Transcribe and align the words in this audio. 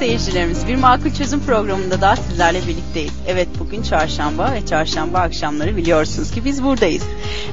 seyircilerimiz 0.00 0.66
bir 0.66 0.76
makul 0.76 1.10
çözüm 1.10 1.40
programında 1.40 2.00
daha 2.00 2.16
sizlerle 2.16 2.60
birlikteyiz. 2.68 3.12
Evet 3.26 3.48
bugün 3.58 3.82
çarşamba 3.82 4.52
ve 4.52 4.66
çarşamba 4.66 5.18
akşamları 5.18 5.76
biliyorsunuz 5.76 6.30
ki 6.30 6.44
biz 6.44 6.64
buradayız. 6.64 7.02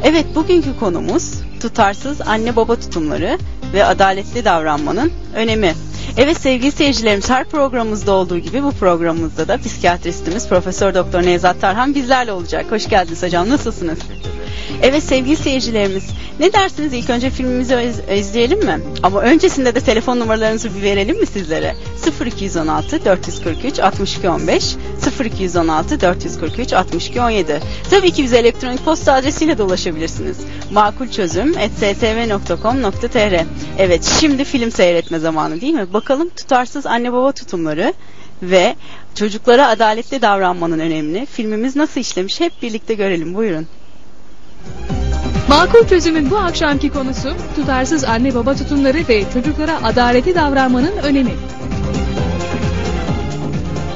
Evet 0.04 0.26
bugünkü 0.36 0.80
konumuz 0.80 1.34
tutarsız 1.62 2.22
anne 2.22 2.56
baba 2.56 2.76
tutumları 2.76 3.38
ve 3.74 3.86
adaletli 3.86 4.46
davranmanın 4.46 5.12
önemi. 5.36 5.74
Evet 6.18 6.38
sevgili 6.38 6.72
seyircilerimiz 6.72 7.30
her 7.30 7.46
programımızda 7.46 8.12
olduğu 8.12 8.38
gibi 8.38 8.64
bu 8.64 8.72
programımızda 8.72 9.48
da 9.48 9.58
psikiyatristimiz 9.58 10.50
Profesör 10.50 10.96
Doktor 10.96 11.24
Nevzat 11.24 11.62
Tarhan 11.62 11.96
bizlerle 11.96 12.32
olacak. 12.32 12.66
Hoş 12.72 12.90
geldiniz 12.90 13.24
hocam 13.24 13.50
nasılsınız? 13.50 14.00
Evet 14.82 15.04
sevgili 15.04 15.36
seyircilerimiz 15.36 16.04
ne 16.40 16.54
dersiniz 16.54 16.94
ilk 16.94 17.10
önce 17.10 17.30
filmimizi 17.30 17.76
iz- 17.76 18.20
izleyelim 18.20 18.66
mi? 18.66 18.80
Ama 19.04 19.22
öncesinde 19.22 19.76
de 19.76 19.80
telefon 19.82 20.20
numaralarınızı 20.20 20.76
bir 20.76 20.82
verelim 20.82 21.20
mi 21.20 21.26
sizlere? 21.26 21.76
0216 22.26 23.06
443 23.06 23.80
62 23.80 24.30
15 24.30 24.76
0216 25.26 26.02
443 26.02 26.74
62 26.74 27.22
17 27.22 27.60
Tabii 27.90 28.12
ki 28.12 28.24
bize 28.24 28.38
elektronik 28.38 28.86
posta 28.86 29.14
adresiyle 29.14 29.58
de 29.58 29.64
ulaşabilirsiniz. 29.64 30.38
makulçözüm.stv.com.tr 30.72 33.46
Evet 33.78 34.18
şimdi 34.20 34.44
film 34.44 34.72
seyretme 34.72 35.20
zamanı 35.20 35.62
değil 35.62 35.74
mi? 35.74 35.94
Bakalım 35.94 36.30
tutarsız 36.30 36.86
anne 36.86 37.14
baba 37.14 37.32
tutumları 37.32 37.94
ve 38.42 38.76
çocuklara 39.16 39.68
adaletli 39.68 40.22
davranmanın 40.22 40.80
önemini 40.80 41.26
filmimiz 41.26 41.76
nasıl 41.76 42.02
işlemiş 42.02 42.40
hep 42.40 42.62
birlikte 42.62 42.94
görelim 42.94 43.36
buyurun. 43.36 43.68
Makul 45.50 45.88
çözümün 45.88 46.32
bu 46.32 46.38
akşamki 46.38 46.90
konusu 46.90 47.30
tutarsız 47.56 48.04
anne 48.04 48.36
baba 48.36 48.56
tutumları 48.56 48.98
ve 49.10 49.24
çocuklara 49.34 49.84
adaleti 49.84 50.36
davranmanın 50.36 50.98
önemi. 51.04 51.32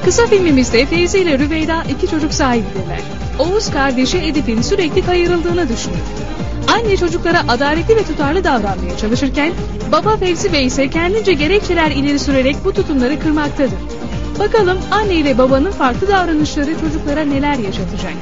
Kısa 0.05 0.27
filmimizde 0.27 0.85
Feyzi 0.85 1.19
ile 1.19 1.39
Rüveyda 1.39 1.83
iki 1.89 2.07
çocuk 2.07 2.33
sahibidirler. 2.33 3.01
Oğuz 3.39 3.71
kardeşi 3.71 4.17
Edip'in 4.17 4.61
sürekli 4.61 5.05
kayırıldığını 5.05 5.69
düşünür. 5.69 5.97
Anne 6.67 6.97
çocuklara 6.97 7.43
adaletli 7.47 7.95
ve 7.95 8.03
tutarlı 8.03 8.43
davranmaya 8.43 8.97
çalışırken 8.97 9.53
baba 9.91 10.17
Fevzi 10.17 10.53
Bey 10.53 10.65
ise 10.65 10.89
kendince 10.89 11.33
gerekçeler 11.33 11.91
ileri 11.91 12.19
sürerek 12.19 12.55
bu 12.65 12.73
tutumları 12.73 13.19
kırmaktadır. 13.19 13.79
Bakalım 14.39 14.77
anne 14.91 15.13
ile 15.13 15.37
babanın 15.37 15.71
farklı 15.71 16.07
davranışları 16.07 16.79
çocuklara 16.79 17.21
neler 17.21 17.55
yaşatacak? 17.57 18.13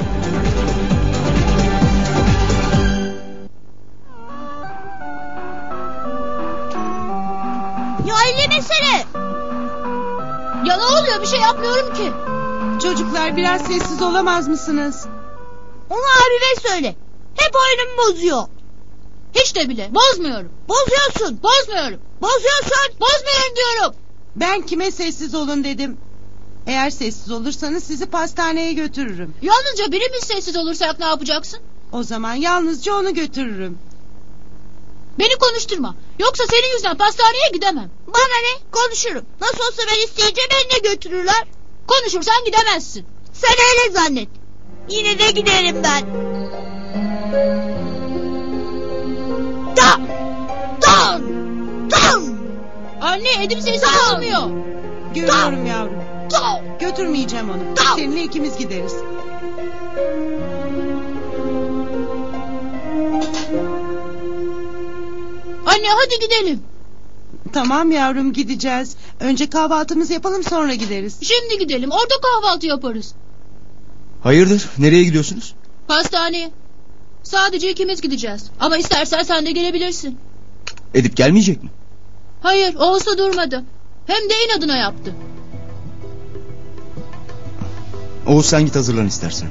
Ya 8.10 8.16
ellemesene. 8.30 9.06
Ya 10.66 10.78
ne 10.78 10.84
oluyor 10.84 11.22
bir 11.22 11.28
şey 11.28 11.40
yapmıyorum 11.40 11.94
ki. 11.94 12.12
Çocuklar 12.84 13.38
biraz 13.38 13.62
sessiz 13.62 14.02
olamaz 14.02 14.48
mısınız? 14.48 15.06
Onu 15.90 16.00
abime 16.00 16.70
söyle. 16.70 16.96
Hep 17.36 17.52
oyunumu 17.56 17.98
bozuyor. 17.98 18.44
Hiç 19.36 19.56
de 19.56 19.70
bile 19.70 19.90
bozmuyorum. 19.96 20.52
Bozuyorsun. 20.70 21.40
Bozmuyorum. 21.44 22.00
Bozuyorsun. 22.22 22.94
Bozmuyorum 23.00 23.56
diyorum. 23.56 23.96
Ben 24.36 24.62
kime 24.62 24.92
sessiz 24.92 25.36
olun 25.36 25.64
dedim. 25.64 25.98
Eğer 26.68 26.90
sessiz 26.90 27.32
olursanız 27.32 27.84
sizi 27.84 28.06
pastaneye 28.06 28.74
götürürüm. 28.74 29.36
Yalnızca 29.42 29.92
birimiz 29.92 30.24
sessiz 30.24 30.58
olursak 30.58 31.00
ne 31.00 31.06
yapacaksın? 31.06 31.60
O 31.92 32.04
zaman 32.04 32.34
yalnızca 32.34 32.94
onu 32.96 33.14
götürürüm. 33.14 33.80
Beni 35.20 35.36
konuşturma. 35.40 35.96
Yoksa 36.20 36.44
senin 36.50 36.74
yüzünden 36.74 36.98
pastaneye 36.98 37.50
gidemem. 37.54 37.90
Bana 38.14 38.38
ne? 38.42 38.60
Konuşurum. 38.72 39.26
Nasıl 39.42 39.60
olsa 39.60 39.82
ben 39.92 40.06
isteyince 40.06 40.42
beni 40.52 40.84
de 40.84 40.90
götürürler. 40.90 41.48
Konuşursan 41.88 42.46
gidemezsin. 42.46 43.08
Sen 43.34 43.56
öyle 43.70 43.94
zannet. 43.94 44.30
Yine 44.90 45.20
de 45.20 45.32
giderim 45.32 45.84
ben. 45.84 46.06
Da! 49.78 50.00
Dan! 50.82 51.22
Dan! 51.92 52.40
Anne 53.02 53.44
Edip 53.44 53.62
sessiz 53.62 53.90
olmuyor. 54.12 54.50
Görüyorum 55.16 55.66
yavrum. 55.66 56.04
Da! 56.32 56.64
Götürmeyeceğim 56.80 57.50
onu. 57.50 57.76
Tamam. 57.76 58.00
Seninle 58.00 58.24
ikimiz 58.24 58.58
gideriz. 58.58 58.94
Anne 65.66 65.88
hadi 65.90 66.20
gidelim. 66.22 66.69
Tamam 67.54 67.92
yavrum 67.92 68.34
gideceğiz. 68.34 68.96
Önce 69.20 69.50
kahvaltımızı 69.50 70.14
yapalım 70.14 70.44
sonra 70.44 70.74
gideriz. 70.74 71.18
Şimdi 71.22 71.58
gidelim. 71.60 71.92
Orada 71.92 72.14
kahvaltı 72.22 72.68
yaparız. 72.68 73.14
Hayırdır? 74.24 74.70
Nereye 74.78 75.04
gidiyorsunuz? 75.04 75.56
Pastaneye. 75.88 76.52
Sadece 77.24 77.72
ikimiz 77.72 78.02
gideceğiz. 78.02 78.52
Ama 78.60 78.78
istersen 78.78 79.24
sen 79.24 79.46
de 79.46 79.52
gelebilirsin. 79.52 80.18
Edip 80.94 81.18
gelmeyecek 81.18 81.64
mi? 81.64 81.70
Hayır, 82.42 82.76
olsa 82.76 83.18
durmadı. 83.18 83.64
Hem 84.08 84.30
de 84.30 84.34
inadına 84.46 84.78
yaptı. 84.78 85.16
Oğuz 88.28 88.46
sen 88.46 88.66
git 88.66 88.76
hazırlan 88.76 89.08
istersen. 89.08 89.50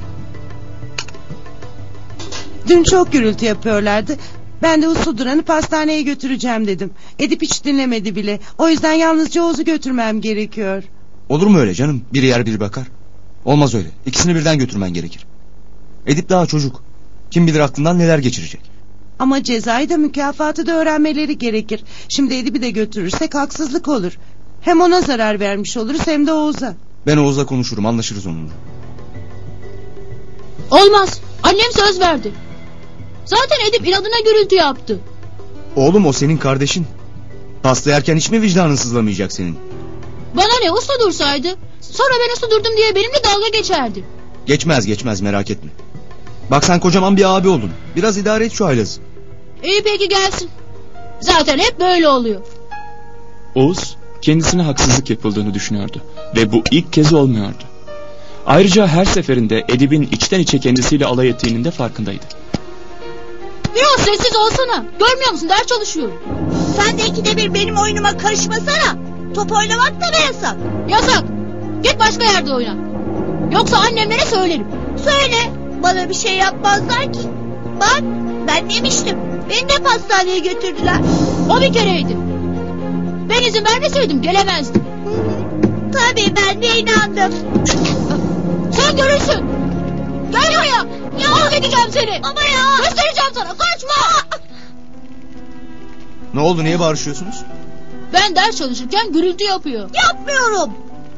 Dün 2.69 2.83
çok 2.85 3.13
gürültü 3.13 3.45
yapıyorlardı. 3.45 4.17
Ben 4.63 4.83
de 4.83 4.89
usul 4.89 5.19
duranı 5.19 5.43
pastaneye 5.43 6.03
götüreceğim 6.03 6.67
dedim. 6.67 6.91
Edip 7.19 7.43
hiç 7.43 7.65
dinlemedi 7.65 8.17
bile. 8.17 8.41
O 8.59 8.69
yüzden 8.69 8.93
yalnızca 8.93 9.43
Oğuz'u 9.43 9.65
götürmem 9.65 10.21
gerekiyor. 10.21 10.83
Olur 11.29 11.47
mu 11.47 11.59
öyle 11.59 11.75
canım? 11.75 12.03
Biri 12.13 12.27
yer 12.27 12.47
biri 12.47 12.61
bakar. 12.61 12.87
Olmaz 13.45 13.75
öyle. 13.75 13.89
İkisini 14.07 14.35
birden 14.35 14.59
götürmen 14.59 14.95
gerekir. 14.95 15.27
Edip 16.07 16.29
daha 16.29 16.47
çocuk. 16.47 16.83
Kim 17.31 17.47
bilir 17.47 17.61
aklından 17.61 17.99
neler 17.99 18.19
geçirecek. 18.19 18.61
Ama 19.19 19.43
cezayı 19.43 19.89
da 19.91 19.97
mükafatı 19.97 20.67
da 20.67 20.73
öğrenmeleri 20.73 21.39
gerekir. 21.39 21.85
Şimdi 22.09 22.35
Edip'i 22.35 22.63
de 22.63 22.71
götürürsek 22.71 23.35
haksızlık 23.35 23.89
olur. 23.89 24.19
Hem 24.61 24.81
ona 24.81 25.01
zarar 25.01 25.41
vermiş 25.41 25.77
oluruz 25.77 26.01
hem 26.07 26.27
de 26.27 26.33
Oğuz'a. 26.33 26.75
Ben 27.07 27.17
Oğuz'la 27.17 27.47
konuşurum 27.47 27.87
anlaşırız 27.87 28.27
onunla. 28.27 28.53
Olmaz. 30.71 31.21
Annem 31.43 31.73
söz 31.75 32.01
verdi. 32.01 32.33
Zaten 33.29 33.69
Edip 33.69 33.87
inadına 33.89 34.21
gürültü 34.25 34.57
yaptı. 34.57 34.99
Oğlum 35.77 36.07
o 36.07 36.13
senin 36.13 36.37
kardeşin. 36.37 36.87
Pasta 37.63 37.91
yerken 37.91 38.17
hiç 38.17 38.31
mi 38.31 38.43
vicdanın 38.43 38.75
sızlamayacak 38.75 39.33
senin? 39.33 39.59
Bana 40.35 40.61
ne 40.63 40.73
uslu 40.73 40.95
dursaydı. 41.05 41.49
Sonra 41.81 42.15
ben 42.29 42.33
uslu 42.35 42.51
durdum 42.51 42.77
diye 42.77 42.95
benimle 42.95 43.25
dalga 43.25 43.49
geçerdi. 43.49 44.05
Geçmez 44.47 44.87
geçmez 44.87 45.21
merak 45.21 45.51
etme. 45.51 45.71
Bak 46.51 46.65
sen 46.65 46.81
kocaman 46.81 47.17
bir 47.17 47.37
abi 47.37 47.49
oldun. 47.49 47.71
Biraz 47.97 48.17
idare 48.19 48.45
et 48.45 48.53
şu 48.53 48.67
haylazı. 48.67 49.01
İyi 49.65 49.83
peki 49.83 50.09
gelsin. 50.09 50.51
Zaten 51.21 51.59
hep 51.59 51.81
böyle 51.81 52.09
oluyor. 52.09 52.41
Oğuz 53.55 53.97
kendisine 54.23 54.63
haksızlık 54.63 55.11
yapıldığını 55.11 55.55
düşünüyordu 55.55 56.03
ve 56.37 56.53
bu 56.53 56.63
ilk 56.71 56.93
kez 56.93 57.13
olmuyordu. 57.13 57.65
Ayrıca 58.47 58.87
her 58.87 59.05
seferinde 59.05 59.65
Edip'in 59.69 60.03
içten 60.03 60.41
içe 60.41 60.59
kendisiyle 60.59 61.07
alay 61.07 61.29
ettiğinin 61.29 61.65
de 61.65 61.71
farkındaydı. 61.71 62.25
Biraz 63.75 64.07
sessiz 64.07 64.37
olsana. 64.37 64.85
Görmüyor 64.99 65.33
musun 65.33 65.49
ders 65.49 65.67
çalışıyorum. 65.67 66.19
Sen 66.77 66.99
de 66.99 67.07
ikide 67.07 67.37
bir 67.37 67.55
benim 67.55 67.77
oyunuma 67.77 68.17
karışmasana. 68.17 68.97
Top 69.35 69.53
oynamak 69.53 70.01
da 70.01 70.07
mı 70.07 70.17
yasak? 70.27 70.57
Yasak. 70.89 71.25
Git 71.83 72.01
başka 72.01 72.25
yerde 72.25 72.55
oyna. 72.55 72.75
Yoksa 73.53 73.77
annemlere 73.77 74.27
söylerim. 74.27 74.67
Söyle. 75.05 75.37
Bana 75.83 76.09
bir 76.09 76.15
şey 76.15 76.37
yapmazlar 76.37 77.13
ki. 77.13 77.21
Bak 77.81 78.03
ben 78.49 78.71
demiştim. 78.71 79.19
Beni 79.51 79.69
de 79.69 79.83
pastaneye 79.83 80.39
götürdüler. 80.39 81.01
O 81.51 81.61
bir 81.61 81.73
kereydi. 81.73 82.17
Ben 83.29 83.43
izin 83.43 83.65
vermeseydim 83.65 84.23
gelemezdim. 84.23 84.83
Tabii 85.93 86.35
ben 86.37 86.63
de 86.63 86.79
inandım. 86.79 87.33
Sen 88.73 88.97
görürsün. 88.97 89.45
Gel 90.33 90.51
buraya. 90.51 90.98
Ya. 91.23 91.31
Mahvedeceğim 91.31 91.93
seni. 91.93 92.21
Ama 92.23 92.43
ya. 92.43 92.77
Göstereceğim 92.79 93.31
sana. 93.35 93.49
Kaçma. 93.49 94.39
Ne 96.35 96.41
oldu 96.41 96.65
niye 96.65 96.81
bağırışıyorsunuz? 96.81 97.43
Ben 98.13 98.37
ders 98.37 98.57
çalışırken 98.57 99.13
gürültü 99.13 99.45
yapıyor. 99.45 99.91
Yapmıyorum. 99.95 100.75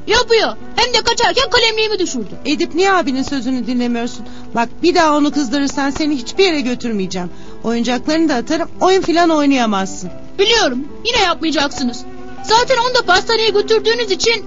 Yapıyor. 0.06 0.56
Hem 0.76 0.94
de 0.94 1.02
kaçarken 1.02 1.50
kalemliğimi 1.50 1.98
düşürdü. 1.98 2.34
Edip 2.44 2.74
niye 2.74 2.92
abinin 2.92 3.22
sözünü 3.22 3.66
dinlemiyorsun? 3.66 4.26
Bak 4.54 4.68
bir 4.82 4.94
daha 4.94 5.16
onu 5.16 5.32
kızdırırsan 5.32 5.90
seni 5.90 6.16
hiçbir 6.16 6.44
yere 6.44 6.60
götürmeyeceğim. 6.60 7.30
Oyuncaklarını 7.64 8.28
da 8.28 8.34
atarım 8.34 8.70
oyun 8.80 9.02
filan 9.02 9.30
oynayamazsın. 9.30 10.10
Biliyorum. 10.38 10.78
Yine 11.04 11.22
yapmayacaksınız. 11.24 12.04
Zaten 12.42 12.76
onu 12.76 12.94
da 12.94 13.02
pastaneye 13.06 13.48
götürdüğünüz 13.50 14.10
için 14.10 14.44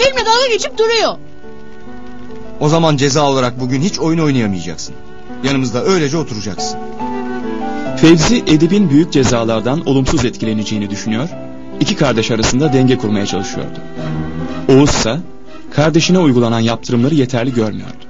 benimle 0.00 0.26
dalga 0.26 0.46
geçip 0.52 0.78
duruyor. 0.78 1.18
O 2.60 2.68
zaman 2.68 2.96
ceza 2.96 3.22
olarak 3.22 3.60
bugün 3.60 3.80
hiç 3.82 3.98
oyun 3.98 4.18
oynayamayacaksın. 4.18 4.94
Yanımızda 5.44 5.84
öylece 5.84 6.16
oturacaksın. 6.16 6.78
Fevzi 7.96 8.36
Edip'in 8.46 8.90
büyük 8.90 9.12
cezalardan 9.12 9.88
olumsuz 9.88 10.24
etkileneceğini 10.24 10.90
düşünüyor, 10.90 11.28
iki 11.80 11.96
kardeş 11.96 12.30
arasında 12.30 12.72
denge 12.72 12.98
kurmaya 12.98 13.26
çalışıyordu. 13.26 13.78
Oğuz 14.68 14.90
ise 14.90 15.16
kardeşine 15.74 16.18
uygulanan 16.18 16.60
yaptırımları 16.60 17.14
yeterli 17.14 17.54
görmüyordu. 17.54 18.04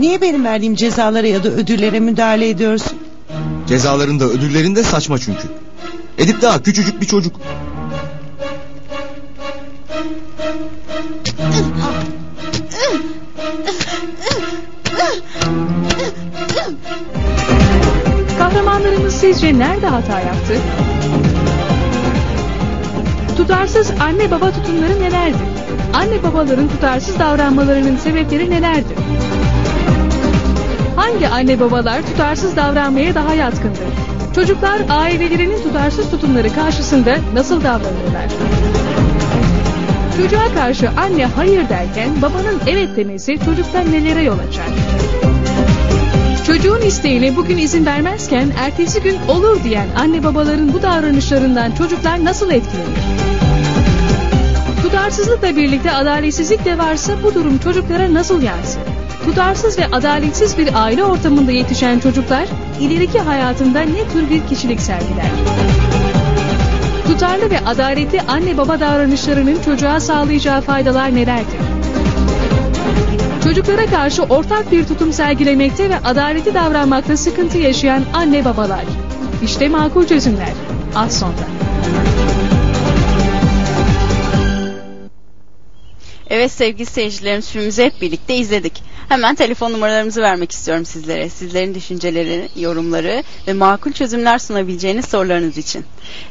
Niye 0.00 0.20
benim 0.20 0.44
verdiğim 0.44 0.74
cezalara 0.74 1.26
ya 1.26 1.44
da 1.44 1.48
ödüllere 1.48 2.00
müdahale 2.00 2.48
ediyorsun? 2.48 2.98
Cezalarında 3.68 4.24
ödüllerinde 4.24 4.82
saçma 4.82 5.18
çünkü. 5.18 5.48
Edip 6.18 6.42
daha 6.42 6.62
küçücük 6.62 7.00
bir 7.00 7.06
çocuk. 7.06 7.36
Kahramanlarımız 18.38 19.14
sizce 19.14 19.58
nerede 19.58 19.86
hata 19.86 20.20
yaptı? 20.20 20.54
Tutarsız 23.36 23.90
anne 24.00 24.30
baba 24.30 24.50
tutumları 24.50 25.00
nelerdir? 25.00 25.40
Anne 25.94 26.22
babaların 26.22 26.68
tutarsız 26.68 27.18
davranmalarının 27.18 27.96
sebepleri 27.96 28.50
nelerdir? 28.50 28.96
Hangi 30.96 31.28
anne 31.28 31.60
babalar 31.60 32.02
tutarsız 32.02 32.56
davranmaya 32.56 33.14
daha 33.14 33.34
yatkındır? 33.34 33.80
Çocuklar 34.34 34.78
ailelerinin 34.88 35.62
tutarsız 35.62 36.10
tutumları 36.10 36.54
karşısında 36.54 37.16
nasıl 37.34 37.60
davranırlar? 37.64 38.28
Çocuğa 40.22 40.54
karşı 40.54 40.90
anne 40.90 41.26
hayır 41.26 41.68
derken 41.68 42.22
babanın 42.22 42.60
evet 42.66 42.96
demesi 42.96 43.38
çocukta 43.44 43.80
nelere 43.80 44.22
yol 44.22 44.38
açar? 44.38 44.66
Çocuğun 46.46 46.80
isteğine 46.80 47.36
bugün 47.36 47.58
izin 47.58 47.86
vermezken 47.86 48.48
ertesi 48.58 49.02
gün 49.02 49.16
olur 49.28 49.64
diyen 49.64 49.86
anne 49.98 50.24
babaların 50.24 50.72
bu 50.72 50.82
davranışlarından 50.82 51.72
çocuklar 51.72 52.24
nasıl 52.24 52.50
etkilenir? 52.50 52.98
Tutarsızlıkla 54.82 55.56
birlikte 55.56 55.92
adaletsizlik 55.92 56.64
de 56.64 56.78
varsa 56.78 57.12
bu 57.22 57.34
durum 57.34 57.58
çocuklara 57.58 58.14
nasıl 58.14 58.42
yansır? 58.42 58.82
Tutarsız 59.24 59.78
ve 59.78 59.86
adaletsiz 59.86 60.58
bir 60.58 60.84
aile 60.84 61.04
ortamında 61.04 61.52
yetişen 61.52 61.98
çocuklar 61.98 62.48
ileriki 62.80 63.18
hayatında 63.18 63.80
ne 63.80 64.08
tür 64.12 64.30
bir 64.30 64.46
kişilik 64.46 64.80
sergiler? 64.80 65.30
Tutarlı 67.08 67.50
ve 67.50 67.60
adaletli 67.60 68.20
anne 68.20 68.56
baba 68.56 68.80
davranışlarının 68.80 69.62
çocuğa 69.62 70.00
sağlayacağı 70.00 70.60
faydalar 70.60 71.14
nelerdir? 71.14 71.60
Çocuklara 73.44 73.86
karşı 73.86 74.22
ortak 74.22 74.72
bir 74.72 74.86
tutum 74.86 75.12
sergilemekte 75.12 75.90
ve 75.90 75.98
adaleti 75.98 76.54
davranmakta 76.54 77.16
sıkıntı 77.16 77.58
yaşayan 77.58 78.04
anne 78.12 78.44
babalar. 78.44 78.84
İşte 79.44 79.68
makul 79.68 80.06
çözümler. 80.06 80.52
Az 80.94 81.18
sonra. 81.18 81.32
Evet 86.30 86.52
sevgili 86.52 86.86
seyircilerimiz 86.86 87.50
filmimizi 87.50 87.84
hep 87.84 88.00
birlikte 88.02 88.36
izledik. 88.36 88.87
Hemen 89.08 89.34
telefon 89.34 89.72
numaralarımızı 89.72 90.22
vermek 90.22 90.52
istiyorum 90.52 90.84
sizlere. 90.84 91.28
Sizlerin 91.30 91.74
düşünceleri, 91.74 92.48
yorumları 92.56 93.22
ve 93.46 93.52
makul 93.52 93.92
çözümler 93.92 94.38
sunabileceğiniz 94.38 95.04
sorularınız 95.04 95.58
için. 95.58 95.84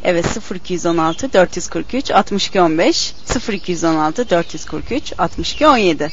Evet 0.03 0.25
0216 0.55 1.33
443 1.33 2.11
62 2.11 2.61
15 2.61 3.13
0216 3.51 4.29
443 4.29 5.13
62 5.17 5.67
17. 5.67 6.09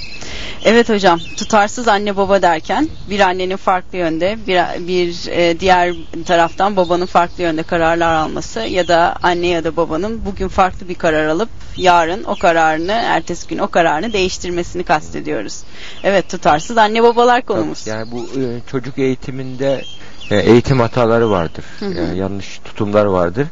Evet 0.64 0.88
hocam 0.88 1.18
tutarsız 1.36 1.88
anne 1.88 2.16
baba 2.16 2.42
derken 2.42 2.88
bir 3.10 3.20
annenin 3.20 3.56
farklı 3.56 3.98
yönde 3.98 4.38
bir, 4.46 4.88
bir 4.88 5.26
e, 5.30 5.60
diğer 5.60 5.94
taraftan 6.26 6.76
babanın 6.76 7.06
farklı 7.06 7.42
yönde 7.42 7.62
kararlar 7.62 8.14
alması 8.14 8.60
ya 8.60 8.88
da 8.88 9.16
anne 9.22 9.46
ya 9.46 9.64
da 9.64 9.76
babanın 9.76 10.24
bugün 10.24 10.48
farklı 10.48 10.88
bir 10.88 10.94
karar 10.94 11.26
alıp 11.26 11.48
yarın 11.76 12.24
o 12.24 12.36
kararını 12.36 12.92
ertesi 12.92 13.48
gün 13.48 13.58
o 13.58 13.68
kararını 13.68 14.12
değiştirmesini 14.12 14.84
kastediyoruz. 14.84 15.60
Evet 16.02 16.28
tutarsız 16.30 16.43
anne 16.46 17.02
babalar 17.02 17.42
konumuz. 17.42 17.86
Yani 17.86 18.10
bu 18.10 18.40
e, 18.40 18.60
çocuk 18.70 18.98
eğitiminde 18.98 19.84
e, 20.30 20.36
eğitim 20.36 20.80
hataları 20.80 21.30
vardır. 21.30 21.64
Hı 21.80 21.86
hı. 21.86 21.94
Yani 21.94 22.18
yanlış 22.18 22.58
tutumlar 22.64 23.04
vardır. 23.04 23.46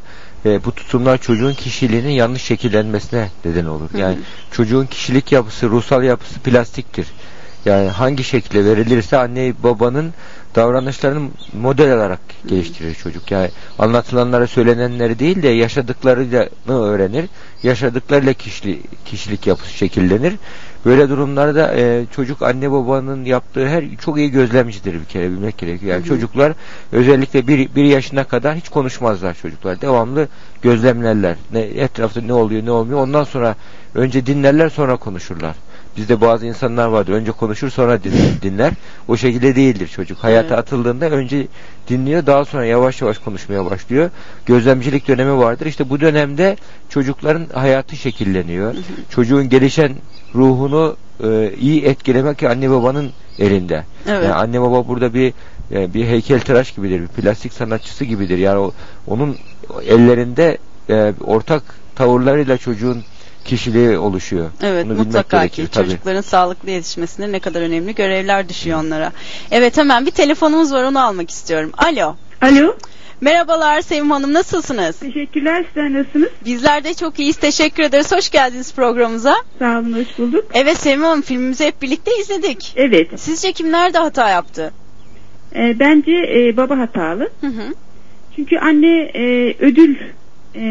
Ve 0.45 0.65
bu 0.65 0.71
tutumlar 0.71 1.17
çocuğun 1.17 1.53
kişiliğinin 1.53 2.09
yanlış 2.09 2.43
şekillenmesine 2.43 3.29
neden 3.45 3.65
olur. 3.65 3.89
Hı 3.89 3.97
hı. 3.97 4.01
Yani 4.01 4.17
çocuğun 4.51 4.85
kişilik 4.85 5.31
yapısı, 5.31 5.69
ruhsal 5.69 6.03
yapısı 6.03 6.39
plastiktir. 6.39 7.07
Yani 7.65 7.89
hangi 7.89 8.23
şekilde 8.23 8.65
verilirse 8.65 9.17
anne 9.17 9.53
babanın 9.63 10.13
davranışlarını 10.55 11.29
model 11.53 11.95
olarak 11.95 12.19
geliştirir 12.47 12.95
çocuk. 12.95 13.31
Yani 13.31 13.49
anlatılanlara 13.79 14.47
söylenenleri 14.47 15.19
değil 15.19 15.43
de 15.43 15.47
yaşadıklarıyla 15.47 16.49
öğrenir. 16.67 17.25
Yaşadıklarıyla 17.63 18.33
kişilik, 18.33 19.05
kişilik 19.05 19.47
yapısı 19.47 19.71
şekillenir. 19.73 20.33
Böyle 20.85 21.09
durumlarda 21.09 21.73
e, 21.75 22.05
çocuk 22.15 22.41
anne 22.41 22.71
babanın 22.71 23.25
yaptığı 23.25 23.67
her 23.67 23.85
çok 24.05 24.17
iyi 24.17 24.31
gözlemcidir 24.31 24.93
bir 24.93 25.05
kere 25.05 25.31
bilmek 25.31 25.57
gerekiyor. 25.57 25.91
Yani 25.91 25.99
Hı 25.99 26.03
hı. 26.03 26.07
çocuklar 26.07 26.53
özellikle 26.91 27.47
bir, 27.47 27.75
bir 27.75 27.83
yaşına 27.83 28.23
kadar 28.23 28.55
hiç 28.55 28.69
konuşmazlar 28.69 29.33
çocuklar. 29.33 29.81
Devamlı 29.81 30.27
gözlemlerler. 30.61 31.35
Ne, 31.51 31.61
etrafta 31.61 32.21
ne 32.21 32.33
oluyor 32.33 32.65
ne 32.65 32.71
olmuyor. 32.71 32.99
Ondan 32.99 33.23
sonra 33.23 33.55
önce 33.95 34.25
dinlerler 34.25 34.69
sonra 34.69 34.95
konuşurlar. 34.95 35.55
Bizde 35.97 36.21
bazı 36.21 36.45
insanlar 36.45 36.87
vardır. 36.87 37.13
Önce 37.13 37.31
konuşur 37.31 37.69
sonra 37.69 38.03
din- 38.03 38.11
dinler. 38.41 38.73
O 39.07 39.17
şekilde 39.17 39.55
değildir 39.55 39.87
çocuk. 39.87 40.17
Hayata 40.17 40.47
Evet. 40.47 40.57
atıldığında 40.59 41.09
önce 41.09 41.47
dinliyor 41.89 42.25
daha 42.25 42.45
sonra 42.45 42.65
yavaş 42.65 43.01
yavaş 43.01 43.17
konuşmaya 43.17 43.65
başlıyor. 43.65 44.09
Gözlemcilik 44.45 45.07
dönemi 45.07 45.37
vardır. 45.37 45.65
İşte 45.65 45.89
bu 45.89 45.99
dönemde 45.99 46.57
çocukların 46.89 47.45
hayatı 47.53 47.95
şekilleniyor. 47.95 48.75
Çocuğun 49.09 49.49
gelişen 49.49 49.91
ruhunu 50.35 50.95
e, 51.23 51.51
iyi 51.59 51.83
etkilemek 51.83 52.43
anne 52.43 52.69
babanın 52.69 53.11
elinde. 53.39 53.83
Evet. 54.07 54.23
Yani 54.23 54.33
anne 54.33 54.61
baba 54.61 54.87
burada 54.87 55.13
bir 55.13 55.33
e, 55.71 55.93
bir 55.93 56.05
heykeltıraş 56.05 56.71
gibidir, 56.71 57.01
bir 57.01 57.07
plastik 57.07 57.53
sanatçısı 57.53 58.05
gibidir. 58.05 58.37
Yani 58.37 58.59
o, 58.59 58.71
onun 59.07 59.37
ellerinde 59.87 60.57
e, 60.89 61.13
ortak 61.23 61.63
tavırlarıyla 61.95 62.57
çocuğun 62.57 63.03
kişiliği 63.45 63.97
oluşuyor. 63.97 64.51
Evet 64.61 64.85
Bunu 64.85 64.93
mutlaka 64.93 65.37
gerekir, 65.37 65.65
ki 65.65 65.71
tabii. 65.71 65.85
çocukların 65.89 66.21
sağlıklı 66.21 66.69
yetişmesinde 66.71 67.31
ne 67.31 67.39
kadar 67.39 67.61
önemli 67.61 67.95
görevler 67.95 68.49
düşüyor 68.49 68.79
onlara. 68.79 69.11
Evet 69.51 69.77
hemen 69.77 70.05
bir 70.05 70.11
telefonumuz 70.11 70.73
var 70.73 70.83
onu 70.83 71.05
almak 71.05 71.29
istiyorum. 71.29 71.71
Alo. 71.77 72.15
Alo, 72.41 72.75
Merhabalar 73.21 73.81
Sevim 73.81 74.11
Hanım 74.11 74.33
nasılsınız? 74.33 74.99
teşekkürler. 74.99 75.65
Sizler 75.67 75.93
nasılsınız? 75.93 76.29
Bizler 76.45 76.83
de 76.83 76.93
çok 76.93 77.19
iyiyiz. 77.19 77.35
Teşekkür 77.35 77.83
ederiz. 77.83 78.11
Hoş 78.11 78.29
geldiniz 78.29 78.73
programımıza. 78.73 79.35
Sağ 79.59 79.79
olun, 79.79 79.93
hoş 79.93 80.17
bulduk. 80.17 80.45
Evet 80.53 80.77
Sevim 80.77 81.01
Hanım 81.03 81.21
filmimizi 81.21 81.65
hep 81.65 81.81
birlikte 81.81 82.11
izledik. 82.21 82.73
Evet, 82.75 83.07
Sizce 83.19 83.51
kim 83.51 83.71
nerede 83.71 83.97
hata 83.97 84.29
yaptı? 84.29 84.73
e, 85.55 85.79
bence 85.79 86.11
e, 86.11 86.57
baba 86.57 86.77
hatalı. 86.77 87.29
Hı 87.41 87.47
hı. 87.47 87.73
Çünkü 88.35 88.57
anne 88.57 89.01
e, 89.15 89.55
ödül 89.59 89.95
e, 90.55 90.63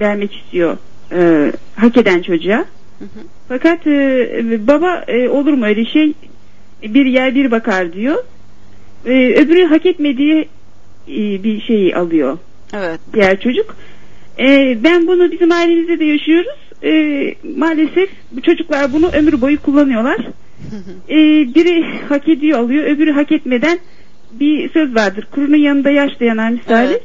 vermek 0.00 0.36
istiyor 0.36 0.78
e, 1.12 1.52
hak 1.76 1.96
eden 1.96 2.22
çocuğa. 2.22 2.58
Hı 2.98 3.04
hı. 3.04 3.20
Fakat 3.48 3.86
e, 3.86 4.66
baba 4.66 5.04
e, 5.08 5.28
olur 5.28 5.52
mu 5.52 5.64
öyle 5.64 5.84
şey? 5.84 6.12
Bir 6.82 7.06
yer 7.06 7.34
bir 7.34 7.50
bakar 7.50 7.92
diyor. 7.92 8.24
E, 9.06 9.34
öbürü 9.34 9.64
hak 9.64 9.86
etmediği 9.86 10.48
e, 11.08 11.42
bir 11.44 11.60
şeyi 11.60 11.96
alıyor 11.96 12.38
Evet. 12.72 13.00
diğer 13.14 13.40
çocuk. 13.40 13.76
E, 14.38 14.78
ben 14.84 15.06
bunu 15.06 15.32
bizim 15.32 15.52
ailemizde 15.52 15.98
de 15.98 16.04
yaşıyoruz. 16.04 16.58
E, 16.84 16.92
maalesef 17.56 18.10
bu 18.32 18.40
çocuklar 18.42 18.92
bunu 18.92 19.08
ömür 19.12 19.40
boyu 19.40 19.62
kullanıyorlar. 19.62 20.18
E, 21.08 21.16
biri 21.54 21.84
hak 22.08 22.28
ediyor 22.28 22.58
alıyor, 22.58 22.84
öbürü 22.84 23.12
hak 23.12 23.32
etmeden 23.32 23.78
bir 24.32 24.70
söz 24.72 24.94
vardır. 24.94 25.28
Kurunun 25.30 25.56
yanında 25.56 25.90
yaş 25.90 26.20
dayanan 26.20 26.52
misali. 26.52 26.90
Evet. 26.90 27.02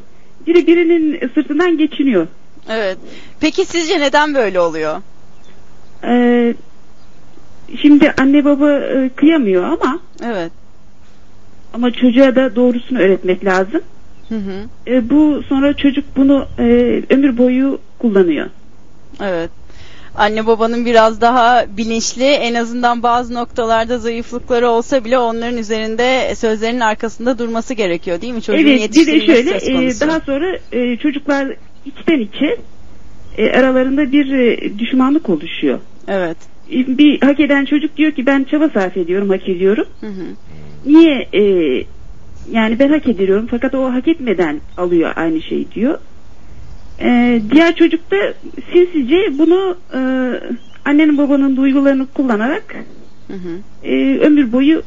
Biri 0.47 0.67
birinin 0.67 1.29
sırtından 1.33 1.77
geçiniyor. 1.77 2.27
Evet. 2.69 2.97
Peki 3.39 3.65
sizce 3.65 3.99
neden 3.99 4.35
böyle 4.35 4.59
oluyor? 4.59 5.01
E, 6.03 6.53
şimdi 7.81 8.13
anne 8.17 8.45
baba 8.45 8.71
e, 8.73 9.09
kıyamıyor 9.15 9.63
ama 9.63 9.99
Evet. 10.25 10.51
ama 11.73 11.91
çocuğa 11.91 12.35
da 12.35 12.55
doğrusunu 12.55 12.99
öğretmek 12.99 13.45
lazım. 13.45 13.81
Hı 14.29 14.35
hı. 14.35 14.67
E, 14.87 15.09
bu 15.09 15.43
sonra 15.49 15.73
çocuk 15.73 16.05
bunu 16.17 16.47
e, 16.59 16.63
ömür 17.09 17.37
boyu 17.37 17.79
kullanıyor. 17.99 18.49
Evet. 19.23 19.49
Anne 20.17 20.47
babanın 20.47 20.85
biraz 20.85 21.21
daha 21.21 21.65
bilinçli 21.77 22.23
en 22.23 22.53
azından 22.53 23.03
bazı 23.03 23.33
noktalarda 23.33 23.97
zayıflıkları 23.97 24.69
olsa 24.69 25.05
bile 25.05 25.17
onların 25.17 25.57
üzerinde 25.57 26.35
sözlerinin 26.35 26.79
arkasında 26.79 27.39
durması 27.39 27.73
gerekiyor 27.73 28.21
değil 28.21 28.33
mi? 28.33 28.41
Çocuğun 28.41 28.57
evet 28.59 28.65
bir 28.73 28.77
de 28.77 28.81
yetiştirilmesi 28.81 29.43
şöyle 29.43 29.59
söz 29.59 29.69
e, 29.69 29.73
konusu. 29.73 29.99
daha 30.07 30.19
sonra 30.19 30.57
e, 30.71 30.97
çocuklar 30.97 31.47
içten 31.85 32.19
içe 32.19 32.57
e, 33.37 33.51
aralarında 33.51 34.11
bir 34.11 34.31
e, 34.33 34.79
düşmanlık 34.79 35.29
oluşuyor. 35.29 35.79
Evet. 36.07 36.37
E, 36.71 36.97
Bir 36.97 37.21
hak 37.21 37.39
eden 37.39 37.65
çocuk 37.65 37.97
diyor 37.97 38.11
ki 38.11 38.25
ben 38.25 38.43
çaba 38.43 38.69
sarf 38.69 38.97
ediyorum, 38.97 39.29
hak 39.29 39.49
ediyorum. 39.49 39.85
Hı 40.01 40.07
hı. 40.07 40.25
Niye 40.85 41.27
e, 41.33 41.41
yani 42.51 42.79
ben 42.79 42.89
hak 42.89 43.07
ediyorum 43.07 43.47
fakat 43.51 43.75
o 43.75 43.93
hak 43.93 44.07
etmeden 44.07 44.61
alıyor 44.77 45.13
aynı 45.15 45.41
şeyi 45.41 45.71
diyor. 45.71 45.97
E, 47.01 47.41
diğer 47.51 47.75
çocuk 47.75 48.11
da 48.11 48.33
sinsice 48.73 49.17
bunu 49.39 49.77
e, 49.93 49.99
annenin 50.85 51.17
babanın 51.17 51.55
duygularını 51.55 52.07
kullanarak 52.07 52.75
Hı 53.27 53.33
hı. 53.33 53.87
e, 53.87 54.17
ömür 54.19 54.51
boyu 54.51 54.81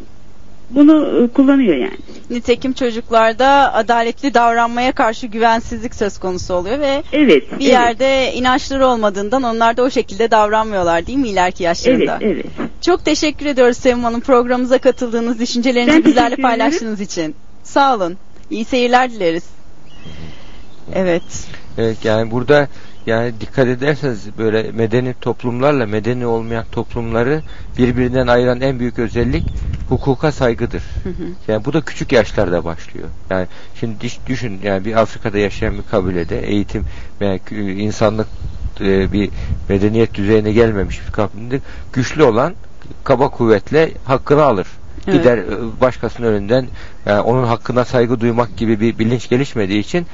bunu 0.70 1.24
e, 1.24 1.28
kullanıyor 1.32 1.76
yani. 1.76 1.98
Nitekim 2.30 2.72
çocuklarda 2.72 3.74
adaletli 3.74 4.34
davranmaya 4.34 4.92
karşı 4.92 5.26
güvensizlik 5.26 5.94
söz 5.94 6.18
konusu 6.18 6.54
oluyor 6.54 6.78
ve 6.80 7.02
Evet. 7.12 7.42
bir 7.52 7.54
evet, 7.54 7.62
yerde 7.62 8.32
inançları 8.34 8.86
olmadığından 8.86 9.42
onlar 9.42 9.76
da 9.76 9.82
o 9.82 9.90
şekilde 9.90 10.30
davranmıyorlar 10.30 11.06
değil 11.06 11.18
mi 11.18 11.28
ileriki 11.28 11.64
Evet, 11.64 11.78
yaşlarında? 11.78 12.18
evet. 12.20 12.46
Çok 12.80 13.04
teşekkür 13.04 13.46
ediyoruz 13.46 13.76
Sevim 13.76 14.04
Hanım 14.04 14.20
programımıza 14.20 14.78
katıldığınız, 14.78 15.40
düşüncelerinizi 15.40 15.96
Ben 15.96 16.04
bizlerle 16.04 16.36
paylaştığınız 16.36 17.00
için. 17.00 17.34
Sağ 17.62 17.96
olun. 17.96 18.16
İyi 18.50 18.64
seyirler 18.64 19.10
dileriz. 19.10 19.44
Evet. 20.94 21.22
Evet 21.78 22.04
yani 22.04 22.30
burada 22.30 22.68
yani 23.08 23.32
dikkat 23.40 23.68
ederseniz 23.68 24.38
böyle 24.38 24.72
medeni 24.72 25.14
toplumlarla 25.20 25.86
medeni 25.86 26.26
olmayan 26.26 26.64
toplumları 26.72 27.42
birbirinden 27.78 28.26
ayıran 28.26 28.60
en 28.60 28.78
büyük 28.78 28.98
özellik 28.98 29.44
hukuka 29.88 30.32
saygıdır. 30.32 30.82
Hı 31.02 31.08
hı. 31.08 31.28
Yani 31.48 31.64
bu 31.64 31.72
da 31.72 31.80
küçük 31.80 32.12
yaşlarda 32.12 32.64
başlıyor. 32.64 33.08
Yani 33.30 33.46
şimdi 33.80 33.94
düşün 34.26 34.60
yani 34.62 34.84
bir 34.84 35.00
Afrika'da 35.00 35.38
yaşayan 35.38 35.78
bir 35.78 35.82
kabilede 35.90 36.40
eğitim 36.40 36.84
kü- 37.20 37.72
insanlık 37.72 38.28
e, 38.80 39.12
bir 39.12 39.30
medeniyet 39.68 40.14
düzeyine 40.14 40.52
gelmemiş 40.52 41.00
bir 41.06 41.12
kabilede 41.12 41.60
güçlü 41.92 42.22
olan 42.22 42.54
kaba 43.04 43.28
kuvvetle 43.28 43.92
hakkını 44.04 44.42
alır. 44.42 44.66
Evet. 45.06 45.18
Gider 45.18 45.38
e, 45.38 45.80
başkasının 45.80 46.26
önünden 46.26 46.66
yani 47.06 47.20
onun 47.20 47.44
hakkına 47.44 47.84
saygı 47.84 48.20
duymak 48.20 48.56
gibi 48.56 48.80
bir 48.80 48.98
bilinç 48.98 49.28
gelişmediği 49.28 49.80
için 49.80 50.06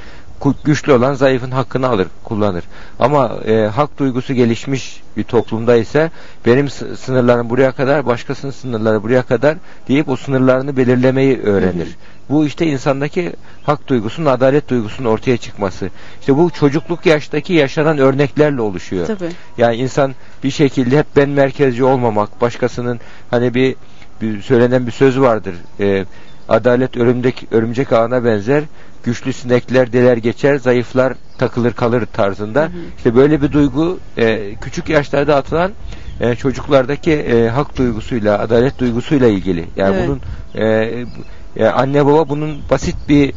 güçlü 0.64 0.92
olan 0.92 1.14
zayıfın 1.14 1.50
hakkını 1.50 1.88
alır, 1.88 2.06
kullanır. 2.24 2.64
Ama 2.98 3.38
e, 3.46 3.66
hak 3.66 3.98
duygusu 3.98 4.34
gelişmiş 4.34 5.02
bir 5.16 5.24
toplumda 5.24 5.76
ise 5.76 6.10
benim 6.46 6.68
sı- 6.70 6.96
sınırlarım 6.96 7.50
buraya 7.50 7.72
kadar, 7.72 8.06
başkasının 8.06 8.52
sınırları 8.52 9.02
buraya 9.02 9.22
kadar 9.22 9.56
deyip 9.88 10.08
o 10.08 10.16
sınırlarını 10.16 10.76
belirlemeyi 10.76 11.40
öğrenir. 11.42 11.88
Bu 12.30 12.46
işte 12.46 12.66
insandaki 12.66 13.32
hak 13.64 13.88
duygusunun, 13.88 14.26
adalet 14.26 14.68
duygusunun 14.68 15.08
ortaya 15.08 15.36
çıkması. 15.36 15.88
İşte 16.20 16.36
bu 16.36 16.50
çocukluk 16.50 17.06
yaştaki 17.06 17.52
yaşanan 17.52 17.98
örneklerle 17.98 18.60
oluşuyor. 18.60 19.06
Tabii. 19.06 19.30
Yani 19.58 19.76
insan 19.76 20.14
bir 20.44 20.50
şekilde 20.50 20.98
hep 20.98 21.06
ben 21.16 21.28
merkezci 21.28 21.84
olmamak, 21.84 22.40
başkasının 22.40 23.00
hani 23.30 23.54
bir, 23.54 23.74
bir 24.22 24.42
söylenen 24.42 24.86
bir 24.86 24.92
söz 24.92 25.20
vardır. 25.20 25.54
Ee, 25.80 26.04
adalet 26.48 26.96
örümcek 26.96 27.46
örümcek 27.50 27.92
ağına 27.92 28.24
benzer. 28.24 28.62
Güçlü 29.04 29.32
sinekler 29.32 29.92
deler 29.92 30.16
geçer, 30.16 30.56
zayıflar 30.56 31.14
takılır 31.38 31.72
kalır 31.72 32.06
tarzında. 32.06 32.68
İşte 32.96 33.14
böyle 33.14 33.42
bir 33.42 33.52
duygu 33.52 33.98
e, 34.18 34.54
küçük 34.60 34.88
yaşlarda 34.88 35.36
atılan 35.36 35.72
e, 36.20 36.34
çocuklardaki 36.34 37.12
e, 37.12 37.48
hak 37.48 37.76
duygusuyla, 37.76 38.38
adalet 38.38 38.78
duygusuyla 38.78 39.28
ilgili. 39.28 39.64
Yani 39.76 39.96
Evet. 39.96 40.08
bunun 40.08 40.20
e, 40.64 41.04
e, 41.56 41.66
anne 41.66 42.06
baba 42.06 42.28
bunun 42.28 42.58
basit 42.70 42.96
bir 43.08 43.32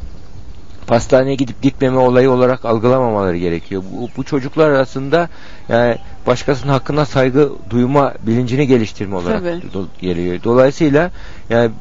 pastaneye 0.88 1.36
gidip 1.36 1.62
gitmeme 1.62 1.98
olayı 1.98 2.32
olarak 2.32 2.65
algılamamaları 2.65 3.38
gerekiyor. 3.38 3.84
Bu, 3.91 4.10
bu 4.17 4.24
çocuklar 4.24 4.70
arasında 4.70 5.29
yani 5.70 5.98
başkasının 6.27 6.72
hakkına 6.72 7.06
saygı 7.06 7.50
duyma 7.70 8.13
bilincini 8.22 8.67
geliştirme 8.67 9.15
olarak 9.15 9.44
do- 9.44 9.86
geliyor. 10.01 10.39
Dolayısıyla 10.44 11.12
yani, 11.50 11.72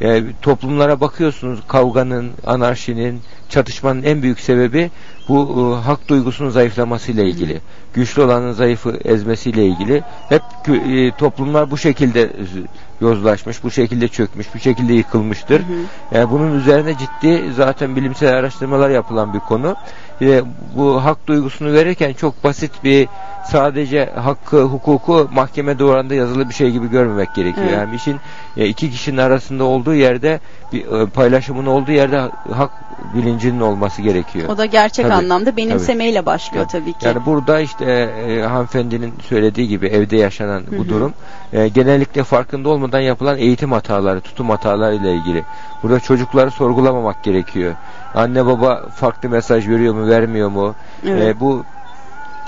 yani 0.00 0.26
toplumlara 0.42 1.00
bakıyorsunuz 1.00 1.60
kavganın, 1.68 2.30
anarşinin, 2.46 3.20
çatışmanın 3.50 4.02
en 4.02 4.22
büyük 4.22 4.40
sebebi 4.40 4.90
bu 5.28 5.76
e, 5.78 5.84
hak 5.84 6.08
duygusunun 6.08 6.50
zayıflamasıyla 6.50 7.24
ilgili. 7.24 7.60
Güçlü 7.94 8.22
olanın 8.22 8.52
zayıfı 8.52 8.98
ezmesiyle 9.04 9.66
ilgili. 9.66 10.02
Hep 10.28 10.42
e, 10.68 11.10
toplumlar 11.10 11.70
bu 11.70 11.78
şekilde 11.78 12.22
e, 12.22 12.44
yozlaşmış, 13.00 13.64
bu 13.64 13.70
şekilde 13.70 14.08
çökmüş, 14.08 14.46
bu 14.54 14.58
şekilde 14.58 14.92
yıkılmıştır. 14.92 15.62
Yani 16.12 16.30
bunun 16.30 16.58
üzerine 16.58 16.94
ciddi 16.98 17.52
zaten 17.56 17.96
bilimsel 17.96 18.34
araştırmalar 18.34 18.90
yapılan 18.90 19.34
bir 19.34 19.40
konu. 19.40 19.76
Ve 20.20 20.42
bu 20.76 21.04
hak 21.04 21.26
duygusunu 21.26 21.72
verirken 21.72 22.12
çok 22.12 22.44
basit 22.44 22.84
bir 22.84 23.08
sadece 23.44 24.06
hakkı, 24.06 24.62
hukuku 24.62 25.28
mahkeme 25.32 25.78
duvarında 25.78 26.14
yazılı 26.14 26.48
bir 26.48 26.54
şey 26.54 26.70
gibi 26.70 26.90
görmemek 26.90 27.34
gerekiyor. 27.34 27.66
Evet. 27.66 27.78
Yani 27.78 27.94
işin 27.94 28.16
e, 28.56 28.66
iki 28.66 28.90
kişinin 28.90 29.16
arasında 29.16 29.64
olduğu 29.64 29.94
yerde 29.94 30.40
bir 30.72 30.86
e, 30.86 31.06
paylaşımın 31.06 31.66
olduğu 31.66 31.92
yerde 31.92 32.20
hak 32.52 32.70
bilincinin 33.14 33.60
olması 33.60 34.02
gerekiyor. 34.02 34.48
O 34.48 34.58
da 34.58 34.64
gerçek 34.64 35.04
Tabii, 35.04 35.14
anlamda 35.14 35.56
benimsemeyle 35.56 36.26
başlıyor 36.26 36.66
Tabii. 36.68 36.84
tabii 36.84 36.92
ki. 36.92 37.06
Yani 37.06 37.26
burada 37.26 37.60
işte 37.60 37.84
e, 37.84 38.42
hanımefendinin 38.42 39.14
söylediği 39.28 39.68
gibi 39.68 39.86
evde 39.86 40.16
yaşanan 40.16 40.60
Hı 40.60 40.78
bu 40.78 40.88
durum 40.88 41.12
e, 41.52 41.68
genellikle 41.68 42.24
farkında 42.24 42.68
olmadan 42.68 43.00
yapılan 43.00 43.38
eğitim 43.38 43.72
hataları, 43.72 44.20
tutum 44.20 44.50
hataları 44.50 44.94
ile 44.94 45.14
ilgili. 45.14 45.44
Burada 45.82 46.00
çocukları 46.00 46.50
sorgulamamak 46.50 47.24
gerekiyor. 47.24 47.74
Anne 48.14 48.46
baba 48.46 48.88
farklı 48.94 49.28
mesaj 49.28 49.68
veriyor 49.68 49.94
mu, 49.94 50.08
vermiyor 50.08 50.48
mu? 50.48 50.74
Evet. 51.06 51.36
E, 51.36 51.40
bu 51.40 51.64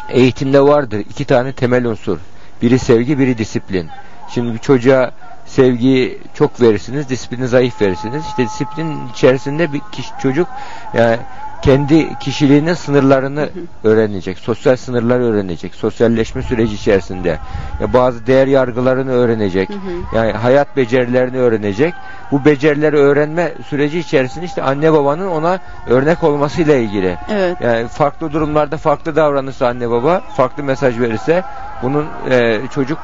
eğitimde 0.09 0.61
vardır 0.61 0.99
iki 0.99 1.25
tane 1.25 1.53
temel 1.53 1.85
unsur. 1.85 2.19
Biri 2.63 2.79
sevgi, 2.79 3.19
biri 3.19 3.39
disiplin. 3.39 3.89
Şimdi 4.29 4.55
bir 4.55 4.59
çocuğa 4.59 5.11
sevgiyi 5.47 6.19
çok 6.35 6.61
verirsiniz, 6.61 7.09
disiplini 7.09 7.49
zayıf 7.49 7.83
verirsiniz. 7.83 8.27
İşte 8.27 8.45
disiplin 8.45 9.09
içerisinde 9.09 9.73
bir 9.73 9.81
kişi, 9.93 10.11
çocuk 10.23 10.49
yani 10.95 11.19
kendi 11.63 12.19
kişiliğinin 12.19 12.75
sınırlarını 12.75 13.49
öğrenecek, 13.85 14.39
sosyal 14.39 14.77
sınırları 14.77 15.25
öğrenecek, 15.25 15.75
sosyalleşme 15.75 16.43
süreci 16.43 16.75
içerisinde. 16.75 17.39
Ya 17.81 17.93
bazı 17.93 18.27
değer 18.27 18.47
yargılarını 18.47 19.13
öğrenecek, 19.13 19.69
yani 20.15 20.33
hayat 20.33 20.77
becerilerini 20.77 21.37
öğrenecek. 21.39 21.95
Bu 22.33 22.45
becerileri 22.45 22.97
öğrenme 22.97 23.53
süreci 23.69 23.99
içerisinde 23.99 24.45
işte 24.45 24.63
anne 24.63 24.93
babanın 24.93 25.29
ona 25.29 25.59
örnek 25.87 26.25
olmasıyla 26.25 26.77
ilgili. 26.77 27.17
Evet. 27.33 27.57
Yani 27.61 27.89
farklı 27.89 28.33
durumlarda 28.33 28.77
farklı 28.77 29.17
davranırsa 29.17 29.67
anne 29.67 29.91
baba, 29.91 30.21
farklı 30.37 30.63
mesaj 30.63 31.01
verirse 31.01 31.43
bunun 31.83 32.07
e, 32.31 32.61
çocuk 32.75 32.99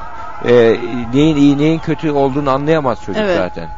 e, 0.45 0.77
neyin 1.15 1.37
iyi 1.37 1.59
neyin 1.59 1.79
kötü 1.79 2.11
olduğunu 2.11 2.51
anlayamaz 2.51 2.99
çocuk 3.03 3.23
Evet. 3.23 3.37
zaten. 3.37 3.69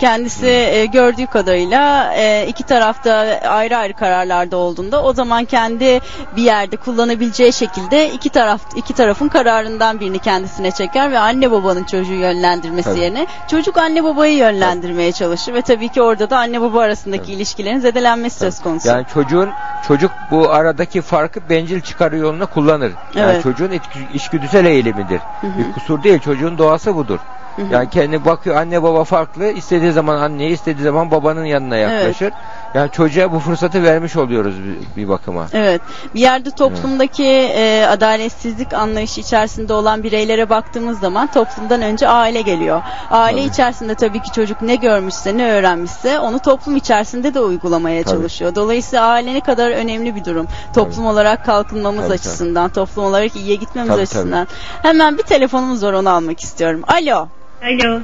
Kendisi 0.00 0.46
e, 0.46 0.86
gördüğü 0.86 1.26
kadarıyla 1.26 2.12
e, 2.14 2.46
iki 2.48 2.62
tarafta 2.62 3.12
ayrı 3.48 3.76
ayrı 3.76 3.92
kararlarda 3.92 4.56
olduğunda 4.56 5.02
o 5.02 5.12
zaman 5.12 5.44
kendi 5.44 6.00
bir 6.36 6.42
yerde 6.42 6.76
kullanabileceği 6.76 7.52
şekilde 7.52 8.10
iki 8.12 8.30
taraf 8.30 8.60
iki 8.76 8.92
tarafın 8.94 9.28
kararından 9.28 10.00
birini 10.00 10.18
kendisine 10.18 10.70
çeker 10.70 11.12
ve 11.12 11.18
anne 11.18 11.50
babanın 11.50 11.84
çocuğu 11.84 12.12
yönlendirmesi 12.14 12.88
Tabii. 12.90 13.00
yerine 13.00 13.26
çocuk 13.50 13.78
anne 13.78 14.04
babayı 14.04 14.36
yönlendirmeye 14.36 15.12
çalışır 15.12 15.54
ve 15.54 15.62
tabii 15.62 15.88
ki 15.88 16.02
orada 16.02 16.30
da 16.30 16.38
anne 16.38 16.60
baba 16.60 16.80
arasındaki 16.80 17.32
ilişkilerin 17.32 17.78
zedelenmesi 17.80 18.38
söz 18.38 18.60
konusu. 18.62 18.88
Yani 18.88 19.06
çocuğun 19.14 19.50
çocuk 19.88 20.12
bu 20.30 20.50
aradaki 20.50 21.00
farkı 21.02 21.40
bencil 21.50 21.80
çıkarı 21.80 22.16
yoluna 22.16 22.46
kullanır. 22.46 22.92
Yani 23.14 23.32
Evet. 23.32 23.42
çocuğun 23.42 23.70
iç- 23.70 24.14
içgüdüsel 24.14 24.64
eğilimidir. 24.64 25.20
Hı 25.40 25.46
hı. 25.46 25.58
Bir 25.58 25.72
kusur 25.72 26.02
değil. 26.02 26.18
Çocuğun 26.20 26.58
doğası 26.58 26.96
budur. 26.96 27.18
Hı 27.56 27.62
hı. 27.62 27.66
Yani 27.72 27.90
kendi 27.90 28.24
bakıyor 28.24 28.56
anne 28.56 28.82
baba 28.82 29.04
farklı. 29.04 29.46
istediği 29.46 29.92
zaman 29.92 30.16
anneye, 30.16 30.50
istediği 30.50 30.82
zaman 30.82 31.10
babanın 31.10 31.44
yanına 31.44 31.76
yaklaşır. 31.76 32.32
Yani 32.74 32.90
çocuğa 32.90 33.32
bu 33.32 33.38
fırsatı 33.38 33.82
vermiş 33.82 34.16
oluyoruz 34.16 34.54
bir, 34.64 35.02
bir 35.02 35.08
bakıma. 35.08 35.46
Evet. 35.52 35.80
Bir 36.14 36.20
yerde 36.20 36.50
toplumdaki 36.50 37.24
e, 37.24 37.86
adaletsizlik 37.86 38.72
anlayışı 38.72 39.20
içerisinde 39.20 39.72
olan 39.72 40.02
bireylere 40.02 40.50
baktığımız 40.50 41.00
zaman 41.00 41.26
toplumdan 41.26 41.82
önce 41.82 42.08
aile 42.08 42.40
geliyor. 42.40 42.82
Aile 43.10 43.40
Tabii. 43.40 43.50
içerisinde 43.50 43.94
tabii 43.94 44.22
ki 44.22 44.32
çocuk 44.32 44.62
ne 44.62 44.74
görmüşse, 44.74 45.36
ne 45.36 45.52
öğrenmişse 45.52 46.18
onu 46.18 46.38
toplum 46.38 46.76
içerisinde 46.76 47.34
de 47.34 47.40
uygulamaya 47.40 48.02
Tabii. 48.02 48.12
çalışıyor. 48.12 48.54
Dolayısıyla 48.54 49.04
aile 49.06 49.34
ne 49.34 49.40
kadar 49.40 49.70
önemli 49.70 50.14
bir 50.14 50.24
durum. 50.24 50.46
Toplum 50.74 51.06
olarak 51.06 51.44
kalkınmamız 51.44 52.04
Tabii, 52.04 52.14
açısından, 52.14 52.70
toplum 52.70 53.04
olarak 53.04 53.36
iyiye 53.36 53.56
gitmemiz 53.56 53.90
Tabii, 53.90 54.02
açısından. 54.02 54.48
Hemen 54.82 55.18
bir 55.18 55.22
telefonumuz 55.22 55.82
var 55.82 55.92
onu 55.92 56.10
almak 56.10 56.40
istiyorum. 56.40 56.82
Alo. 56.88 57.28
Alo. 57.62 58.00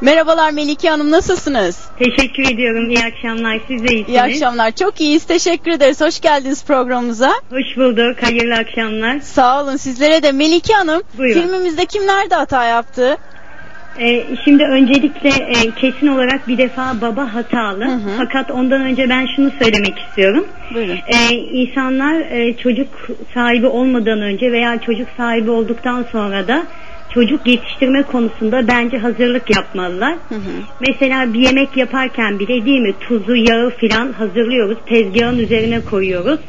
Merhabalar 0.00 0.50
Melike 0.50 0.88
Hanım 0.90 1.10
nasılsınız? 1.10 1.88
Teşekkür 1.98 2.54
ediyorum. 2.54 2.90
İyi 2.90 2.98
akşamlar. 3.04 3.60
Siz 3.68 3.82
de 3.84 3.88
iyisiniz. 3.94 4.08
İyi 4.08 4.22
akşamlar. 4.22 4.70
Çok 4.70 5.00
iyiyiz. 5.00 5.24
Teşekkür 5.24 5.70
ederiz. 5.70 6.00
Hoş 6.00 6.20
geldiniz 6.20 6.64
programımıza. 6.64 7.30
Hoş 7.50 7.76
bulduk. 7.76 8.22
Hayırlı 8.22 8.54
akşamlar. 8.54 9.20
Sağ 9.20 9.62
olun 9.62 9.76
sizlere 9.76 10.22
de. 10.22 10.32
Melike 10.32 10.72
Hanım 10.74 11.02
Buyurun. 11.18 11.40
filmimizde 11.40 11.86
kimler 11.86 12.30
de 12.30 12.34
hata 12.34 12.64
yaptı? 12.64 13.16
Ee, 14.00 14.24
şimdi 14.44 14.64
öncelikle 14.64 15.28
e, 15.28 15.70
kesin 15.80 16.06
olarak 16.06 16.48
bir 16.48 16.58
defa 16.58 17.00
baba 17.00 17.34
hatalı. 17.34 17.84
Hı 17.84 17.90
hı. 17.92 18.10
Fakat 18.18 18.50
ondan 18.50 18.80
önce 18.80 19.08
ben 19.08 19.26
şunu 19.36 19.50
söylemek 19.62 19.98
istiyorum. 20.08 20.46
Buyurun. 20.74 20.98
Ee, 21.06 21.34
insanlar 21.34 22.14
e, 22.20 22.56
çocuk 22.56 22.88
sahibi 23.34 23.66
olmadan 23.66 24.20
önce 24.22 24.52
veya 24.52 24.80
çocuk 24.80 25.08
sahibi 25.16 25.50
olduktan 25.50 26.04
sonra 26.12 26.48
da 26.48 26.62
çocuk 27.14 27.46
yetiştirme 27.46 28.02
konusunda 28.02 28.68
bence 28.68 28.98
hazırlık 28.98 29.56
yapmalılar. 29.56 30.14
Hı 30.28 30.34
hı. 30.34 30.50
Mesela 30.88 31.34
bir 31.34 31.40
yemek 31.40 31.76
yaparken 31.76 32.38
bile 32.38 32.64
değil 32.64 32.80
mi 32.80 32.94
tuzu, 33.00 33.34
yağı 33.36 33.70
filan 33.70 34.12
hazırlıyoruz. 34.12 34.78
Tezgahın 34.86 35.38
üzerine 35.38 35.80
koyuyoruz. 35.80 36.40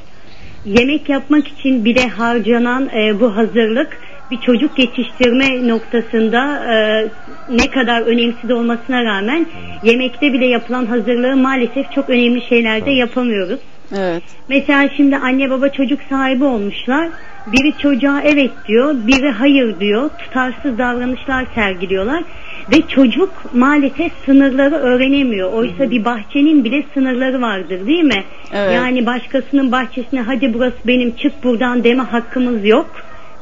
Yemek 0.65 1.09
yapmak 1.09 1.47
için 1.47 1.85
bile 1.85 2.07
harcanan 2.07 2.89
e, 2.89 3.19
bu 3.19 3.35
hazırlık 3.37 3.97
bir 4.31 4.41
çocuk 4.41 4.79
yetiştirme 4.79 5.67
noktasında 5.67 6.65
e, 6.73 7.07
ne 7.49 7.69
kadar 7.71 8.01
önemsiz 8.01 8.51
olmasına 8.51 9.03
rağmen 9.03 9.45
yemekte 9.83 10.33
bile 10.33 10.45
yapılan 10.45 10.85
hazırlığı 10.85 11.37
maalesef 11.37 11.91
çok 11.91 12.09
önemli 12.09 12.41
şeylerde 12.49 12.91
yapamıyoruz. 12.91 13.59
Evet. 13.97 14.23
Mesela 14.47 14.89
şimdi 14.97 15.17
anne 15.17 15.49
baba 15.49 15.69
çocuk 15.69 15.99
sahibi 16.09 16.43
olmuşlar. 16.43 17.09
Biri 17.47 17.77
çocuğa 17.77 18.21
evet 18.21 18.51
diyor, 18.67 18.95
biri 19.07 19.29
hayır 19.29 19.79
diyor. 19.79 20.09
Tutarsız 20.17 20.77
davranışlar 20.77 21.45
sergiliyorlar. 21.55 22.23
Ve 22.71 22.81
çocuk 22.87 23.29
maalesef 23.53 24.11
sınırları 24.25 24.75
öğrenemiyor. 24.75 25.53
Oysa 25.53 25.91
bir 25.91 26.05
bahçenin 26.05 26.63
bile 26.63 26.83
sınırları 26.93 27.41
vardır 27.41 27.87
değil 27.87 28.03
mi? 28.03 28.23
Evet. 28.53 28.75
Yani 28.75 29.05
başkasının 29.05 29.71
bahçesine 29.71 30.21
hadi 30.21 30.53
burası 30.53 30.77
benim 30.87 31.15
çık 31.15 31.43
buradan 31.43 31.83
deme 31.83 32.03
hakkımız 32.03 32.65
yok. 32.65 32.91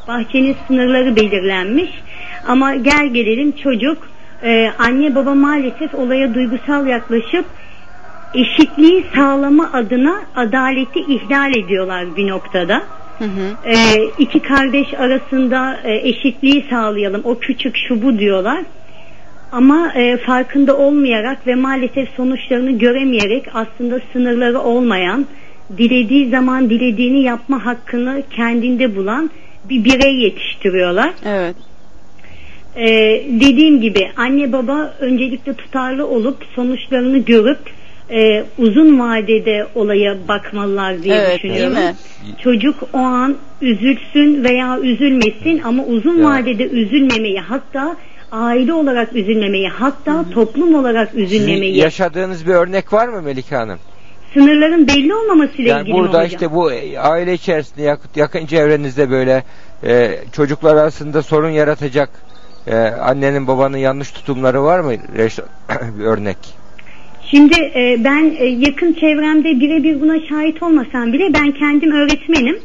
Bahçenin 0.07 0.55
sınırları 0.67 1.15
belirlenmiş. 1.15 1.89
Ama 2.47 2.75
gel 2.75 3.07
gelelim 3.07 3.51
çocuk 3.51 3.97
e, 4.43 4.71
anne 4.79 5.15
baba 5.15 5.35
maalesef 5.35 5.95
olaya 5.95 6.33
duygusal 6.33 6.87
yaklaşıp 6.87 7.45
eşitliği 8.33 9.05
sağlama 9.15 9.69
adına 9.73 10.21
adaleti 10.35 10.99
ihlal 10.99 11.55
ediyorlar 11.55 12.15
bir 12.15 12.27
noktada. 12.27 12.81
Hı 13.19 13.25
hı. 13.25 13.55
Ee, 13.65 13.75
iki 14.19 14.39
kardeş 14.39 14.93
arasında 14.93 15.79
e, 15.83 16.09
eşitliği 16.09 16.65
sağlayalım. 16.69 17.21
O 17.23 17.39
küçük 17.39 17.77
şu 17.87 18.01
bu 18.01 18.19
diyorlar. 18.19 18.63
Ama 19.51 19.93
e, 19.95 20.17
farkında 20.17 20.77
olmayarak 20.77 21.47
ve 21.47 21.55
maalesef 21.55 22.09
sonuçlarını 22.09 22.71
göremeyerek 22.71 23.45
aslında 23.53 23.99
sınırları 24.13 24.59
olmayan, 24.59 25.25
dilediği 25.77 26.29
zaman 26.29 26.69
dilediğini 26.69 27.23
yapma 27.23 27.65
hakkını 27.65 28.23
kendinde 28.35 28.95
bulan 28.95 29.29
bir 29.69 29.83
birey 29.83 30.15
yetiştiriyorlar. 30.15 31.13
Evet. 31.25 31.55
Ee, 32.75 33.23
dediğim 33.41 33.81
gibi 33.81 34.11
anne 34.17 34.51
baba 34.51 34.93
öncelikle 34.99 35.53
tutarlı 35.53 36.07
olup 36.07 36.37
sonuçlarını 36.55 37.17
görüp 37.17 37.59
e, 38.11 38.45
uzun 38.57 38.99
vadede 38.99 39.67
olaya 39.75 40.17
bakmalılar 40.27 41.03
diye 41.03 41.15
Evet, 41.15 41.27
değil 41.27 41.53
düşünüyorum. 41.53 41.73
mi? 41.73 41.95
Çocuk 42.43 42.75
o 42.93 42.97
an 42.97 43.35
üzülsün 43.61 44.43
veya 44.43 44.79
üzülmesin 44.79 45.61
ama 45.63 45.83
uzun 45.83 46.17
Ya. 46.17 46.25
vadede 46.25 46.63
üzülmemeyi 46.69 47.39
hatta 47.39 47.95
aile 48.31 48.73
olarak 48.73 49.15
üzülmemeyi 49.15 49.69
hatta 49.69 50.25
toplum 50.33 50.75
olarak 50.75 51.09
Sizin 51.11 51.23
üzülmemeyi 51.23 51.77
yaşadığınız 51.77 52.47
bir 52.47 52.53
örnek 52.53 52.93
var 52.93 53.07
mı 53.07 53.21
Melike 53.21 53.55
Hanım? 53.55 53.79
sınırların 54.33 54.87
belli 54.87 55.15
olmamasıyla 55.15 55.69
Yani 55.71 55.81
ilgili 55.81 55.93
mi 55.93 55.99
burada 55.99 56.17
hocam? 56.17 56.25
işte 56.25 56.51
bu 56.51 56.71
aile 56.99 57.33
içerisinde 57.33 57.81
yakın, 57.83 58.09
yakın 58.15 58.45
çevrenizde 58.45 59.09
böyle 59.09 59.43
e, 59.83 60.11
çocuklar 60.33 60.75
arasında 60.75 61.21
sorun 61.23 61.49
yaratacak 61.49 62.09
e, 62.67 62.75
annenin 62.77 63.47
babanın 63.47 63.77
yanlış 63.77 64.11
tutumları 64.11 64.63
var 64.63 64.79
mı? 64.79 64.93
Reş- 65.17 65.39
bir 65.99 66.03
örnek. 66.05 66.37
Şimdi 67.31 67.71
e, 67.75 68.03
ben 68.03 68.35
e, 68.39 68.45
yakın 68.45 68.93
çevremde 68.93 69.59
birebir 69.59 70.01
buna 70.01 70.27
şahit 70.29 70.63
olmasam 70.63 71.13
bile 71.13 71.33
ben 71.33 71.51
kendim 71.51 71.91
öğretmenim. 71.91 72.59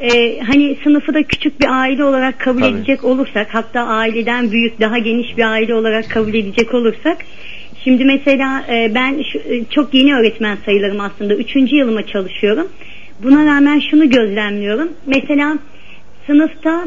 E, 0.00 0.40
hani 0.40 0.76
sınıfı 0.84 1.14
da 1.14 1.22
küçük 1.22 1.60
bir 1.60 1.80
aile 1.80 2.04
olarak 2.04 2.40
kabul 2.40 2.60
Tabii. 2.60 2.76
edecek 2.76 3.04
olursak 3.04 3.48
hatta 3.50 3.80
aileden 3.80 4.50
büyük 4.50 4.80
daha 4.80 4.98
geniş 4.98 5.36
bir 5.36 5.44
aile 5.44 5.74
olarak 5.74 6.10
kabul 6.10 6.34
edecek 6.34 6.74
olursak 6.74 7.18
şimdi 7.84 8.04
mesela 8.04 8.64
e, 8.68 8.94
ben 8.94 9.22
şu, 9.32 9.38
e, 9.38 9.64
çok 9.70 9.94
yeni 9.94 10.14
öğretmen 10.14 10.58
sayılırım 10.64 11.00
aslında 11.00 11.34
üçüncü 11.34 11.76
yılıma 11.76 12.06
çalışıyorum. 12.06 12.68
Buna 13.22 13.46
rağmen 13.46 13.80
şunu 13.90 14.10
gözlemliyorum. 14.10 14.88
Mesela 15.06 15.58
sınıfta 16.26 16.84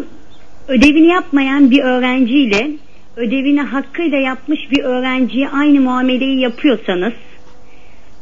ödevini 0.68 1.08
yapmayan 1.08 1.72
bir 1.72 1.84
öğrenciyle 1.84 2.72
ödevini 3.16 3.62
hakkıyla 3.62 4.18
yapmış 4.18 4.60
bir 4.72 4.84
öğrenciye 4.84 5.50
aynı 5.50 5.82
muameleyi 5.82 6.40
yapıyorsanız 6.40 7.14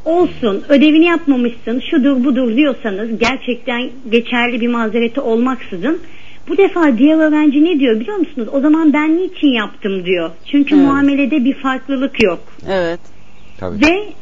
olsun 0.04 0.64
ödevini 0.68 1.04
yapmamışsın 1.04 1.82
şudur 1.90 2.24
budur 2.24 2.56
diyorsanız 2.56 3.18
gerçekten 3.18 3.90
geçerli 4.10 4.60
bir 4.60 4.68
mazereti 4.68 5.20
olmaksızın 5.20 6.00
bu 6.48 6.56
defa 6.56 6.98
diğer 6.98 7.18
öğrenci 7.18 7.64
ne 7.64 7.80
diyor 7.80 8.00
biliyor 8.00 8.16
musunuz? 8.16 8.48
O 8.52 8.60
zaman 8.60 8.92
ben 8.92 9.16
niçin 9.16 9.48
yaptım 9.48 10.04
diyor. 10.04 10.30
Çünkü 10.44 10.74
Evet. 10.74 10.84
muamelede 10.84 11.44
bir 11.44 11.54
farklılık 11.54 12.22
yok. 12.22 12.38
Evet. 12.68 13.00
Tabii. 13.58 13.86
Ve 13.86 14.12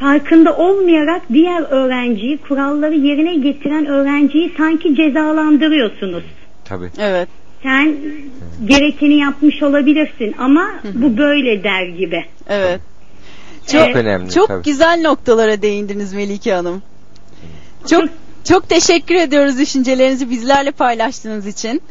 farkında 0.00 0.56
olmayarak 0.56 1.22
diğer 1.32 1.62
öğrenciyi 1.62 2.38
kuralları 2.38 2.94
yerine 2.94 3.34
getiren 3.34 3.86
öğrenciyi 3.86 4.52
sanki 4.56 4.94
cezalandırıyorsunuz. 4.96 6.24
Tabii. 6.64 6.90
Evet. 6.98 7.28
Sen 7.62 7.96
gerekeni 8.64 9.14
yapmış 9.18 9.62
olabilirsin 9.62 10.34
ama 10.38 10.70
bu 10.94 11.16
böyle 11.18 11.64
der 11.64 11.86
gibi. 11.86 12.24
Evet. 12.48 12.80
Çok 13.66 13.80
Evet. 13.80 13.96
önemli. 13.96 14.30
Çok 14.30 14.48
tabii. 14.48 14.62
güzel 14.62 15.00
noktalara 15.00 15.62
değindiniz 15.62 16.12
Melike 16.12 16.52
Hanım. 16.52 16.82
Çok 17.90 18.04
çok 18.44 18.68
teşekkür 18.68 19.14
ediyoruz 19.14 19.58
düşüncelerinizi 19.58 20.30
bizlerle 20.30 20.70
paylaştığınız 20.70 21.46
için. 21.46 21.82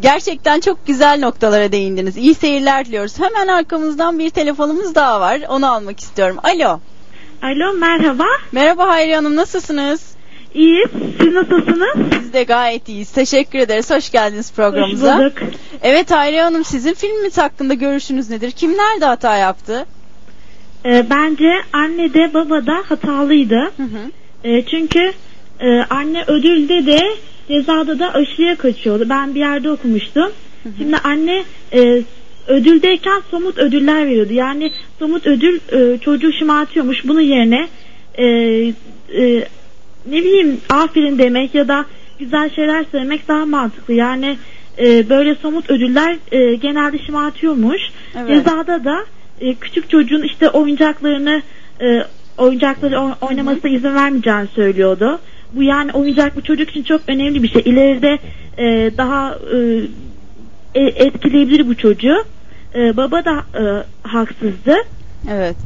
Gerçekten 0.00 0.60
çok 0.60 0.86
güzel 0.86 1.18
noktalara 1.18 1.72
değindiniz. 1.72 2.16
İyi 2.16 2.34
seyirler 2.34 2.84
diliyoruz. 2.86 3.18
Hemen 3.20 3.46
arkamızdan 3.48 4.18
bir 4.18 4.30
telefonumuz 4.30 4.94
daha 4.94 5.20
var. 5.20 5.40
Onu 5.48 5.72
almak 5.72 6.00
istiyorum. 6.00 6.36
Alo. 6.42 6.80
Alo 7.42 7.72
merhaba. 7.78 8.24
Merhaba 8.52 8.88
Hayri 8.88 9.14
Hanım 9.14 9.36
nasılsınız? 9.36 10.15
İyiyiz. 10.56 10.88
Siz 11.20 11.32
nasılsınız? 11.32 12.12
Biz 12.12 12.32
de 12.32 12.42
gayet 12.42 12.88
iyiyiz. 12.88 13.10
Teşekkür 13.10 13.58
ederiz. 13.58 13.90
Hoş 13.90 14.10
geldiniz 14.10 14.52
programımıza. 14.52 15.18
Hoş 15.18 15.24
bulduk. 15.24 15.38
Evet 15.82 16.10
Hayri 16.10 16.40
Hanım 16.40 16.64
sizin 16.64 16.94
filmimiz 16.94 17.38
hakkında 17.38 17.74
görüşünüz 17.74 18.30
nedir? 18.30 18.50
Kim 18.50 18.70
nerede 18.70 19.04
hata 19.04 19.36
yaptı? 19.36 19.86
Ee, 20.84 21.06
bence 21.10 21.52
anne 21.72 22.14
de 22.14 22.34
baba 22.34 22.66
da 22.66 22.82
hatalıydı. 22.88 23.70
Hı 23.76 23.82
hı. 23.82 24.10
Ee, 24.44 24.64
çünkü 24.70 25.12
e, 25.60 25.80
anne 25.90 26.24
ödülde 26.26 26.86
de 26.86 27.00
cezada 27.48 27.98
da 27.98 28.14
aşırıya 28.14 28.56
kaçıyordu. 28.56 29.08
Ben 29.08 29.34
bir 29.34 29.40
yerde 29.40 29.70
okumuştum. 29.70 30.32
Şimdi 30.78 30.96
anne 30.96 31.44
e, 31.72 32.02
ödüldeyken 32.46 33.22
somut 33.30 33.58
ödüller 33.58 34.06
veriyordu. 34.06 34.32
Yani 34.32 34.72
somut 34.98 35.26
ödül 35.26 35.60
e, 35.72 35.98
çocuğu 35.98 36.32
şımartıyormuş. 36.32 37.04
Bunun 37.04 37.20
yerine 37.20 37.68
e, 38.14 38.24
e, 39.22 39.48
ne 40.10 40.16
bileyim 40.16 40.60
aferin 40.70 41.18
demek 41.18 41.54
ya 41.54 41.68
da 41.68 41.84
güzel 42.18 42.50
şeyler 42.50 42.84
söylemek 42.92 43.28
daha 43.28 43.46
mantıklı. 43.46 43.94
Yani 43.94 44.36
e, 44.78 45.08
böyle 45.08 45.34
somut 45.34 45.70
ödüller 45.70 46.16
e, 46.32 46.54
genelde 46.54 46.98
şımartıyormuş. 46.98 47.80
Evet. 48.18 48.28
Cezada 48.28 48.84
da 48.84 49.04
e, 49.40 49.54
küçük 49.54 49.90
çocuğun 49.90 50.22
işte 50.22 50.50
oyuncaklarını 50.50 51.42
e, 51.80 52.04
oyuncakları 52.38 53.00
oynamasına 53.20 53.70
izin 53.70 53.94
vermeyeceğini 53.94 54.48
söylüyordu. 54.54 55.18
Bu 55.52 55.62
yani 55.62 55.92
oyuncak 55.92 56.36
bu 56.36 56.42
çocuk 56.42 56.70
için 56.70 56.82
çok 56.82 57.00
önemli 57.08 57.42
bir 57.42 57.48
şey. 57.48 57.62
İleride 57.64 58.18
e, 58.58 58.90
daha 58.96 59.38
e, 59.54 59.58
e- 60.74 61.04
etkileyebilir 61.06 61.68
bu 61.68 61.76
çocuğu. 61.76 62.24
E, 62.74 62.96
baba 62.96 63.24
da 63.24 63.44
e, 63.60 63.84
haksızdı. 64.08 64.74
Evet. 65.30 65.56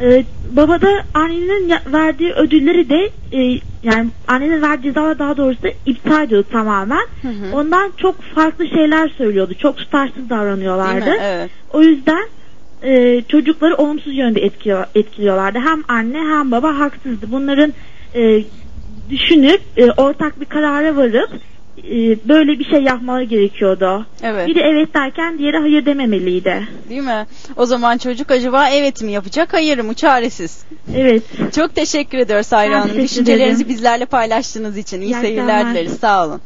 Ee, 0.00 0.24
baba 0.50 0.80
da 0.80 0.88
annenin 1.14 1.72
verdiği 1.92 2.32
ödülleri 2.32 2.88
de 2.88 3.10
e, 3.32 3.60
yani 3.82 4.10
annenin 4.28 4.62
verdiği 4.62 4.82
cezalar 4.82 5.18
daha 5.18 5.36
doğrusu 5.36 5.68
iptal 5.86 6.24
ediyordu 6.24 6.46
tamamen. 6.52 7.06
Hı 7.22 7.28
hı. 7.28 7.56
Ondan 7.56 7.92
çok 7.96 8.22
farklı 8.22 8.66
şeyler 8.68 9.08
söylüyordu. 9.08 9.54
Çok 9.54 9.76
tutarsız 9.76 10.30
davranıyorlardı. 10.30 11.10
Evet. 11.22 11.50
O 11.72 11.82
yüzden 11.82 12.28
e, 12.82 13.22
çocukları 13.28 13.76
olumsuz 13.76 14.16
yönde 14.16 14.40
etkiliyor, 14.40 14.84
etkiliyorlardı. 14.94 15.58
Hem 15.58 15.84
anne 15.88 16.18
hem 16.18 16.50
baba 16.50 16.78
haksızdı. 16.78 17.26
Bunların 17.28 17.72
e, 18.14 18.44
düşünüp 19.10 19.60
e, 19.76 19.90
ortak 19.90 20.40
bir 20.40 20.46
karara 20.46 20.96
varıp 20.96 21.30
e, 21.78 22.28
böyle 22.28 22.58
bir 22.58 22.64
şey 22.64 22.82
yapmaları 22.82 23.24
gerekiyordu. 23.24 24.06
Evet. 24.22 24.48
Biri 24.48 24.58
evet 24.60 24.94
derken 24.94 25.38
diğeri 25.38 25.56
hayır 25.58 25.86
dememeliydi. 25.86 26.68
Değil 26.88 27.02
mi? 27.02 27.26
O 27.56 27.66
zaman 27.66 27.98
çocuk 27.98 28.30
acaba 28.30 28.70
evet 28.70 29.02
mi 29.02 29.12
yapacak, 29.12 29.52
hayır 29.52 29.78
mı? 29.78 29.94
Çaresiz. 29.94 30.62
Evet. 30.96 31.22
Çok 31.56 31.74
teşekkür 31.74 32.18
ediyoruz 32.18 32.52
Hayri 32.52 32.70
Ben 32.72 32.80
Hanım. 32.80 32.96
Düşüncelerinizi 33.02 33.62
ederim. 33.62 33.76
bizlerle 33.76 34.04
paylaştığınız 34.04 34.76
için. 34.76 35.00
İyi 35.00 35.14
seyirler 35.14 35.70
dileriz. 35.70 35.92
Sağ 35.98 36.26
olun. 36.26 36.40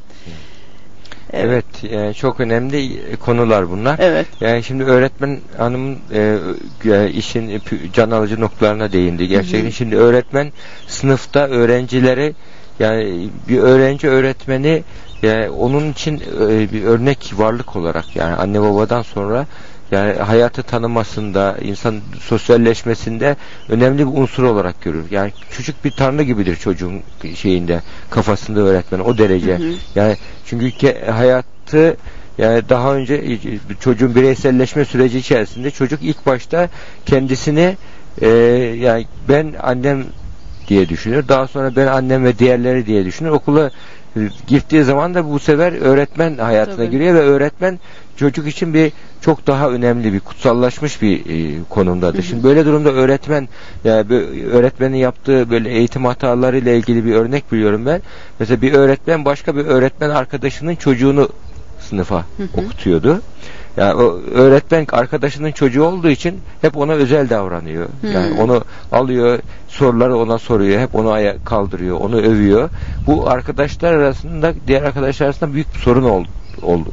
Evet, 1.33 1.65
yani 1.93 2.15
çok 2.15 2.41
önemli 2.41 2.91
konular 3.21 3.71
bunlar. 3.71 3.99
Evet. 4.03 4.27
Yani 4.41 4.63
şimdi 4.63 4.85
öğretmen 4.85 5.39
hanımın 5.59 5.99
e, 6.13 6.37
e, 6.85 7.11
işin 7.11 7.51
pü- 7.51 7.93
can 7.93 8.11
alıcı 8.11 8.41
noktalarına 8.41 8.93
değindi. 8.93 9.29
Gerçekten 9.29 9.63
Hı 9.63 9.67
hı. 9.67 9.73
şimdi 9.73 9.97
öğretmen 9.97 10.53
sınıfta 10.87 11.49
öğrencileri 11.49 12.35
yani 12.79 13.29
bir 13.49 13.59
öğrenci 13.59 14.09
öğretmeni 14.09 14.83
yani 15.25 15.51
onun 15.51 15.93
için 15.93 16.23
e, 16.41 16.73
bir 16.73 16.85
örnek 16.85 17.33
varlık 17.37 17.77
olarak 17.77 18.17
yani 18.17 18.35
anne 18.35 18.63
babadan 18.63 19.03
sonra 19.03 19.47
yani 19.91 20.13
hayatı 20.13 20.63
tanımasında, 20.63 21.57
insan 21.63 22.01
sosyalleşmesinde 22.21 23.37
önemli 23.69 23.99
bir 23.99 24.21
unsur 24.21 24.43
olarak 24.43 24.83
görür. 24.83 25.05
Yani 25.11 25.33
küçük 25.51 25.85
bir 25.85 25.91
tanrı 25.91 26.23
gibidir 26.23 26.57
çocuğun 26.57 27.03
şeyinde, 27.35 27.83
kafasında 28.11 28.61
öğretmen 28.61 28.99
o 29.01 29.19
derece. 29.19 29.53
Hı 29.53 29.63
hı. 29.63 29.73
Yani 29.95 30.17
çünkü 30.47 30.69
ke- 30.71 31.11
hayatı 31.11 31.97
Yani 32.39 32.69
daha 32.69 32.95
önce 32.95 33.15
e, 33.15 33.39
çocuğun 33.81 34.15
bireyselleşme 34.15 34.85
süreci 34.85 35.19
içerisinde 35.19 35.71
çocuk 35.71 36.03
ilk 36.03 36.27
başta 36.27 36.69
kendisini 37.07 37.77
e, 38.21 38.29
yani 38.79 39.07
ben 39.29 39.55
annem 39.63 40.05
diye 40.69 40.89
düşünür. 40.89 41.29
Daha 41.29 41.49
sonra 41.49 41.77
ben 41.77 41.87
annem 41.87 42.25
ve 42.25 42.39
diğerleri 42.39 42.87
diye 42.87 43.05
düşünür. 43.05 43.31
Okula 43.31 43.71
gittiği 44.47 44.85
zaman 44.85 45.15
da 45.15 45.31
bu 45.31 45.39
sefer 45.39 45.73
öğretmen 45.73 46.39
hayatına 46.39 46.77
Tabii. 46.77 46.91
giriyor 46.91 47.15
ve 47.15 47.21
öğretmen 47.21 47.79
çocuk 48.17 48.47
için 48.47 48.75
bir 48.75 48.93
çok 49.21 49.47
daha 49.47 49.71
önemli 49.71 50.13
bir 50.13 50.21
kutsallaşmış 50.21 51.03
bir 51.03 51.19
e, 51.19 51.65
konumdadır. 51.69 52.23
Şimdi 52.23 52.45
böyle 52.45 52.65
durumda 52.65 52.93
öğretmen 52.93 53.49
yani 53.85 54.15
öğretmenin 54.53 54.97
yaptığı 54.97 55.51
böyle 55.51 55.71
eğitim 55.71 56.05
hatalarıyla 56.05 56.73
ilgili 56.73 57.05
bir 57.05 57.15
örnek 57.15 57.53
biliyorum 57.53 57.87
ben. 57.87 58.03
Mesela 58.39 58.63
bir 58.63 58.73
öğretmen 58.73 59.25
başka 59.25 59.57
bir 59.57 59.65
öğretmen 59.65 60.11
arkadaşının 60.11 60.75
çocuğunu 60.75 61.29
sınıfa 61.81 62.25
okutuyordu. 62.57 63.21
Yani 63.77 63.95
o 63.95 64.21
öğretmen 64.35 64.87
arkadaşının 64.93 65.53
çocuğu 65.53 65.85
olduğu 65.85 66.11
için 66.11 66.41
hep 66.61 66.77
ona 66.77 66.93
özel 66.93 67.31
davranıyor. 67.31 67.89
Yani 68.15 68.41
onu 68.41 68.65
alıyor, 68.93 69.39
soruları 69.69 70.17
ona 70.17 70.39
soruyor, 70.39 70.81
hep 70.81 70.95
onu 70.95 71.11
aya 71.11 71.45
kaldırıyor, 71.45 72.01
onu 72.01 72.17
övüyor. 72.17 72.71
Bu 73.07 73.31
arkadaşlar 73.31 73.93
arasında 73.93 74.53
diğer 74.67 74.83
arkadaşlar 74.83 75.27
arasında 75.27 75.53
büyük 75.53 75.75
bir 75.75 75.81
sorun 75.81 76.05
oldu 76.05 76.29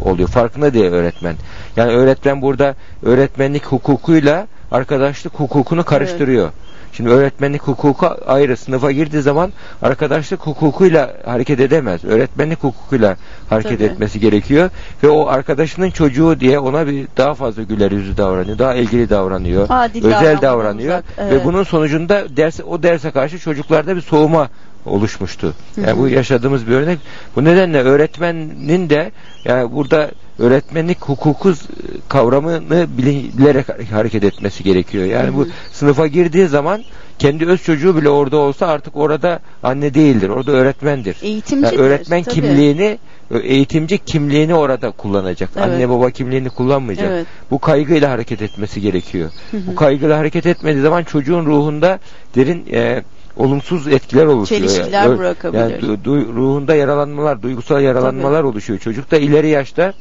oluyor. 0.06 0.30
Farkında 0.30 0.74
değil 0.74 0.92
öğretmen. 0.92 1.36
Yani 1.76 1.92
öğretmen 1.92 2.42
burada 2.42 2.76
öğretmenlik 3.04 3.66
hukukuyla 3.66 4.48
arkadaşlık 4.72 5.34
hukukunu 5.34 5.84
karıştırıyor. 5.84 6.50
Şimdi 6.94 7.10
öğretmenlik 7.10 7.62
hukuku 7.62 8.08
ayrı 8.28 8.58
sınıfa 8.58 8.92
girdiği 8.92 9.22
zaman 9.22 9.52
arkadaşlık 9.82 10.40
hukukuyla 10.40 11.14
hareket 11.26 11.60
edemez. 11.60 12.06
Öğretmenlik 12.06 12.64
hukukuyla 12.64 13.18
hareket 13.50 13.72
Tabii. 13.72 13.84
etmesi 13.84 14.20
gerekiyor 14.20 14.70
ve 15.04 15.10
o 15.10 15.28
arkadaşının 15.28 15.92
çocuğu 15.92 16.40
diye 16.40 16.60
ona 16.60 16.88
bir 16.88 17.08
daha 17.18 17.34
fazla 17.34 17.64
güler 17.64 17.92
yüzlü 17.92 18.18
davranıyor. 18.18 18.58
Daha 18.58 18.76
ilgili 18.76 19.10
davranıyor. 19.10 19.66
Adil 19.70 20.06
özel 20.06 20.42
davranıyor 20.42 21.02
uzak, 21.02 21.06
evet. 21.18 21.34
ve 21.34 21.46
bunun 21.46 21.64
sonucunda 21.64 22.38
ders 22.38 22.60
o 22.60 22.84
derse 22.84 23.12
karşı 23.12 23.40
çocuklarda 23.40 23.96
bir 23.96 24.02
soğuma 24.02 24.50
oluşmuştu. 24.86 25.54
Yani 25.86 25.98
bu 25.98 26.08
yaşadığımız 26.08 26.68
bir 26.68 26.72
örnek. 26.72 27.00
Bu 27.36 27.44
nedenle 27.44 27.82
öğretmenin 27.82 28.90
de 28.90 29.12
yani 29.46 29.72
burada 29.72 30.12
öğretmenlik 30.42 31.02
hukuku 31.02 31.54
kavramını 32.10 32.88
bili- 32.98 33.38
bilerek 33.38 33.66
hareket 33.92 34.24
etmesi 34.24 34.64
gerekiyor. 34.64 35.06
Yani 35.06 35.36
bu 35.36 35.48
sınıfa 35.72 36.08
girdiği 36.08 36.48
zaman 36.48 36.82
kendi 37.20 37.46
öz 37.46 37.64
çocuğu 37.64 37.98
bile 37.98 38.10
orada 38.10 38.38
olsa 38.38 38.68
artık 38.68 38.96
orada 38.98 39.40
anne 39.64 39.94
değildir. 39.94 40.30
Orada 40.30 40.52
öğretmendir. 40.52 41.18
Eğitimcidir. 41.22 41.72
Yani 41.78 41.82
öğretmen 41.86 42.24
tabii. 42.24 42.34
kimliğini 42.36 42.98
eğitimci 43.44 43.98
kimliğini 43.98 44.56
orada 44.56 44.92
kullanacak. 44.92 45.50
Evet. 45.56 45.66
Anne 45.66 45.90
baba 45.90 46.10
kimliğini 46.12 46.50
kullanmayacak. 46.50 47.08
Evet. 47.12 47.26
Bu 47.52 47.60
kaygıyla 47.60 48.12
hareket 48.12 48.42
etmesi 48.42 48.82
gerekiyor. 48.82 49.30
Bu 49.54 49.76
kaygıyla 49.76 50.18
hareket 50.18 50.46
etmediği 50.46 50.82
zaman 50.82 51.04
çocuğun 51.04 51.46
ruhunda 51.46 52.00
derin 52.36 52.66
e, 52.74 53.04
olumsuz 53.38 53.88
etkiler 53.88 54.26
oluşuyor. 54.26 54.62
Çelişkiler 54.62 55.04
Yani, 55.06 55.18
bırakabilir. 55.18 55.62
Yani 55.62 55.74
du- 55.74 56.04
du- 56.04 56.34
ruhunda 56.34 56.76
yaralanmalar, 56.76 57.42
duygusal 57.42 57.82
yaralanmalar 57.82 58.44
oluşuyor. 58.44 58.80
Çocuk 58.80 59.12
da 59.12 59.18
ileri 59.18 59.48
yaşta 59.50 59.94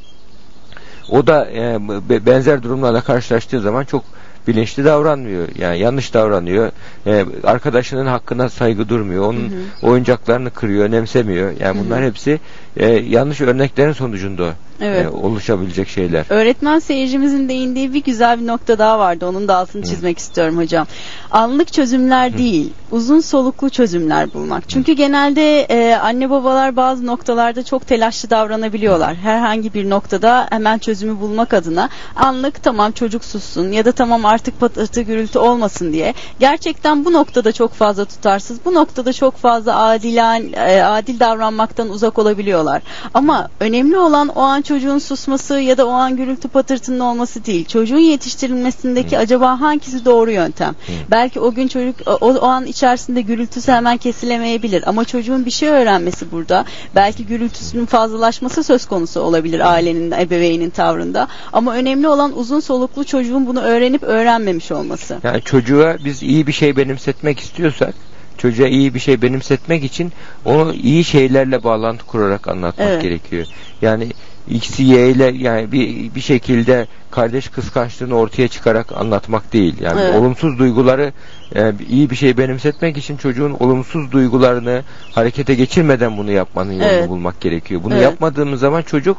o 1.11 1.27
da 1.27 1.47
e, 1.51 1.77
be- 2.09 2.25
benzer 2.25 2.63
durumlarla 2.63 3.01
karşılaştığı 3.01 3.61
zaman 3.61 3.83
çok 3.83 4.03
bilinçli 4.47 4.85
davranmıyor. 4.85 5.47
Yani 5.59 5.79
yanlış 5.79 6.13
davranıyor. 6.13 6.71
E, 7.07 7.25
arkadaşının 7.43 8.05
hakkına 8.05 8.49
saygı 8.49 8.89
durmuyor. 8.89 9.23
Onun 9.23 9.53
oyuncaklarını 9.81 10.49
kırıyor, 10.49 10.85
önemsemiyor. 10.85 11.51
Yani 11.59 11.79
bunlar 11.85 12.03
hepsi 12.03 12.39
e, 12.77 12.87
yanlış 12.89 13.41
örneklerin 13.41 13.91
sonucunda 13.93 14.53
Evet. 14.81 15.05
e, 15.05 15.09
oluşabilecek 15.09 15.89
şeyler. 15.89 16.25
Öğretmen 16.29 16.79
seyircimizin 16.79 17.49
değindiği 17.49 17.93
bir 17.93 18.03
güzel 18.03 18.41
bir 18.41 18.47
nokta 18.47 18.79
daha 18.79 18.99
vardı. 18.99 19.25
Onun 19.27 19.47
da 19.47 19.55
altını 19.55 19.83
çizmek 19.83 20.17
istiyorum 20.17 20.57
hocam. 20.57 20.87
Anlık 21.31 21.73
çözümler 21.73 22.37
değil, 22.37 22.73
uzun 22.91 23.19
soluklu 23.19 23.69
çözümler 23.69 24.33
bulmak. 24.33 24.69
Çünkü 24.69 24.93
genelde 24.93 25.61
e, 25.61 25.95
anne 25.95 26.29
babalar 26.29 26.75
bazı 26.75 27.07
noktalarda 27.07 27.63
çok 27.63 27.87
telaşlı 27.87 28.29
davranabiliyorlar. 28.29 29.15
Herhangi 29.15 29.73
bir 29.73 29.89
noktada 29.89 30.47
hemen 30.49 30.77
çözümü 30.77 31.19
bulmak 31.19 31.53
adına 31.53 31.89
anlık 32.15 32.63
tamam 32.63 32.91
çocuk 32.91 33.25
sussun 33.25 33.71
ya 33.71 33.85
da 33.85 33.91
tamam 33.91 34.25
artık 34.25 34.59
patırtı 34.59 35.01
gürültü 35.01 35.39
olmasın 35.39 35.93
diye. 35.93 36.13
Gerçekten 36.39 37.05
bu 37.05 37.13
noktada 37.13 37.51
çok 37.51 37.73
fazla 37.73 38.05
tutarsız, 38.05 38.65
bu 38.65 38.73
noktada 38.73 39.13
çok 39.13 39.37
fazla 39.37 39.75
adilen, 39.75 40.53
e, 40.53 40.81
adil 40.81 41.19
davranmaktan 41.19 41.89
uzak 41.89 42.19
olabiliyorlar. 42.19 42.81
Ama 43.13 43.49
önemli 43.59 43.97
olan 43.97 44.27
o 44.27 44.41
an 44.41 44.61
çocuğun 44.71 44.99
susması 44.99 45.59
ya 45.59 45.77
da 45.77 45.87
o 45.87 45.91
an 45.91 46.17
gürültü 46.17 46.47
patırtının 46.47 46.99
olması 46.99 47.45
değil. 47.45 47.65
Çocuğun 47.65 47.97
yetiştirilmesindeki 47.97 49.17
acaba 49.17 49.61
hangisi 49.61 50.05
doğru 50.05 50.31
yöntem? 50.31 50.75
Belki 51.11 51.39
o 51.39 51.53
gün 51.53 51.67
çocuk 51.67 51.95
o, 52.05 52.11
o 52.13 52.45
an 52.45 52.65
içerisinde 52.65 53.21
gürültüsü 53.21 53.71
hemen 53.71 53.97
kesilemeyebilir 53.97 54.83
ama 54.89 55.05
çocuğun 55.05 55.45
bir 55.45 55.51
şey 55.51 55.69
öğrenmesi 55.69 56.31
burada. 56.31 56.65
Belki 56.95 57.25
gürültüsünün 57.25 57.85
fazlalaşması 57.85 58.63
söz 58.63 58.85
konusu 58.85 59.19
olabilir 59.19 59.71
ailenin, 59.73 60.11
ebeveynin 60.11 60.69
tavrında. 60.69 61.27
Ama 61.53 61.73
önemli 61.73 62.07
olan 62.07 62.37
uzun 62.37 62.59
soluklu 62.59 63.03
çocuğun 63.03 63.47
bunu 63.47 63.61
öğrenip 63.61 64.03
öğrenmemiş 64.03 64.71
olması. 64.71 65.17
Yani 65.23 65.41
çocuğa 65.41 65.97
biz 66.05 66.23
iyi 66.23 66.47
bir 66.47 66.53
şey 66.53 66.77
benimsetmek 66.77 67.39
istiyorsak 67.39 67.93
çocuğa 68.37 68.67
iyi 68.67 68.93
bir 68.93 68.99
şey 68.99 69.21
benimsetmek 69.21 69.83
için 69.83 70.11
onu 70.45 70.73
iyi 70.73 71.03
şeylerle 71.03 71.63
bağlantı 71.63 72.05
kurarak 72.05 72.47
anlatmak 72.47 72.87
Evet. 72.87 73.01
gerekiyor. 73.01 73.45
Yani 73.81 74.07
X, 74.47 74.79
Y 74.79 75.09
ile 75.09 75.25
yani 75.37 75.71
bir, 75.71 76.15
bir 76.15 76.21
şekilde 76.21 76.87
kardeş 77.11 77.47
kıskançlığını 77.49 78.15
ortaya 78.15 78.47
çıkarak 78.47 78.91
anlatmak 78.97 79.53
değil. 79.53 79.75
Yani 79.81 80.01
Evet. 80.01 80.15
olumsuz 80.15 80.59
duyguları 80.59 81.13
e, 81.55 81.73
iyi 81.89 82.09
bir 82.09 82.15
şey 82.15 82.37
benimsetmek 82.37 82.97
için 82.97 83.17
çocuğun 83.17 83.51
olumsuz 83.59 84.11
duygularını 84.11 84.83
harekete 85.11 85.55
geçirmeden 85.55 86.17
bunu 86.17 86.31
yapmanın 86.31 86.71
yolunu 86.73 86.87
Evet. 86.87 87.09
bulmak 87.09 87.41
gerekiyor. 87.41 87.83
Bunu 87.83 87.93
Evet. 87.93 88.03
yapmadığımız 88.03 88.59
zaman 88.59 88.81
çocuk 88.81 89.17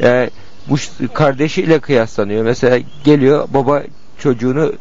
e, 0.00 0.30
bu 0.68 0.76
kardeşiyle 1.14 1.78
kıyaslanıyor. 1.78 2.44
Mesela 2.44 2.78
geliyor 3.04 3.48
baba 3.54 3.82
çocuğunu 4.18 4.72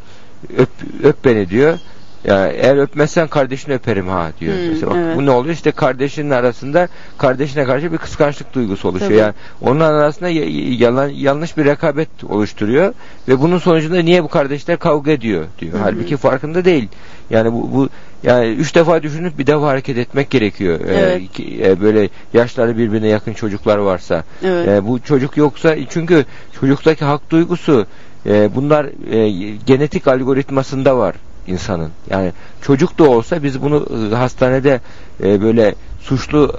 öp, 0.58 0.70
öp 1.04 1.26
beni 1.26 1.50
diyor. 1.50 1.78
Ya 2.26 2.48
eğer 2.48 2.78
öpmezsen 2.78 3.28
kardeşini 3.28 3.74
öperim 3.74 4.08
ha 4.08 4.32
diyor. 4.40 4.54
Hmm, 4.58 4.70
Mesela 4.70 4.90
bak 4.92 4.98
evet. 4.98 5.18
bu 5.18 5.26
ne 5.26 5.32
oluyor? 5.32 5.54
İşte 5.56 5.72
kardeşinin 5.72 6.30
arasında 6.30 6.88
kardeşine 7.18 7.64
karşı 7.66 7.92
bir 7.92 7.98
kıskançlık 7.98 8.54
duygusu 8.54 8.88
oluşuyor. 8.90 9.10
Tabii. 9.12 9.20
Yani 9.20 9.34
onun 9.62 9.80
arasında 9.80 10.30
yalan 10.30 11.08
yanlış 11.10 11.58
bir 11.58 11.66
rekabet 11.66 12.10
oluşturuyor 12.30 12.94
ve 13.28 13.42
bunun 13.42 13.58
sonucunda 13.58 14.00
niye 14.02 14.24
bu 14.24 14.28
kardeşler 14.28 14.78
kavga 14.80 15.12
ediyor 15.12 15.46
diyor. 15.60 15.74
Halbuki 15.84 16.18
farkında 16.18 16.66
değil. 16.66 16.88
Yani 17.30 17.54
bu, 17.54 17.70
bu 17.74 17.90
yani 18.24 18.48
üç 18.48 18.76
defa 18.76 19.04
düşünüp 19.04 19.38
bir 19.38 19.48
defa 19.48 19.68
hareket 19.68 19.98
etmek 19.98 20.30
gerekiyor. 20.30 20.80
Ee, 20.80 20.94
Evet. 20.94 21.32
ki- 21.32 21.62
e, 21.66 21.82
böyle 21.82 22.10
yaşları 22.34 22.78
birbirine 22.78 23.08
yakın 23.08 23.34
çocuklar 23.34 23.78
varsa. 23.78 24.24
Evet. 24.44 24.68
E, 24.68 24.88
bu 24.88 25.00
çocuk 25.00 25.38
yoksa 25.38 25.76
çünkü 25.90 26.26
çocuktaki 26.60 27.06
hak 27.06 27.30
duygusu 27.30 27.86
e, 28.26 28.56
bunlar 28.56 28.86
e, 29.14 29.30
genetik 29.66 30.08
algoritmasında 30.08 30.98
var 30.98 31.16
insanın. 31.48 31.90
Yani 32.10 32.32
çocuk 32.62 33.00
da 33.00 33.10
olsa 33.10 33.44
biz 33.44 33.62
bunu 33.62 33.88
e, 34.12 34.16
hastanede 34.16 34.82
e, 35.24 35.42
böyle 35.42 35.76
suçlu 36.02 36.54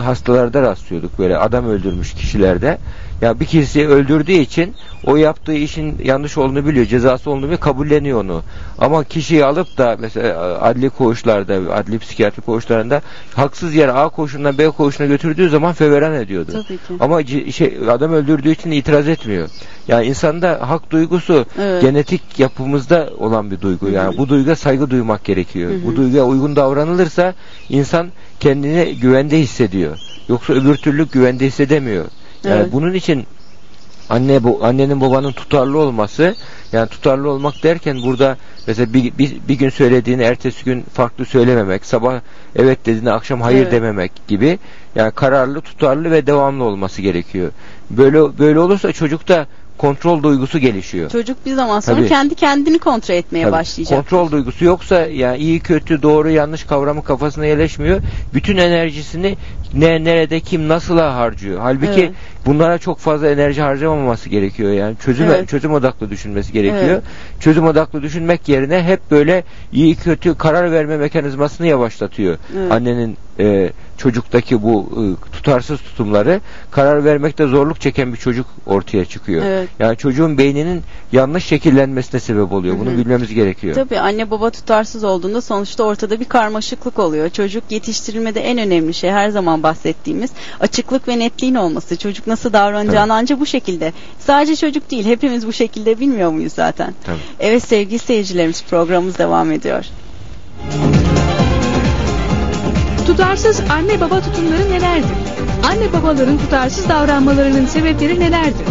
hastalarda 0.00 0.62
rastlıyorduk 0.62 1.18
böyle 1.18 1.38
adam 1.38 1.66
öldürmüş 1.66 2.14
kişilerde. 2.14 2.78
Ya 3.22 3.40
bir 3.40 3.44
kişiyi 3.44 3.88
öldürdüğü 3.88 4.32
için 4.32 4.74
o 5.04 5.16
yaptığı 5.16 5.52
işin 5.52 5.98
yanlış 6.04 6.38
olduğunu 6.38 6.66
biliyor, 6.66 6.86
cezası 6.86 7.30
olduğunu 7.30 7.42
biliyor, 7.42 7.60
kabulleniyor 7.60 8.20
onu. 8.24 8.42
Ama 8.78 9.04
kişiyi 9.04 9.44
alıp 9.44 9.78
da 9.78 9.96
mesela 10.00 10.60
adli 10.60 10.90
koğuşlarda, 10.90 11.74
adli 11.74 11.98
psikiyatri 11.98 12.42
koğuşlarında 12.42 13.02
haksız 13.34 13.74
yere 13.74 13.92
A 13.92 14.08
koğuşundan 14.08 14.58
B 14.58 14.70
koğuşuna 14.70 15.06
götürdüğü 15.06 15.48
zaman 15.48 15.72
feveran 15.72 16.14
ediyordu. 16.14 16.52
Tabii 16.52 16.78
ki. 16.78 16.94
Ama 17.00 17.26
şey 17.52 17.78
adam 17.90 18.12
öldürdüğü 18.12 18.50
için 18.50 18.70
itiraz 18.70 19.08
etmiyor. 19.08 19.48
Yani 19.88 20.06
insanda 20.06 20.60
hak 20.70 20.90
duygusu 20.90 21.46
Evet. 21.58 21.82
genetik 21.82 22.38
yapımızda 22.38 23.10
olan 23.18 23.50
bir 23.50 23.60
duygu. 23.60 23.88
Yani 23.88 24.18
bu 24.18 24.28
duyguya 24.28 24.56
saygı 24.56 24.90
duymak 24.90 25.24
gerekiyor. 25.24 25.70
Bu 25.86 25.96
duyguya 25.96 26.24
uygun 26.24 26.56
davranılırsa 26.56 27.34
insan 27.68 28.08
kendini 28.40 28.96
güvende 29.00 29.38
hissediyor. 29.38 29.98
Yoksa 30.28 30.52
öbür 30.52 30.76
türlü 30.76 31.08
güvende 31.08 31.46
hissedemiyor. 31.46 32.04
Yani 32.44 32.60
Evet. 32.60 32.72
bunun 32.72 32.94
için 32.94 33.26
anne 34.10 34.44
bu 34.44 34.64
annenin 34.64 35.00
babanın 35.00 35.32
tutarlı 35.32 35.78
olması 35.78 36.34
yani 36.72 36.88
tutarlı 36.88 37.30
olmak 37.30 37.62
derken 37.62 38.02
burada 38.02 38.36
mesela 38.66 38.92
bir, 38.92 39.18
bir, 39.18 39.36
bir 39.48 39.54
gün 39.54 39.68
söylediğini 39.68 40.22
ertesi 40.22 40.64
gün 40.64 40.82
farklı 40.82 41.24
söylememek 41.24 41.86
sabah 41.86 42.20
evet 42.56 42.86
dediğini 42.86 43.10
akşam 43.10 43.40
hayır 43.40 43.62
Evet. 43.62 43.72
dememek 43.72 44.12
gibi 44.28 44.58
yani 44.94 45.10
kararlı 45.12 45.60
tutarlı 45.60 46.10
ve 46.10 46.26
devamlı 46.26 46.64
olması 46.64 47.02
gerekiyor 47.02 47.50
böyle 47.90 48.38
böyle 48.38 48.60
olursa 48.60 48.92
çocukta 48.92 49.46
kontrol 49.78 50.22
duygusu 50.22 50.58
gelişiyor 50.58 51.10
Çocuk 51.10 51.46
bir 51.46 51.54
zaman 51.54 51.80
sonra 51.80 51.96
Tabii. 51.96 52.08
kendi 52.08 52.34
kendini 52.34 52.78
kontrol 52.78 53.14
etmeye 53.14 53.42
Tabii, 53.42 53.52
başlayacak. 53.52 53.98
Kontrol 53.98 54.30
duygusu 54.30 54.64
yoksa 54.64 55.06
yani 55.06 55.38
iyi 55.38 55.60
kötü 55.60 56.02
doğru 56.02 56.30
yanlış 56.30 56.64
kavramı 56.64 57.04
kafasına 57.04 57.46
yerleşmiyor. 57.46 58.00
Bütün 58.34 58.56
enerjisini 58.56 59.36
ne 59.74 60.04
nerede 60.04 60.40
kim 60.40 60.68
nasıl 60.68 60.98
harcıyor. 60.98 61.60
Halbuki 61.60 62.00
Evet. 62.00 62.12
Bunlara 62.46 62.78
çok 62.78 62.98
fazla 62.98 63.30
enerji 63.30 63.62
harcamaması 63.62 64.28
gerekiyor 64.28 64.72
yani 64.72 64.96
çözüm 65.04 65.26
Evet. 65.26 65.48
çözüm 65.48 65.72
odaklı 65.72 66.10
düşünmesi 66.10 66.52
gerekiyor. 66.52 66.82
Evet. 66.84 67.02
Çözüm 67.40 67.66
odaklı 67.66 68.02
düşünmek 68.02 68.48
yerine 68.48 68.82
hep 68.82 69.10
böyle 69.10 69.44
iyi 69.72 69.96
kötü 69.96 70.34
karar 70.34 70.72
verme 70.72 70.96
mekanizmasını 70.96 71.66
yavaşlatıyor. 71.66 72.38
Evet. 72.58 72.72
Annenin 72.72 73.16
e, 73.38 73.72
çocuktaki 73.96 74.62
bu 74.62 74.90
e, 74.96 75.32
tutarsız 75.32 75.80
tutumları 75.80 76.40
karar 76.70 77.04
vermekte 77.04 77.46
zorluk 77.46 77.80
çeken 77.80 78.12
bir 78.12 78.18
çocuk 78.18 78.46
ortaya 78.66 79.04
çıkıyor. 79.04 79.42
Evet. 79.46 79.68
Yani 79.78 79.96
çocuğun 79.96 80.38
beyninin 80.38 80.82
yanlış 81.12 81.44
şekillenmesine 81.44 82.20
sebep 82.20 82.52
oluyor. 82.52 82.78
Bunu 82.78 82.90
hı. 82.90 82.98
bilmemiz 82.98 83.34
gerekiyor. 83.34 83.74
Tabii 83.74 83.98
anne 83.98 84.30
baba 84.30 84.50
tutarsız 84.50 85.04
olduğunda 85.04 85.40
sonuçta 85.40 85.84
ortada 85.84 86.20
bir 86.20 86.24
karmaşıklık 86.24 86.98
oluyor. 86.98 87.30
Çocuk 87.30 87.64
yetiştirilmede 87.70 88.40
en 88.40 88.58
önemli 88.58 88.94
şey 88.94 89.10
her 89.10 89.30
zaman 89.30 89.62
bahsettiğimiz 89.62 90.30
açıklık 90.60 91.08
ve 91.08 91.18
netliğin 91.18 91.54
olması. 91.54 91.96
Çocuk 91.96 92.26
nasıl 92.26 92.52
davranacağını 92.52 93.14
ancak 93.14 93.40
bu 93.40 93.46
şekilde. 93.46 93.92
Sadece 94.18 94.56
çocuk 94.56 94.90
değil 94.90 95.04
hepimiz 95.04 95.46
bu 95.46 95.52
şekilde 95.52 96.00
bilmiyor 96.00 96.30
muyuz 96.30 96.52
zaten? 96.52 96.94
Tabii. 97.04 97.18
Evet 97.40 97.62
sevgili 97.62 97.98
seyircilerimiz 97.98 98.64
programımız 98.64 99.18
devam 99.18 99.52
ediyor. 99.52 99.84
Tutarsız 103.06 103.60
anne 103.70 104.00
baba 104.00 104.20
tutumları 104.20 104.70
nelerdir? 104.70 105.10
Anne 105.64 105.92
babaların 105.92 106.38
tutarsız 106.38 106.88
davranmalarının 106.88 107.66
sebepleri 107.66 108.20
nelerdir? 108.20 108.66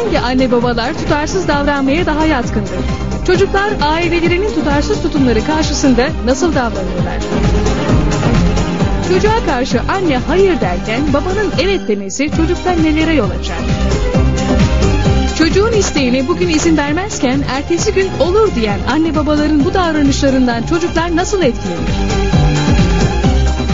Hangi 0.00 0.20
anne 0.20 0.52
babalar 0.52 0.94
tutarsız 0.94 1.48
davranmaya 1.48 2.06
daha 2.06 2.26
yatkındır? 2.26 2.70
Çocuklar 3.26 3.70
ailelerinin 3.82 4.54
tutarsız 4.54 5.02
tutumları 5.02 5.46
karşısında 5.46 6.08
nasıl 6.24 6.54
davranıyorlar? 6.54 7.18
Çocuğa 9.08 9.46
karşı 9.46 9.80
anne 9.80 10.16
hayır 10.16 10.60
derken 10.60 11.00
babanın 11.12 11.52
evet 11.62 11.88
demesi 11.88 12.30
çocukta 12.36 12.72
nelere 12.72 13.14
yol 13.14 13.30
açar? 13.30 13.56
Çocuğun 15.38 15.72
isteğine 15.72 16.28
bugün 16.28 16.48
izin 16.48 16.76
vermezken 16.76 17.44
ertesi 17.50 17.94
gün 17.94 18.08
olur 18.20 18.54
diyen 18.54 18.78
anne 18.90 19.16
babaların 19.16 19.64
bu 19.64 19.74
davranışlarından 19.74 20.62
çocuklar 20.62 21.16
nasıl 21.16 21.42
etkilenir? 21.42 21.90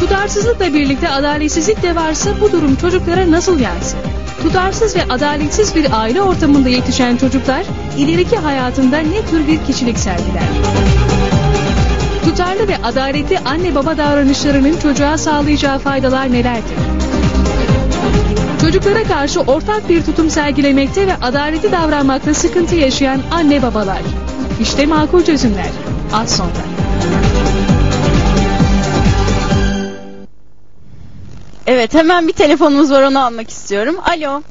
Tutarsızlıkla 0.01 0.75
birlikte 0.75 1.09
adaletsizlik 1.09 1.83
de 1.83 1.95
varsa 1.95 2.31
bu 2.41 2.53
durum 2.53 2.77
çocuklara 2.77 3.31
nasıl 3.31 3.61
yansır? 3.61 3.99
Tutarsız 4.47 4.97
ve 4.97 5.05
adaletsiz 5.05 5.75
bir 5.75 6.01
aile 6.01 6.23
ortamında 6.23 6.69
yetişen 6.69 7.17
çocuklar 7.17 7.65
ileriki 7.99 8.37
hayatında 8.37 8.99
ne 8.99 9.27
tür 9.31 9.47
bir 9.47 9.65
kişilik 9.65 9.99
sergiler? 9.99 10.43
Tutarlı 12.25 12.69
ve 12.69 12.77
adaletli 12.85 13.39
anne 13.39 13.75
baba 13.75 13.97
davranışlarının 13.97 14.79
çocuğa 14.79 15.19
sağlayacağı 15.19 15.79
faydalar 15.79 16.33
nelerdir? 16.33 16.77
Çocuklara 18.61 19.05
karşı 19.05 19.41
ortak 19.41 19.89
bir 19.89 20.05
tutum 20.05 20.31
sergilemekte 20.31 21.07
ve 21.07 21.15
adaletli 21.23 21.73
davranmakta 21.73 22.35
sıkıntı 22.35 22.75
yaşayan 22.75 23.21
anne 23.31 23.63
babalar. 23.63 24.03
İşte 24.61 24.87
makul 24.87 25.25
çözümler. 25.25 25.71
Az 26.13 26.37
sonra. 26.37 26.51
Evet 31.67 31.95
hemen 31.95 32.29
bir 32.29 32.33
telefonumuz 32.33 32.91
var 32.93 33.03
onu 33.03 33.25
almak 33.25 33.51
istiyorum. 33.51 33.97
Alo. 34.17 34.43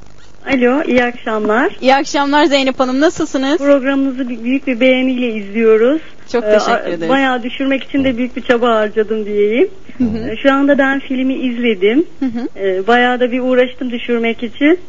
Alo, 0.54 0.84
iyi 0.88 1.04
akşamlar. 1.04 1.76
İyi 1.82 1.96
akşamlar 1.96 2.46
Zeynep 2.46 2.80
Hanım 2.80 3.00
nasılsınız? 3.02 3.58
Programınızı 3.58 4.30
büyük 4.30 4.68
bir 4.68 4.80
beğeniyle 4.80 5.28
izliyoruz. 5.36 6.02
Çok 6.32 6.44
Ee, 6.44 6.52
teşekkür 6.52 6.90
ederiz. 6.90 7.10
Bayağı 7.10 7.44
düşürmek 7.44 7.84
için 7.84 8.04
de 8.04 8.18
büyük 8.18 8.36
bir 8.36 8.42
çaba 8.42 8.76
harcadım 8.76 9.26
diyeyim. 9.26 9.68
Ee, 10.02 10.36
Şu 10.44 10.54
anda 10.54 10.78
ben 10.78 11.00
filmi 11.00 11.34
izledim. 11.34 12.06
Hı 12.20 12.26
hı. 12.26 12.60
Ee, 12.60 12.88
Bayağı 12.88 13.20
da 13.20 13.32
bir 13.32 13.40
uğraştım 13.40 13.92
düşürmek 13.92 14.44
için. 14.44 14.80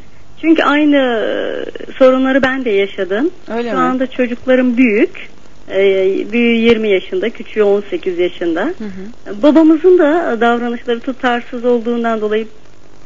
Çünkü 0.41 0.63
aynı 0.63 0.97
e, 0.97 1.93
sorunları 1.99 2.43
ben 2.43 2.65
de 2.65 2.71
yaşadım. 2.71 3.31
Öyle 3.57 3.71
Şu 3.71 3.77
mi? 3.77 3.83
anda 3.83 4.07
çocuklarım 4.07 4.77
büyük. 4.77 5.29
Ee, 5.71 6.33
Büyüğü 6.33 6.57
20 6.57 6.89
yaşında, 6.89 7.31
küçüğü 7.31 7.63
18 7.63 8.19
yaşında. 8.19 8.61
Hı 8.61 8.85
hı. 8.85 9.43
Babamızın 9.43 9.99
da 9.99 10.41
davranışları 10.41 11.01
tutarsız 11.01 11.65
olduğundan 11.65 12.21
dolayı 12.21 12.47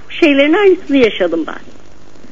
şeylerin 0.09 0.53
aynısını 0.53 0.97
yaşadım 0.97 1.45
ben. 1.47 1.61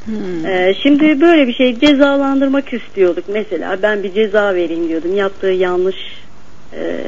Hmm. 0.04 0.46
Ee, 0.46 0.74
şimdi 0.82 1.20
böyle 1.20 1.48
bir 1.48 1.54
şey 1.54 1.80
cezalandırmak 1.80 2.72
istiyorduk. 2.72 3.24
Mesela 3.28 3.82
ben 3.82 4.02
bir 4.02 4.14
ceza 4.14 4.54
vereyim 4.54 4.88
diyordum. 4.88 5.16
Yaptığı 5.16 5.46
yanlış 5.46 5.96
e, 6.72 7.04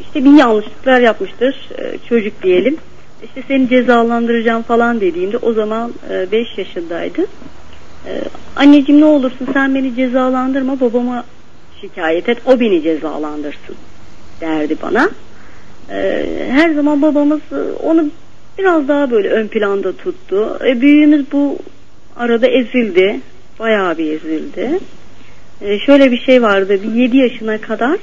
işte 0.00 0.24
bir 0.24 0.38
yanlışlıklar 0.38 1.00
yapmıştır 1.00 1.68
e, 1.78 1.98
çocuk 2.08 2.42
diyelim. 2.42 2.76
İşte 3.24 3.42
seni 3.48 3.68
cezalandıracağım 3.68 4.62
falan 4.62 5.00
dediğimde 5.00 5.36
o 5.36 5.52
zaman 5.52 5.92
5 6.32 6.58
yaşındaydı. 6.58 7.22
E, 8.06 8.20
anneciğim 8.56 9.00
ne 9.00 9.04
olursun 9.04 9.48
sen 9.52 9.74
beni 9.74 9.96
cezalandırma 9.96 10.80
babama 10.80 11.24
şikayet 11.82 12.28
et 12.28 12.38
o 12.46 12.60
beni 12.60 12.82
cezalandırsın 12.82 13.76
derdi 14.40 14.76
bana. 14.82 15.10
E, 15.90 16.26
her 16.50 16.70
zaman 16.70 17.02
babamız 17.02 17.40
e, 17.52 17.82
onu 17.82 18.04
biraz 18.58 18.88
daha 18.88 19.10
böyle 19.10 19.28
ön 19.28 19.48
planda 19.48 19.92
tuttu. 19.92 20.58
E, 20.66 20.80
büyüğümüz 20.80 21.32
bu 21.32 21.58
arada 22.16 22.46
ezildi. 22.46 23.20
Bayağı 23.58 23.98
bir 23.98 24.12
ezildi. 24.12 24.78
E, 25.60 25.78
şöyle 25.78 26.10
bir 26.10 26.20
şey 26.20 26.42
vardı. 26.42 26.78
Bir 26.82 26.92
7 26.92 27.16
yaşına 27.16 27.60
kadar 27.60 27.98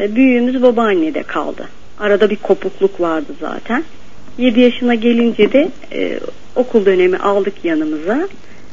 e, 0.00 0.16
büyüğümüz 0.16 0.62
babaannede 0.62 1.22
kaldı. 1.22 1.68
Arada 2.00 2.30
bir 2.30 2.36
kopukluk 2.36 3.00
vardı 3.00 3.32
zaten. 3.40 3.84
7 4.38 4.60
yaşına 4.60 4.94
gelince 4.94 5.52
de 5.52 5.68
e, 5.92 6.20
okul 6.56 6.86
dönemi 6.86 7.16
aldık 7.16 7.64
yanımıza. 7.64 8.28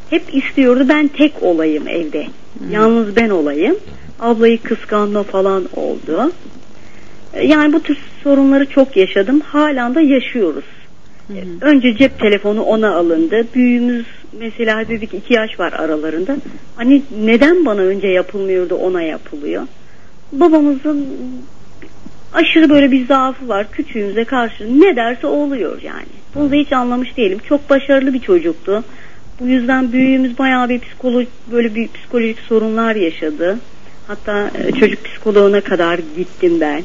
Hep 0.09 0.35
istiyordu 0.35 0.85
ben 0.89 1.07
tek 1.07 1.43
olayım 1.43 1.87
evde. 1.87 2.27
Yalnız 2.71 3.15
ben 3.15 3.29
olayım. 3.29 3.75
Ablayı 4.23 4.61
kıskanma 4.61 5.23
falan 5.23 5.63
oldu. 5.75 6.31
E, 7.33 7.47
Yani 7.47 7.73
bu 7.73 7.83
tür 7.83 7.97
sorunları 8.23 8.65
çok 8.65 8.97
yaşadım. 8.97 9.39
Halen 9.39 9.95
de 9.95 10.01
yaşıyoruz. 10.01 10.63
E, 11.61 11.65
Önce 11.65 11.97
cep 11.97 12.19
telefonu 12.19 12.61
ona 12.61 12.95
alındı. 12.95 13.47
Büyüğümüz 13.55 14.05
mesela 14.39 14.87
dedik 14.89 15.13
iki 15.13 15.33
yaş 15.33 15.59
var 15.59 15.73
aralarında. 15.73 16.35
Hani 16.75 17.01
neden 17.25 17.65
bana 17.65 17.81
önce 17.81 18.07
yapılmıyordu 18.07 18.75
ona 18.75 19.01
yapılıyor. 19.01 19.61
Babamızın 20.31 21.07
aşırı 22.33 22.69
böyle 22.69 22.91
bir 22.91 23.07
zaafı 23.07 23.47
var 23.47 23.71
küçüğümüze 23.71 24.23
karşı 24.23 24.81
ne 24.81 24.95
derse 24.95 25.27
oluyor 25.27 25.81
yani. 25.81 26.05
Bunu 26.35 26.51
da 26.51 26.55
hiç 26.55 26.71
anlamış 26.71 27.17
değilim. 27.17 27.39
Çok 27.49 27.69
başarılı 27.69 28.13
bir 28.13 28.19
çocuktu. 28.19 28.83
Bu 29.39 29.47
yüzden 29.47 29.91
büyüğümüz 29.91 30.37
bayağı 30.39 30.69
bir 30.69 30.79
psikolojik 30.79 31.29
böyle 31.51 31.75
bir 31.75 31.87
psikolojik 31.87 32.39
sorunlar 32.39 32.95
yaşadı. 32.95 33.59
Hatta 34.07 34.51
e, 34.57 34.71
çocuk 34.71 35.05
psikoloğuna 35.05 35.61
kadar 35.61 35.99
gittim 36.17 36.61
ben. 36.61 36.83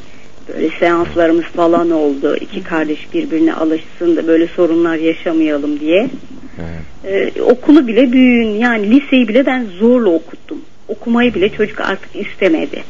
Böyle 0.48 0.70
seanslarımız 0.80 1.44
falan 1.44 1.90
oldu. 1.90 2.36
İki 2.36 2.62
kardeş 2.62 3.12
birbirine 3.14 3.54
alışsın 3.54 4.16
da 4.16 4.26
böyle 4.26 4.46
sorunlar 4.46 4.96
yaşamayalım 4.96 5.80
diye. 5.80 6.10
Evet. 6.58 7.32
Ee, 7.36 7.42
okulu 7.42 7.86
bile 7.86 8.12
büyüğün 8.12 8.48
yani 8.48 8.90
liseyi 8.90 9.28
bile 9.28 9.46
ben 9.46 9.66
zorla 9.78 10.10
okuttum. 10.10 10.58
Okumayı 10.88 11.34
bile 11.34 11.48
çocuk 11.48 11.80
artık 11.80 12.16
istemedi. 12.16 12.82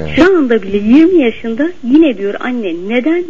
Evet. 0.00 0.10
Şu 0.16 0.36
anda 0.36 0.62
bile 0.62 0.76
20 0.76 1.22
yaşında 1.22 1.72
yine 1.84 2.18
diyor 2.18 2.34
anne 2.40 2.74
neden 2.88 3.24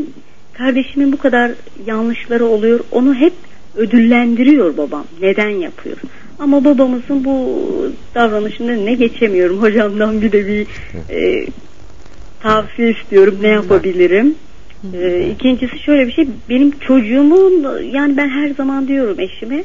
kardeşimin 0.53 1.13
bu 1.13 1.19
kadar 1.19 1.51
yanlışları 1.87 2.47
oluyor 2.47 2.81
onu 2.91 3.15
hep 3.15 3.33
ödüllendiriyor 3.77 4.77
babam. 4.77 5.05
Neden 5.21 5.49
yapıyor? 5.49 5.97
Ama 6.41 6.65
babamızın 6.65 7.25
bu 7.25 7.59
davranışının 8.15 8.69
önüne 8.69 8.95
geçemiyorum. 8.95 9.63
Hocamdan 9.63 10.23
bir 10.23 10.33
de 10.33 10.47
bir 10.47 10.67
e, 11.11 11.47
tavsiye 12.41 12.91
istiyorum. 12.91 13.39
Ne 13.43 13.49
yapabilirim? 13.49 14.35
E, 14.95 15.31
ikincisi 15.31 15.79
şöyle 15.79 16.07
bir 16.07 16.13
şey. 16.13 16.29
Benim 16.49 16.79
çocuğumun 16.79 17.83
yani 17.83 18.17
ben 18.17 18.29
her 18.29 18.51
zaman 18.51 18.89
diyorum 18.89 19.21
eşime 19.21 19.65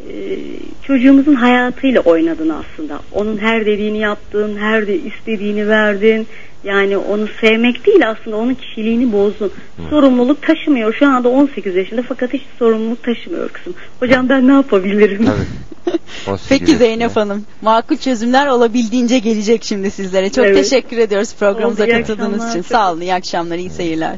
e, 0.00 0.38
çocuğumuzun 0.82 1.34
hayatıyla 1.34 2.00
oynadın 2.00 2.48
aslında. 2.48 3.00
Onun 3.12 3.38
her 3.38 3.66
dediğini 3.66 3.98
yaptın, 3.98 4.56
her 4.60 4.86
de 4.86 4.98
istediğini 4.98 5.68
verdin. 5.68 6.26
Yani 6.64 6.96
onu 6.96 7.28
sevmek 7.40 7.86
değil 7.86 8.08
aslında 8.08 8.36
onun 8.36 8.54
kişiliğini 8.54 9.12
bozdun. 9.12 9.52
Sorumluluk 9.90 10.42
taşımıyor. 10.42 10.94
Şu 10.94 11.06
anda 11.08 11.28
18 11.28 11.76
yaşında 11.76 12.02
fakat 12.08 12.32
hiç 12.32 12.42
sorumluluk 12.58 13.02
taşımıyor 13.02 13.48
kızım. 13.48 13.74
Hocam 14.00 14.28
ben 14.28 14.48
ne 14.48 14.52
yapabilirim? 14.52 15.24
Tabii. 15.26 15.96
18 16.28 16.48
Peki. 16.48 16.76
Zeynep 16.76 17.16
Hanım, 17.16 17.44
makul 17.62 17.96
çözümler 17.96 18.46
olabildiğince 18.46 19.18
gelecek 19.18 19.64
şimdi 19.64 19.90
sizlere. 19.90 20.30
Çok 20.30 20.46
Evet. 20.46 20.56
teşekkür 20.56 20.98
ediyoruz 20.98 21.34
programımıza 21.38 21.82
Oldu, 21.84 21.90
iyi 21.90 21.96
katıldığınız 21.98 22.32
akşamlar, 22.34 22.50
için. 22.50 22.62
çok- 22.62 22.66
Sağ 22.70 22.92
olun, 22.92 23.00
iyi 23.00 23.14
akşamlar, 23.14 23.56
iyi 23.58 23.70
seyirler. 23.70 24.16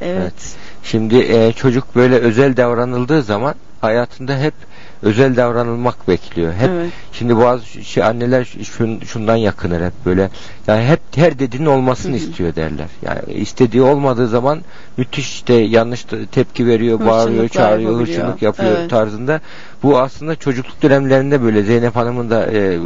Evet. 0.00 0.56
Şimdi 0.84 1.18
e, 1.18 1.52
çocuk 1.52 1.96
böyle 1.96 2.14
özel 2.18 2.56
davranıldığı 2.56 3.22
zaman 3.22 3.54
hayatında 3.80 4.38
hep 4.38 4.54
özel 5.02 5.36
davranılmak 5.36 6.08
bekliyor. 6.08 6.52
Hep 6.52 6.70
Evet. 6.70 6.90
şimdi 7.12 7.36
bazı 7.36 7.66
şey, 7.66 8.02
anneler 8.02 8.48
şun, 8.76 9.00
şundan 9.00 9.36
yakınır 9.36 9.86
hep 9.86 9.92
böyle. 10.06 10.30
Yani 10.66 10.84
hep 10.84 11.00
her 11.16 11.38
dediğinin 11.38 11.66
olmasını 11.66 12.16
istiyor 12.16 12.56
derler. 12.56 12.86
Yani 13.02 13.34
istediği 13.34 13.82
olmadığı 13.82 14.28
zaman 14.28 14.60
müthiş 14.96 15.28
işte 15.34 15.54
yanlış 15.54 16.04
te- 16.04 16.26
tepki 16.26 16.66
veriyor, 16.66 17.00
bağırıyor, 17.00 17.42
Hırçınlıklar 17.44 17.68
çağırıyor, 17.70 18.00
hırçınlık 18.00 18.42
yapıyor 18.42 18.76
Evet. 18.78 18.90
tarzında. 18.90 19.40
Bu 19.82 19.98
aslında 19.98 20.36
çocukluk 20.36 20.82
dönemlerinde 20.82 21.42
böyle 21.42 21.62
Zeynep 21.62 21.96
Hanım'ın 21.96 22.30
da 22.30 22.46
e, 22.52 22.78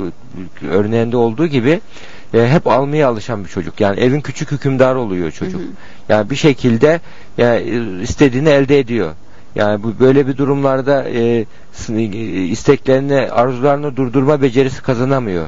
örneğinde 0.70 1.16
olduğu 1.16 1.46
gibi 1.46 1.80
e, 2.34 2.48
hep 2.48 2.66
almaya 2.66 3.08
alışan 3.08 3.44
bir 3.44 3.48
çocuk. 3.48 3.80
Yani 3.80 4.00
evin 4.00 4.20
küçük 4.20 4.50
hükümdarı 4.52 4.98
oluyor 4.98 5.30
çocuk. 5.30 5.60
Yani 6.08 6.30
bir 6.30 6.36
şekilde 6.36 7.00
yani 7.38 7.56
e, 7.60 8.02
istediğini 8.02 8.48
elde 8.48 8.78
ediyor. 8.78 9.12
Yani 9.54 9.82
bu 9.82 9.94
böyle 10.00 10.26
bir 10.26 10.36
durumlarda 10.36 11.04
e, 11.08 11.44
e, 11.88 12.02
isteklerini, 12.44 13.14
arzularını 13.30 13.96
durdurma 13.96 14.42
becerisi 14.42 14.82
kazanamıyor. 14.82 15.46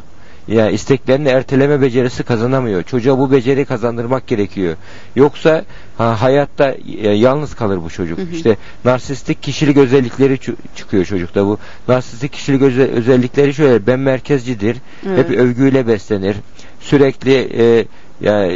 Yani 0.49 0.73
isteklerini 0.73 1.29
erteleme 1.29 1.81
becerisi 1.81 2.23
kazanamıyor. 2.23 2.83
Çocuğa 2.83 3.19
bu 3.19 3.33
beceri 3.33 3.65
kazandırmak 3.65 4.27
gerekiyor. 4.27 4.77
Yoksa 5.17 5.65
ha, 5.99 6.23
hayatta 6.23 6.75
e, 7.03 7.09
yalnız 7.09 7.55
kalır 7.55 7.79
bu 7.85 7.91
çocuk. 7.91 8.19
İşte 8.33 8.57
narsistik 8.85 9.43
kişilik 9.43 9.77
özellikleri 9.77 10.35
çı- 10.35 10.55
çıkıyor 10.77 11.05
çocukta 11.05 11.47
bu. 11.47 11.59
Narsistik 11.89 12.33
kişilik 12.33 12.63
öze- 12.63 12.91
özellikleri 12.91 13.55
şöyle 13.55 13.87
ben 13.87 13.99
merkezcidir. 14.01 14.77
Evet. 15.07 15.19
Hep 15.19 15.31
övgüyle 15.39 15.87
beslenir. 15.87 16.37
Sürekli 16.81 17.35
e, 17.59 17.85
yani 18.21 18.53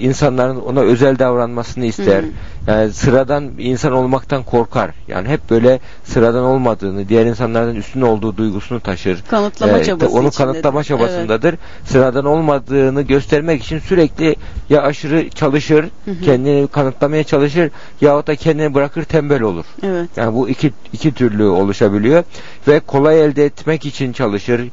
insanların 0.00 0.60
ona 0.60 0.80
özel 0.80 1.18
davranmasını 1.18 1.84
ister. 1.84 2.22
Hı. 2.22 2.26
Yani 2.66 2.92
sıradan 2.92 3.50
insan 3.58 3.92
olmaktan 3.92 4.42
korkar. 4.42 4.90
Yani 5.08 5.28
hep 5.28 5.50
böyle 5.50 5.80
sıradan 6.04 6.44
olmadığını, 6.44 7.08
diğer 7.08 7.26
insanlardan 7.26 7.74
üstün 7.74 8.00
olduğu 8.00 8.36
duygusunu 8.36 8.80
taşır. 8.80 9.22
Kanıtlama 9.30 9.78
Ee, 9.78 9.84
çabası 9.84 10.12
Onu 10.12 10.30
kanıtlama 10.30 10.84
çabasındadır. 10.84 11.54
Sıradan 11.84 12.24
olmadığını 12.24 13.02
göstermek 13.02 13.64
için 13.64 13.78
sürekli 13.78 14.36
ya 14.68 14.82
aşırı 14.82 15.30
çalışır, 15.30 15.84
Hı 16.04 16.10
hı. 16.10 16.20
kendini 16.24 16.68
kanıtlamaya 16.68 17.24
çalışır 17.24 17.70
yahut 18.00 18.26
da 18.26 18.34
kendini 18.36 18.74
bırakır 18.74 19.04
tembel 19.04 19.42
olur. 19.42 19.64
Evet. 19.82 20.08
Yani 20.16 20.34
bu 20.34 20.48
iki 20.48 20.72
iki 20.92 21.12
türlü 21.12 21.44
oluşabiliyor 21.44 22.24
ve 22.68 22.80
kolay 22.80 23.24
elde 23.24 23.44
etmek 23.44 23.86
için 23.86 24.12
çalışır. 24.12 24.68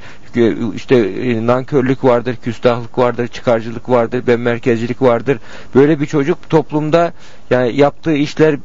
İşte 0.76 0.96
e, 0.96 1.46
nankörlük 1.46 2.04
vardır, 2.04 2.36
küstahlık 2.44 2.98
vardır, 2.98 3.28
çıkarcılık 3.28 3.90
vardır, 3.90 4.24
ben 4.28 4.40
merkezcilik 4.40 5.02
vardır. 5.02 5.40
Böyle 5.76 6.00
bir 6.00 6.06
çocuk 6.06 6.50
toplumda 6.50 7.14
yani 7.54 7.76
yaptığı 7.76 8.14
işler 8.14 8.56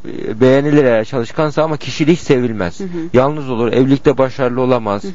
beğenilir 0.40 0.84
eğer 0.84 1.04
çalışkansa 1.04 1.62
ama 1.62 1.76
kişilik 1.76 2.20
sevilmez. 2.20 2.80
Hı 2.80 2.84
hı. 2.84 2.88
Yalnız 3.12 3.50
olur, 3.50 3.72
evlilikte 3.72 4.18
başarılı 4.18 4.60
olamaz. 4.60 5.04
Hı 5.04 5.08
hı. 5.08 5.12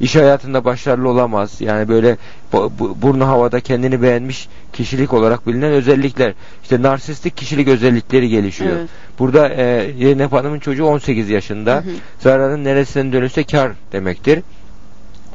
İş 0.00 0.16
hayatında 0.16 0.64
başarılı 0.64 1.08
olamaz. 1.08 1.60
Yani 1.60 1.88
böyle 1.88 2.16
bu- 2.52 2.72
bu- 2.78 3.02
burnu 3.02 3.26
havada 3.26 3.60
kendini 3.60 4.02
beğenmiş 4.02 4.48
kişilik 4.72 5.12
olarak 5.12 5.46
bilinen 5.46 5.72
özellikler. 5.72 6.34
İşte 6.62 6.82
narsistik 6.82 7.36
kişilik 7.36 7.68
özellikleri 7.68 8.28
gelişiyor. 8.28 8.76
Evet. 8.78 8.88
Burada 9.18 9.48
e, 9.48 9.92
Zeynep 9.98 10.32
Hanım'ın 10.32 10.58
çocuğu 10.58 10.84
18 10.84 11.28
yaşında. 11.30 11.74
Hı 11.74 11.78
hı. 11.78 11.92
Zararın 12.20 12.64
neresinden 12.64 13.12
dönülse 13.12 13.44
kar 13.44 13.72
demektir. 13.92 14.40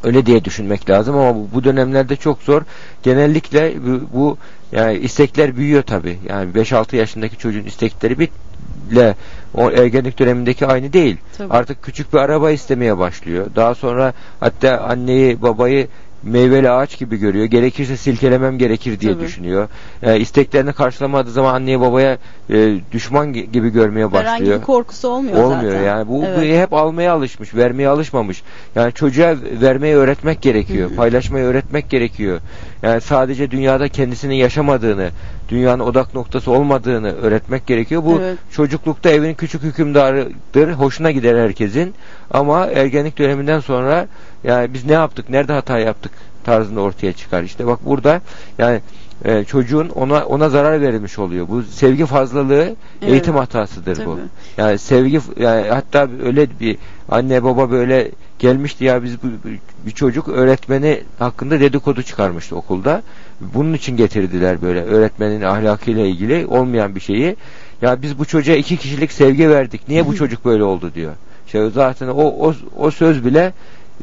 Öyle 0.03 0.25
diye 0.25 0.45
düşünmek 0.45 0.89
lazım 0.89 1.15
ama 1.17 1.35
bu, 1.35 1.47
bu 1.53 1.63
dönemlerde 1.63 2.15
çok 2.15 2.41
zor. 2.41 2.61
Genellikle 3.03 3.73
bu, 3.87 4.01
bu 4.13 4.37
yani 4.71 4.97
istekler 4.97 5.57
büyüyor 5.57 5.81
tabi. 5.83 6.17
Yani 6.29 6.51
5-6 6.53 6.95
yaşındaki 6.95 7.37
çocuğun 7.37 7.63
istekleri 7.63 8.19
bitle 8.19 9.15
o 9.53 9.71
ergenlik 9.71 10.19
dönemindeki 10.19 10.65
aynı 10.65 10.93
değil. 10.93 11.17
Tabii. 11.37 11.53
Artık 11.53 11.81
küçük 11.83 12.13
bir 12.13 12.17
araba 12.17 12.51
istemeye 12.51 12.97
başlıyor. 12.97 13.45
Daha 13.55 13.75
sonra 13.75 14.13
hatta 14.39 14.77
anneyi 14.79 15.41
babayı 15.41 15.87
meyveli 16.23 16.69
ağaç 16.69 16.97
gibi 16.99 17.17
görüyor. 17.17 17.45
Gerekirse 17.45 17.97
silkelemem 17.97 18.57
gerekir 18.57 18.99
diye 18.99 19.13
Tabii. 19.13 19.23
düşünüyor. 19.23 19.67
Yani 20.01 20.17
isteklerini 20.17 20.73
karşılamadığı 20.73 21.31
zaman 21.31 21.53
anneye 21.53 21.79
babaya 21.79 22.17
e, 22.49 22.75
düşman 22.91 23.27
gi- 23.33 23.51
gibi 23.51 23.69
görmeye 23.69 24.05
başlıyor. 24.11 24.23
Herhangi 24.33 24.51
bir 24.51 24.61
korkusu 24.65 25.07
olmuyor, 25.07 25.37
Olmuyor 25.43 25.71
zaten. 25.71 25.83
yani. 25.85 26.07
Bu, 26.07 26.21
bu 26.21 26.25
Evet. 26.25 26.61
hep 26.61 26.73
almaya 26.73 27.13
alışmış, 27.13 27.55
vermeye 27.55 27.87
alışmamış. 27.89 28.43
Yani 28.75 28.93
çocuğa 28.93 29.35
vermeyi 29.61 29.95
öğretmek 29.95 30.41
gerekiyor. 30.41 30.89
Paylaşmayı 30.95 31.45
öğretmek 31.45 31.89
gerekiyor. 31.89 32.39
Yani 32.83 33.01
sadece 33.01 33.51
dünyada 33.51 33.87
kendisinin 33.87 34.35
yaşamadığını, 34.35 35.09
dünyanın 35.49 35.83
odak 35.83 36.13
noktası 36.13 36.51
olmadığını 36.51 37.15
öğretmek 37.15 37.67
gerekiyor. 37.67 38.03
Bu 38.05 38.19
Evet. 38.21 38.37
çocuklukta 38.51 39.09
evin 39.09 39.33
küçük 39.33 39.63
hükümdarıdır. 39.63 40.71
Hoşuna 40.71 41.11
gider 41.11 41.43
herkesin. 41.43 41.93
Ama 42.31 42.65
ergenlik 42.67 43.17
döneminden 43.17 43.59
sonra 43.59 44.07
yani 44.43 44.73
biz 44.73 44.85
ne 44.85 44.93
yaptık, 44.93 45.29
nerede 45.29 45.53
hata 45.53 45.79
yaptık 45.79 46.11
tarzında 46.43 46.81
ortaya 46.81 47.13
çıkar. 47.13 47.43
İşte 47.43 47.67
bak 47.67 47.79
burada 47.85 48.21
yani 48.57 48.81
e, 49.25 49.43
çocuğun 49.43 49.89
ona 49.89 50.25
ona 50.25 50.49
zarar 50.49 50.81
verilmiş 50.81 51.19
oluyor. 51.19 51.47
Bu 51.47 51.63
sevgi 51.63 52.05
fazlalığı 52.05 52.63
Evet. 52.63 52.75
eğitim 53.01 53.35
hatasıdır 53.35 54.05
bu. 54.05 54.15
Tabii. 54.15 54.21
Yani 54.57 54.77
sevgi 54.77 55.19
yani 55.39 55.67
hatta 55.69 56.07
öyle 56.23 56.47
bir 56.59 56.77
anne 57.09 57.43
baba 57.43 57.71
böyle 57.71 58.11
gelmişti 58.39 58.85
ya 58.85 59.03
biz 59.03 59.23
bu, 59.23 59.27
bir 59.85 59.91
çocuk 59.91 60.27
öğretmeni 60.27 61.03
hakkında 61.19 61.59
dedikodu 61.59 62.03
çıkarmıştı 62.03 62.55
okulda. 62.55 63.03
Bunun 63.41 63.73
için 63.73 63.97
getirdiler 63.97 64.61
böyle 64.61 64.83
öğretmenin 64.83 65.41
ahlakıyla 65.41 66.05
ilgili 66.05 66.45
olmayan 66.45 66.95
bir 66.95 66.99
şeyi. 66.99 67.35
Ya 67.81 68.01
biz 68.01 68.19
bu 68.19 68.25
çocuğa 68.25 68.55
iki 68.55 68.77
kişilik 68.77 69.11
sevgi 69.11 69.49
verdik. 69.49 69.81
Niye 69.87 70.07
bu 70.07 70.15
çocuk 70.15 70.45
böyle 70.45 70.63
oldu 70.63 70.91
diyor. 70.95 71.13
İşte 71.45 71.69
zaten 71.69 72.07
o 72.07 72.21
o, 72.21 72.53
o 72.77 72.91
söz 72.91 73.25
bile 73.25 73.53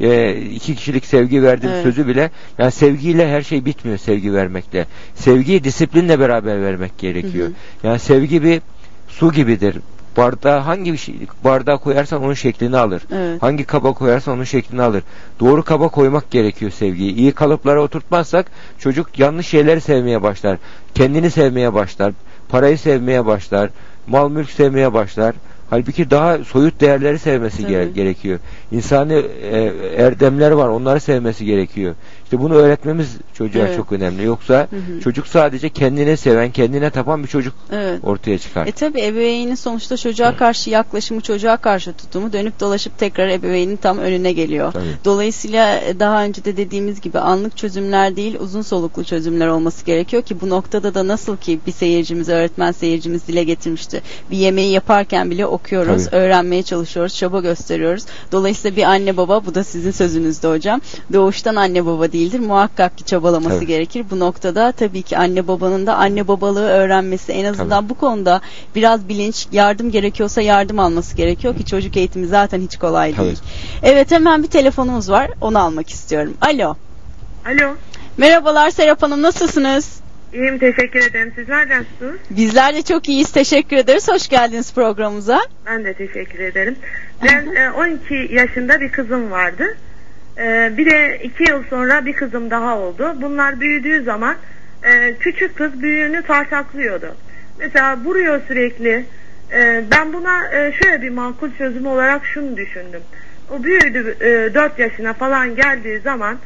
e, 0.00 0.35
iki 0.37 0.74
kişilik 0.74 1.07
sevgi 1.07 1.42
verdiğim 1.42 1.74
Evet. 1.74 1.83
sözü 1.83 2.07
bile 2.07 2.30
yani 2.59 2.72
sevgiyle 2.72 3.28
her 3.28 3.42
şey 3.42 3.64
bitmiyor 3.64 3.98
sevgi 3.98 4.35
vermekle. 4.35 4.87
Sevgiyi 5.14 5.64
disiplinle 5.64 6.20
beraber 6.20 6.62
vermek 6.62 6.98
gerekiyor. 6.98 7.48
Hı 7.48 7.87
Yani 7.87 7.98
sevgi 7.98 8.42
bir 8.42 8.62
su 9.09 9.33
gibidir. 9.33 9.76
Bardağa 10.16 10.66
hangi 10.66 10.92
bir 10.92 10.98
şey 10.98 11.14
bardağa 11.44 11.76
koyarsan 11.76 12.22
onun 12.22 12.35
şeklini 12.35 12.76
alır. 12.76 13.02
Evet. 13.12 13.42
Hangi 13.42 13.64
kaba 13.64 13.92
koyarsan 13.92 14.35
onun 14.35 14.44
şeklini 14.44 14.83
alır. 14.83 15.02
Doğru 15.40 15.62
kaba 15.62 15.88
koymak 15.88 16.30
gerekiyor 16.30 16.70
sevgiyi. 16.70 17.14
İyi 17.14 17.33
kalıplara 17.33 17.83
oturtmazsak 17.83 18.46
çocuk 18.78 19.18
yanlış 19.18 19.46
şeyleri 19.46 19.80
sevmeye 19.80 20.22
başlar. 20.22 20.59
Kendini 20.94 21.30
sevmeye 21.30 21.74
başlar. 21.74 22.12
Parayı 22.48 22.78
sevmeye 22.78 23.26
başlar. 23.26 23.70
Mal 24.07 24.30
mülk 24.30 24.50
sevmeye 24.50 24.92
başlar. 24.92 25.35
Halbuki 25.70 26.11
daha 26.11 26.38
soyut 26.38 26.81
değerleri 26.81 27.18
sevmesi 27.18 27.62
Tabii. 27.62 27.72
gere- 27.72 27.90
gerekiyor. 27.90 28.38
İnsani 28.72 29.12
e, 29.53 29.72
erdemler 29.96 30.50
var. 30.50 30.68
Onları 30.68 31.00
sevmesi 31.00 31.44
gerekiyor. 31.44 31.94
İşte 32.24 32.40
bunu 32.40 32.54
öğretmemiz 32.54 33.08
çocuğa 33.34 33.66
Evet. 33.66 33.76
çok 33.76 33.92
önemli. 33.92 34.24
Yoksa 34.24 34.54
Hı 34.70 34.76
hı. 34.76 35.00
çocuk 35.00 35.26
sadece 35.26 35.68
kendine 35.68 36.16
seven, 36.16 36.50
kendine 36.50 36.90
tapan 36.90 37.22
bir 37.22 37.28
çocuk 37.28 37.54
Evet. 37.72 38.00
ortaya 38.02 38.38
çıkar. 38.38 38.66
E 38.66 38.72
tabi 38.72 39.00
ebeveynin 39.00 39.54
sonuçta 39.54 39.96
çocuğa 39.96 40.37
karşı 40.37 40.70
yaklaşımı, 40.70 41.20
çocuğa 41.20 41.56
karşı 41.56 41.92
tutumu 41.92 42.32
dönüp 42.32 42.60
dolaşıp 42.60 42.98
tekrar 42.98 43.28
ebeveynin 43.28 43.76
tam 43.76 43.98
önüne 43.98 44.32
geliyor. 44.32 44.72
Tabii. 44.72 44.84
Dolayısıyla 45.04 45.80
e, 45.80 46.00
daha 46.00 46.24
önce 46.24 46.44
de 46.44 46.56
dediğimiz 46.56 47.00
gibi 47.00 47.18
anlık 47.18 47.56
çözümler 47.56 48.16
değil 48.16 48.37
uzun 48.40 48.62
soluklu 48.62 49.04
çözümler 49.04 49.46
olması 49.48 49.84
gerekiyor 49.84 50.22
ki 50.22 50.40
bu 50.40 50.50
noktada 50.50 50.94
da 50.94 51.08
nasıl 51.08 51.37
ki 51.37 51.60
bir 51.66 51.72
seyircimiz, 51.72 52.28
öğretmen 52.28 52.72
seyircimiz 52.72 53.26
dile 53.28 53.44
getirmişti. 53.44 54.02
Bir 54.30 54.37
yemeği 54.37 54.72
yaparken 54.72 55.30
bile 55.30 55.46
okuyoruz, 55.46 56.04
Tabii. 56.04 56.16
öğrenmeye 56.16 56.62
çalışıyoruz, 56.62 57.16
çaba 57.16 57.40
gösteriyoruz. 57.40 58.04
Dolayısıyla 58.32 58.76
bir 58.76 58.82
anne 58.82 59.16
baba, 59.16 59.46
bu 59.46 59.54
da 59.54 59.64
sizin 59.64 59.90
sözünüzde 59.90 60.48
hocam, 60.48 60.80
doğuştan 61.12 61.56
anne 61.56 61.87
baba 61.87 62.12
değildir. 62.14 62.40
Muhakkak 62.40 62.98
ki 62.98 63.05
çabalaması 63.05 63.57
Tabii. 63.57 63.66
gerekir. 63.66 64.05
Bu 64.11 64.20
noktada 64.20 64.72
tabii 64.72 65.03
ki 65.03 65.18
anne 65.18 65.48
babanın 65.48 65.87
da 65.87 65.94
anne 65.94 66.29
babalığı 66.29 66.68
öğrenmesi 66.68 67.33
en 67.33 67.44
azından 67.44 67.88
bu 67.88 67.94
konuda 67.94 68.40
biraz 68.74 69.09
bilinç, 69.09 69.46
yardım 69.53 69.90
gerekiyorsa 69.90 70.42
yardım 70.42 70.79
alması 70.79 71.16
gerekiyor 71.16 71.57
ki 71.57 71.64
çocuk 71.66 71.96
eğitimi 71.96 72.27
zaten 72.27 72.61
hiç 72.61 72.77
kolay 72.77 73.14
Tabii. 73.14 73.27
değil. 73.27 73.38
Evet 73.83 74.11
hemen 74.11 74.42
bir 74.42 74.48
telefonumuz 74.48 75.11
var. 75.11 75.31
Onu 75.40 75.59
almak 75.59 75.90
istiyorum. 75.90 76.35
Alo. 76.40 76.77
Alo. 77.46 77.74
Merhabalar 78.16 78.71
Serap 78.71 79.02
Hanım 79.02 79.23
nasılsınız? 79.23 80.00
İyiyim 80.35 80.58
teşekkür 80.58 81.10
ederim. 81.10 81.33
Sizler 81.37 81.69
nasılsınız? 81.69 82.21
Bizler 82.31 82.75
de 82.75 82.83
çok 82.83 83.08
iyiyiz. 83.08 83.33
Teşekkür 83.33 83.77
ederiz. 83.77 84.08
Hoş 84.08 84.29
geldiniz 84.29 84.73
programımıza. 84.75 85.40
Ben 85.67 85.85
de 85.85 85.94
teşekkür 85.94 86.38
ederim. 86.38 86.77
Ben 87.23 87.54
e, 87.56 87.71
12 87.71 88.29
yaşında 88.35 88.81
bir 88.81 88.92
kızım 88.92 89.31
vardı. 89.31 89.65
E, 90.38 90.72
Bir 90.76 90.90
de 90.90 91.18
2 91.22 91.50
yıl 91.50 91.62
sonra 91.70 92.06
bir 92.06 92.12
kızım 92.12 92.50
daha 92.50 92.78
oldu. 92.78 93.14
Bunlar 93.22 93.60
büyüdüğü 93.60 94.02
zaman 94.02 94.37
e, 94.82 95.14
küçük 95.14 95.56
kız 95.56 95.82
büyüğünü 95.82 96.22
tartaklıyordu. 96.22 97.14
Mesela 97.58 97.96
vuruyor 98.04 98.40
sürekli. 98.48 99.04
E, 99.52 99.85
Ben 99.90 100.12
buna 100.12 100.54
e, 100.54 100.72
şöyle 100.72 101.02
bir 101.02 101.10
makul 101.10 101.50
çözüm 101.58 101.87
olarak 101.87 102.26
şunu 102.26 102.56
düşündüm. 102.56 103.00
O 103.50 103.64
büyüdü 103.64 104.16
4 104.54 104.78
yaşına 104.78 105.12
falan 105.12 105.56
geldiği 105.56 105.98
zaman 105.98 106.38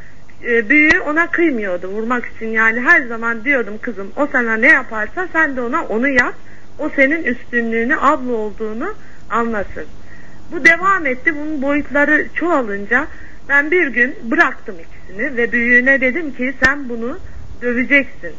e, 0.45 0.68
büyüğü 0.68 1.01
ona 1.01 1.26
kıymıyordu 1.30 1.89
vurmak 1.89 2.26
için 2.26 2.47
yani 2.47 2.80
her 2.80 3.03
zaman 3.03 3.45
diyordum 3.45 3.78
kızım 3.82 4.12
o 4.16 4.28
sana 4.32 4.57
ne 4.57 4.68
yaparsa 4.68 5.28
sen 5.32 5.57
de 5.57 5.61
ona 5.61 5.84
onu 5.84 6.09
yap 6.09 6.34
o 6.78 6.89
senin 6.97 7.22
üstünlüğünü 7.24 7.97
abla 8.01 8.32
olduğunu 8.32 8.95
anlasın 9.30 9.84
Bu 10.53 10.64
devam 10.64 11.07
etti. 11.07 11.34
Bunun 11.36 11.62
boyutları 11.62 12.26
çoğalınca 12.34 13.07
ben 13.49 13.71
bir 13.71 13.87
gün 13.87 14.17
bıraktım 14.25 14.75
ikisini 14.81 15.37
ve 15.37 15.53
büyüğüne 15.53 16.01
dedim 16.01 16.35
ki 16.35 16.55
sen 16.65 16.89
bunu 16.89 17.19
döveceksin. 17.63 18.33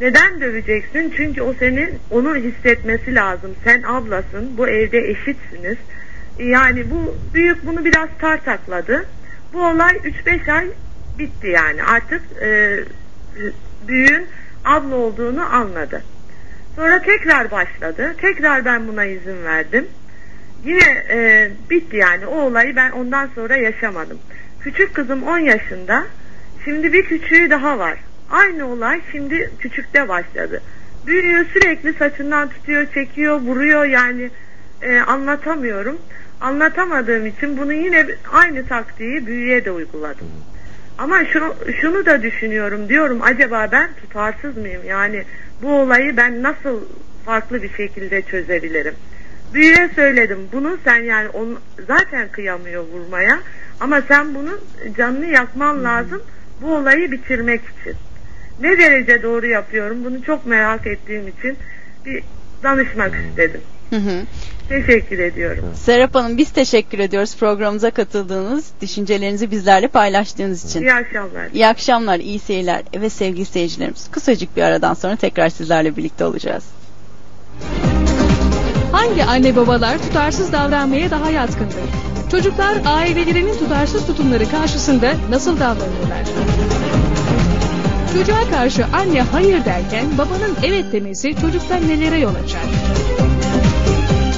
Neden 0.00 0.40
döveceksin? 0.40 1.12
Çünkü 1.16 1.42
o 1.42 1.54
senin 1.54 1.90
onu 2.10 2.36
hissetmesi 2.36 3.14
lazım. 3.14 3.54
Sen 3.64 3.82
ablasın, 3.82 4.58
bu 4.58 4.68
evde 4.68 4.98
eşitsiniz. 4.98 5.76
Yani 6.38 6.90
bu 6.90 7.16
büyük 7.34 7.66
bunu 7.66 7.84
biraz 7.84 8.08
tartakladı. 8.20 9.06
Bu 9.52 9.66
olay 9.66 9.96
3-5 10.26 10.52
ay 10.52 10.66
bitti 11.18 11.46
yani. 11.46 11.84
Artık 11.84 12.22
e, 12.42 12.80
büyüğün 13.88 14.26
abla 14.64 14.96
olduğunu 14.96 15.54
anladı. 15.54 16.02
Sonra 16.76 17.02
tekrar 17.02 17.50
başladı. 17.50 18.14
Tekrar 18.20 18.64
ben 18.64 18.88
buna 18.88 19.04
izin 19.04 19.44
verdim. 19.44 19.86
Yine 20.64 21.04
e, 21.10 21.50
bitti 21.70 21.96
yani. 21.96 22.26
O 22.26 22.40
olayı 22.40 22.76
ben 22.76 22.90
ondan 22.90 23.30
sonra 23.34 23.56
yaşamadım. 23.56 24.18
Küçük 24.66 24.94
kızım 24.94 25.22
10 25.22 25.38
yaşında. 25.38 26.06
Şimdi 26.64 26.92
bir 26.92 27.04
küçüğü 27.04 27.50
daha 27.50 27.78
var. 27.78 27.98
Aynı 28.30 28.66
olay 28.66 29.00
şimdi 29.12 29.50
küçükte 29.60 30.08
başladı. 30.08 30.62
Büyüğü 31.06 31.46
sürekli 31.52 31.92
saçından 31.92 32.48
tutuyor, 32.48 32.86
çekiyor, 32.94 33.40
vuruyor 33.40 33.84
yani 33.84 34.30
e, 34.82 34.98
anlatamıyorum. 35.00 35.98
Anlatamadığım 36.40 37.26
için 37.26 37.58
bunu 37.58 37.72
yine 37.72 38.06
aynı 38.32 38.66
taktiği 38.66 39.26
büyüye 39.26 39.64
de 39.64 39.70
uyguladım. 39.70 40.28
Ama 40.98 41.24
şunu, 41.24 41.54
şunu 41.80 42.06
da 42.06 42.22
düşünüyorum 42.22 42.88
diyorum 42.88 43.20
acaba 43.22 43.68
ben 43.72 43.90
tutarsız 44.00 44.56
mıyım? 44.56 44.82
Yani 44.86 45.24
bu 45.62 45.72
olayı 45.72 46.16
ben 46.16 46.42
nasıl 46.42 46.80
farklı 47.24 47.62
bir 47.62 47.70
şekilde 47.76 48.22
çözebilirim? 48.22 48.94
Büyüye 49.54 49.90
söyledim 49.94 50.38
bunu 50.52 50.78
sen 50.84 51.02
yani 51.02 51.28
onu 51.28 51.60
zaten 51.86 52.28
kıyamıyor 52.28 52.84
vurmaya 52.84 53.38
ama 53.80 54.02
sen 54.08 54.34
bunu 54.34 54.58
canını 54.96 55.26
yakman 55.26 55.84
lazım 55.84 56.22
bu 56.62 56.74
olayı 56.74 57.12
bitirmek 57.12 57.60
için. 57.60 57.94
Ne 58.60 58.78
derece 58.78 59.22
doğru 59.22 59.46
yapıyorum 59.46 60.04
bunu 60.04 60.22
çok 60.22 60.46
merak 60.46 60.86
ettiğim 60.86 61.28
için 61.28 61.56
bir 62.06 62.22
danışmak 62.62 63.12
istedim. 63.28 63.60
Hı 63.90 63.96
hı. 63.96 64.22
Teşekkür 64.68 65.18
ediyorum. 65.18 65.64
Serap 65.74 66.14
Hanım 66.14 66.38
biz 66.38 66.50
teşekkür 66.50 66.98
ediyoruz 66.98 67.36
programımıza 67.36 67.90
katıldığınız, 67.90 68.70
düşüncelerinizi 68.80 69.50
bizlerle 69.50 69.88
paylaştığınız 69.88 70.64
için. 70.64 70.80
İyi 70.80 70.92
akşamlar. 70.92 71.50
İyi 71.52 71.66
akşamlar, 71.66 72.18
iyi 72.18 72.38
seyirler. 72.38 72.82
Evet 72.92 73.12
sevgili 73.12 73.44
seyircilerimiz 73.44 74.10
kısacık 74.10 74.56
bir 74.56 74.62
aradan 74.62 74.94
sonra 74.94 75.16
tekrar 75.16 75.48
sizlerle 75.48 75.96
birlikte 75.96 76.24
olacağız. 76.24 76.64
Hangi 78.96 79.24
anne 79.24 79.56
babalar 79.56 79.98
tutarsız 79.98 80.52
davranmaya 80.52 81.10
daha 81.10 81.30
yatkındır? 81.30 81.76
Çocuklar 82.30 82.76
ailelerinin 82.84 83.58
tutarsız 83.58 84.06
tutumları 84.06 84.50
karşısında 84.50 85.12
nasıl 85.30 85.60
davranırlar? 85.60 86.26
Çocuğa 88.12 88.50
karşı 88.50 88.86
anne 88.86 89.22
hayır 89.22 89.64
derken 89.64 90.06
babanın 90.18 90.56
evet 90.62 90.92
demesi 90.92 91.36
çocukta 91.40 91.76
nelere 91.76 92.18
yol 92.18 92.34
açar? 92.44 92.62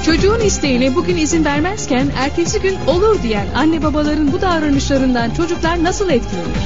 Çocuğun 0.05 0.39
isteğine 0.39 0.95
bugün 0.95 1.17
izin 1.17 1.45
vermezken 1.45 2.07
ertesi 2.17 2.61
gün 2.61 2.75
olur 2.87 3.23
diyen 3.23 3.47
anne 3.55 3.83
babaların 3.83 4.31
bu 4.31 4.41
davranışlarından 4.41 5.29
çocuklar 5.29 5.83
nasıl 5.83 6.09
etkilenir? 6.09 6.57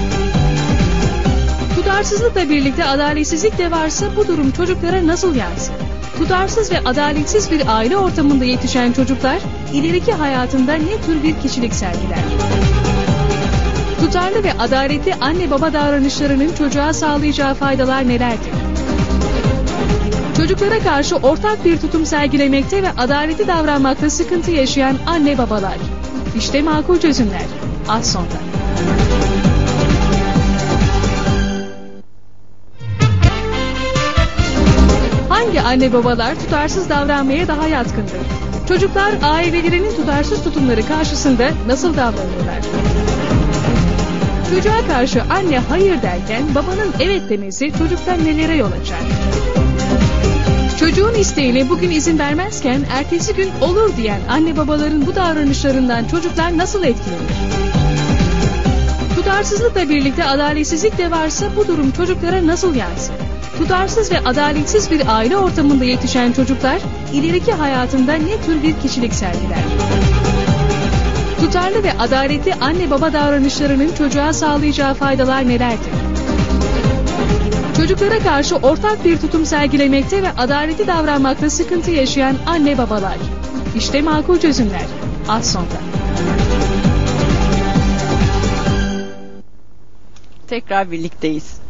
Tutarsızlıkla 1.75 2.49
birlikte 2.49 2.85
adaletsizlik 2.85 3.57
de 3.57 3.71
varsa 3.71 4.05
bu 4.17 4.27
durum 4.27 4.51
çocuklara 4.51 5.07
nasıl 5.07 5.35
yansır? 5.35 5.92
Tutarsız 6.23 6.71
ve 6.71 6.79
adaletsiz 6.79 7.51
bir 7.51 7.77
aile 7.77 7.97
ortamında 7.97 8.45
yetişen 8.45 8.91
çocuklar 8.91 9.39
ileriki 9.73 10.11
hayatında 10.11 10.73
ne 10.73 11.01
tür 11.05 11.23
bir 11.23 11.39
kişilik 11.39 11.73
sergiler? 11.73 12.19
Tutarlı 13.99 14.43
ve 14.43 14.53
adaletli 14.53 15.13
anne 15.21 15.51
baba 15.51 15.73
davranışlarının 15.73 16.55
çocuğa 16.57 16.93
sağlayacağı 16.93 17.53
faydalar 17.53 18.07
nelerdir? 18.07 18.51
Çocuklara 20.37 20.79
karşı 20.79 21.15
ortak 21.15 21.65
bir 21.65 21.77
tutum 21.77 22.05
sergilemekte 22.05 22.83
ve 22.83 22.89
adaletli 22.97 23.47
davranmakta 23.47 24.09
sıkıntı 24.09 24.51
yaşayan 24.51 24.95
anne 25.05 25.37
babalar. 25.37 25.77
İşte 26.37 26.61
makul 26.61 26.99
çözümler. 26.99 27.45
Az 27.89 28.11
sonra. 28.11 28.39
Hangi 35.43 35.61
anne 35.61 35.93
babalar 35.93 36.35
tutarsız 36.35 36.89
davranmaya 36.89 37.47
daha 37.47 37.67
yatkındır? 37.67 38.21
Çocuklar 38.67 39.13
ailelerinin 39.23 39.95
tutarsız 39.95 40.43
tutumları 40.43 40.87
karşısında 40.87 41.49
nasıl 41.67 41.97
davranırlar? 41.97 42.61
Çocuğa 44.49 44.87
karşı 44.87 45.21
anne 45.23 45.59
hayır 45.59 46.01
derken 46.01 46.43
babanın 46.55 46.91
evet 46.99 47.29
demesi 47.29 47.73
çocukta 47.77 48.13
nelere 48.13 48.55
yol 48.55 48.71
açar? 48.71 48.99
Çocuğun 50.79 51.13
isteğine 51.13 51.69
bugün 51.69 51.91
izin 51.91 52.19
vermezken 52.19 52.81
ertesi 52.91 53.35
gün 53.35 53.49
olur 53.61 53.97
diyen 53.97 54.19
anne 54.29 54.57
babaların 54.57 55.05
bu 55.05 55.15
davranışlarından 55.15 56.05
çocuklar 56.05 56.57
nasıl 56.57 56.83
etkilenir? 56.83 57.33
Tutarsızlıkla 59.15 59.89
birlikte 59.89 60.25
adaletsizlik 60.25 60.97
de 60.97 61.11
varsa 61.11 61.45
bu 61.55 61.67
durum 61.67 61.91
çocuklara 61.91 62.47
nasıl 62.47 62.75
yansır? 62.75 63.22
Tutarsız 63.57 64.11
ve 64.11 64.19
adaletsiz 64.19 64.91
bir 64.91 65.15
aile 65.15 65.37
ortamında 65.37 65.85
yetişen 65.85 66.31
çocuklar 66.31 66.81
ileriki 67.13 67.51
hayatında 67.51 68.13
ne 68.13 68.41
tür 68.41 68.63
bir 68.63 68.79
kişilik 68.79 69.13
sergiler? 69.13 69.63
Tutarlı 71.39 71.83
ve 71.83 71.93
adaletli 71.93 72.53
anne 72.53 72.91
baba 72.91 73.13
davranışlarının 73.13 73.95
çocuğa 73.97 74.33
sağlayacağı 74.33 74.93
faydalar 74.93 75.47
nelerdir? 75.47 75.93
Çocuklara 77.77 78.19
karşı 78.19 78.55
ortak 78.55 79.05
bir 79.05 79.17
tutum 79.17 79.45
sergilemekte 79.45 80.23
ve 80.23 80.31
adaletli 80.31 80.87
davranmakta 80.87 81.49
sıkıntı 81.49 81.91
yaşayan 81.91 82.35
anne 82.45 82.77
babalar. 82.77 83.17
İşte 83.75 84.01
makul 84.01 84.39
çözümler. 84.39 84.85
Az 85.29 85.51
sonra. 85.51 85.65
Tekrar 90.47 90.91
birlikteyiz. 90.91 91.62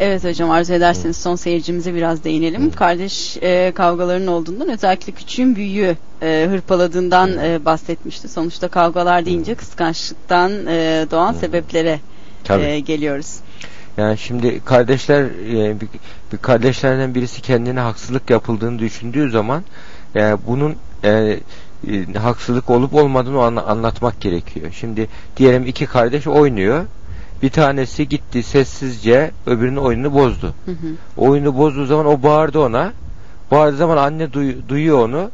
Evet 0.00 0.24
hocam 0.24 0.50
arzu 0.50 0.72
ederseniz 0.72 1.16
son 1.16 1.36
seyircimize 1.36 1.94
biraz 1.94 2.24
değinelim. 2.24 2.70
Kardeş 2.70 3.36
e, 3.42 3.72
kavgalarının 3.74 4.26
olduğundan 4.26 4.68
özellikle 4.68 5.12
küçüğün 5.12 5.56
büyüğü 5.56 5.96
e, 6.22 6.46
hırpaladığından 6.50 7.38
e, 7.38 7.64
bahsetmişti. 7.64 8.28
Sonuçta 8.28 8.68
kavgalar 8.68 9.26
deyince 9.26 9.54
kıskançlıktan 9.54 10.66
e, 10.66 11.06
doğan 11.10 11.32
sebeplere 11.32 12.00
Tabii. 12.44 12.62
e, 12.62 12.80
geliyoruz. 12.80 13.36
Yani 13.96 14.18
şimdi 14.18 14.60
kardeşler 14.64 15.22
e, 15.24 15.80
bir, 15.80 15.88
bir 16.32 16.38
kardeşlerden 16.38 17.14
birisi 17.14 17.42
kendine 17.42 17.80
haksızlık 17.80 18.30
yapıldığını 18.30 18.78
düşündüğü 18.78 19.30
zaman 19.30 19.64
yani 20.14 20.38
bunun 20.46 20.76
e, 21.04 21.40
e, 21.88 22.12
haksızlık 22.18 22.70
olup 22.70 22.94
olmadığını 22.94 23.62
anlatmak 23.62 24.20
gerekiyor. 24.20 24.72
Şimdi 24.80 25.08
diyelim 25.36 25.66
iki 25.66 25.86
kardeş 25.86 26.26
oynuyor. 26.26 26.86
Bir 27.42 27.50
tanesi 27.50 28.08
gitti 28.08 28.42
sessizce 28.42 29.30
öbürünün 29.46 29.76
oyununu 29.76 30.14
bozdu. 30.14 30.54
Hı 30.64 30.70
hı. 30.70 30.76
Oyunu 31.16 31.58
bozduğu 31.58 31.86
zaman 31.86 32.06
o 32.06 32.22
bağırdı 32.22 32.58
ona. 32.58 32.92
Bağırdığı 33.50 33.76
zaman 33.76 33.96
anne 33.96 34.24
duy- 34.24 34.68
duyuyor 34.68 34.98
onu. 34.98 35.30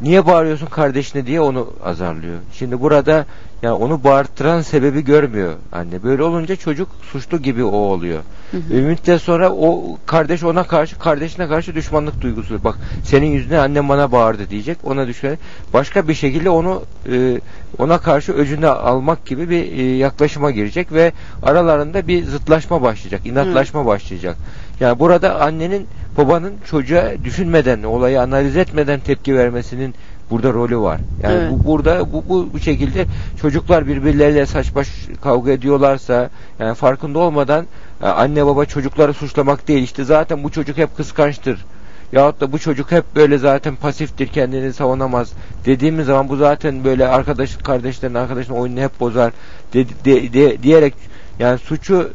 Niye 0.00 0.26
bağırıyorsun 0.26 0.66
kardeşine 0.66 1.26
diye 1.26 1.40
onu 1.40 1.68
azarlıyor. 1.84 2.38
Şimdi 2.52 2.80
burada 2.80 3.26
yani 3.62 3.74
onu 3.74 4.04
bağırtıran 4.04 4.62
sebebi 4.62 5.04
görmüyor 5.04 5.54
anne. 5.72 6.02
Böyle 6.02 6.22
olunca 6.22 6.56
çocuk 6.56 6.88
suçlu 7.02 7.42
gibi 7.42 7.64
o 7.64 7.76
oluyor. 7.76 8.20
Hı 8.50 8.56
hı. 8.56 8.70
Bir 8.70 8.82
müddet 8.82 9.22
sonra 9.22 9.52
o 9.52 9.98
kardeş 10.06 10.42
ona 10.42 10.62
karşı 10.62 10.98
kardeşine 10.98 11.48
karşı 11.48 11.74
düşmanlık 11.74 12.20
duygusu. 12.20 12.64
Bak 12.64 12.78
senin 13.04 13.26
yüzüne 13.26 13.58
annem 13.58 13.88
bana 13.88 14.12
bağırdı 14.12 14.50
diyecek. 14.50 14.78
Ona 14.84 15.06
düşman 15.06 15.38
başka 15.72 16.08
bir 16.08 16.14
şekilde 16.14 16.50
onu 16.50 16.82
e, 17.12 17.40
ona 17.78 17.98
karşı 17.98 18.32
öcünü 18.32 18.66
almak 18.66 19.26
gibi 19.26 19.50
bir 19.50 19.72
e, 19.78 19.96
yaklaşıma 19.96 20.50
girecek 20.50 20.92
ve 20.92 21.12
aralarında 21.42 22.06
bir 22.06 22.24
zıtlaşma 22.24 22.82
başlayacak, 22.82 23.26
inatlaşma 23.26 23.86
başlayacak. 23.86 24.36
Yani 24.80 24.98
burada 24.98 25.40
annenin 25.40 25.86
babanın 26.18 26.52
çocuğa 26.70 27.12
düşünmeden, 27.24 27.82
olayı 27.82 28.20
analiz 28.20 28.56
etmeden 28.56 29.00
tepki 29.00 29.36
vermesinin 29.36 29.94
burada 30.30 30.52
rolü 30.52 30.78
var. 30.78 31.00
Yani 31.22 31.34
Evet. 31.34 31.50
bu 31.52 31.64
burada 31.66 32.12
bu, 32.12 32.24
bu 32.28 32.48
bu 32.52 32.58
şekilde 32.60 33.06
çocuklar 33.40 33.86
birbirleriyle 33.86 34.46
saç 34.46 34.74
baş 34.74 34.88
kavga 35.22 35.50
ediyorlarsa 35.52 36.30
yani 36.58 36.74
farkında 36.74 37.18
olmadan 37.18 37.66
e, 38.02 38.06
anne 38.06 38.46
baba 38.46 38.64
çocukları 38.64 39.14
suçlamak 39.14 39.68
değil 39.68 39.82
işte 39.82 40.04
zaten 40.04 40.44
bu 40.44 40.50
çocuk 40.50 40.76
hep 40.78 40.96
kıskançtır. 40.96 41.64
Yahut 42.12 42.40
da 42.40 42.52
bu 42.52 42.58
çocuk 42.58 42.90
hep 42.92 43.04
böyle 43.16 43.38
zaten 43.38 43.76
pasiftir 43.76 44.26
kendini 44.26 44.72
savunamaz 44.72 45.32
dediğimiz 45.66 46.06
zaman 46.06 46.28
bu 46.28 46.36
zaten 46.36 46.84
böyle 46.84 47.08
arkadaş 47.08 47.56
kardeşlerin 47.56 48.14
arkadaşın 48.14 48.52
oyununu 48.54 48.80
hep 48.80 49.00
bozar 49.00 49.32
de, 49.74 49.86
de- 50.04 50.32
de- 50.32 50.62
diyerek 50.62 50.94
yani 51.38 51.58
suçu 51.58 52.10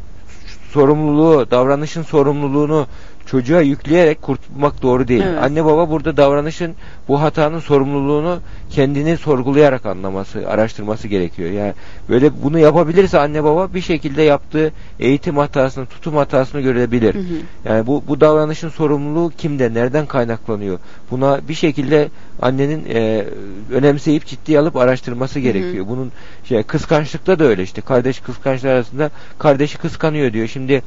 sorumluluğu 0.72 1.52
davranışın 1.52 2.04
sorumluluğunu 2.04 2.88
çocuğa 3.28 3.62
yükleyerek 3.62 4.22
kurtulmak 4.22 4.82
doğru 4.82 5.08
değil. 5.08 5.24
Evet. 5.28 5.44
Anne 5.44 5.66
baba 5.66 5.90
burada 5.90 6.18
davranışın 6.18 6.76
bu 7.08 7.22
hatanın 7.22 7.60
sorumluluğunu 7.60 8.40
kendini 8.70 9.18
sorgulayarak 9.18 9.86
anlaması, 9.86 10.50
araştırması 10.50 11.08
gerekiyor. 11.08 11.52
Yani 11.52 11.74
böyle 12.10 12.44
bunu 12.44 12.60
yapabilirse 12.60 13.20
anne 13.20 13.44
baba 13.44 13.74
bir 13.74 13.82
şekilde 13.82 14.22
yaptığı 14.22 14.72
eğitim 15.00 15.38
hatasını, 15.38 15.86
tutum 15.86 16.16
hatasını 16.16 16.62
görebilir. 16.62 17.16
Hı 17.16 17.20
hı. 17.20 17.24
Yani 17.66 17.88
bu 17.88 18.04
bu 18.08 18.22
davranışın 18.22 18.70
sorumluluğu 18.70 19.32
kimde, 19.38 19.74
nereden 19.74 20.06
kaynaklanıyor? 20.06 20.80
Buna 21.12 21.40
bir 21.50 21.54
şekilde 21.54 22.10
annenin 22.42 22.86
e, 22.90 23.26
önemseyip 23.72 24.26
ciddiye 24.26 24.60
alıp 24.60 24.76
araştırması 24.76 25.40
gerekiyor. 25.40 25.86
Bunun 25.90 26.12
şey 26.44 26.64
kıskançlıkta 26.64 27.40
da 27.40 27.44
öyle 27.44 27.64
işte. 27.64 27.82
Kardeş 27.82 28.20
kıskançlar 28.20 28.70
arasında 28.70 29.10
kardeşi 29.40 29.78
kıskanıyor 29.78 30.34
diyor. 30.34 30.48
Şimdi 30.48 30.82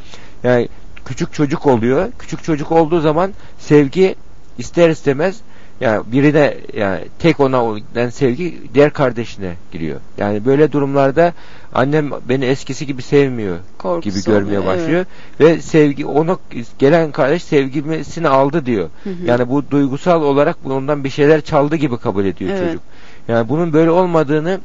yani 0.44 0.68
küçük 1.04 1.32
çocuk 1.32 1.66
oluyor. 1.66 2.08
Küçük 2.18 2.44
çocuk 2.44 2.72
olduğu 2.72 3.00
zaman 3.00 3.32
sevgi 3.58 4.14
ister 4.58 4.90
istemez 4.90 5.40
yani 5.80 6.02
birine 6.06 6.54
yani 6.74 7.00
tek 7.18 7.40
ona 7.40 7.64
olan 7.64 8.08
sevgi 8.10 8.60
diğer 8.74 8.92
kardeşine 8.92 9.54
giriyor. 9.72 10.00
Yani 10.18 10.44
böyle 10.44 10.72
durumlarda 10.72 11.32
annem 11.74 12.10
beni 12.28 12.44
eskisi 12.44 12.86
gibi 12.86 13.02
sevmiyor 13.02 13.58
Korkusu 13.78 14.10
gibi 14.10 14.24
görmeye 14.24 14.58
oluyor, 14.58 14.66
başlıyor 14.66 15.06
ve 15.40 15.60
sevgi 15.60 16.06
ona 16.06 16.36
gelen 16.78 17.10
kardeş 17.10 17.42
sevgimesini 17.42 18.28
aldı 18.28 18.66
diyor. 18.66 18.88
Hı 19.04 19.10
hı. 19.10 19.14
Yani 19.26 19.48
bu 19.48 19.70
duygusal 19.70 20.22
olarak 20.22 20.56
ondan 20.64 21.04
bir 21.04 21.10
şeyler 21.10 21.40
çaldı 21.40 21.76
gibi 21.76 21.96
kabul 21.96 22.24
ediyor 22.24 22.50
Evet. 22.50 22.66
çocuk. 22.66 22.82
Yani 23.28 23.48
bunun 23.48 23.72
böyle 23.72 23.90
olmadığını 23.90 24.60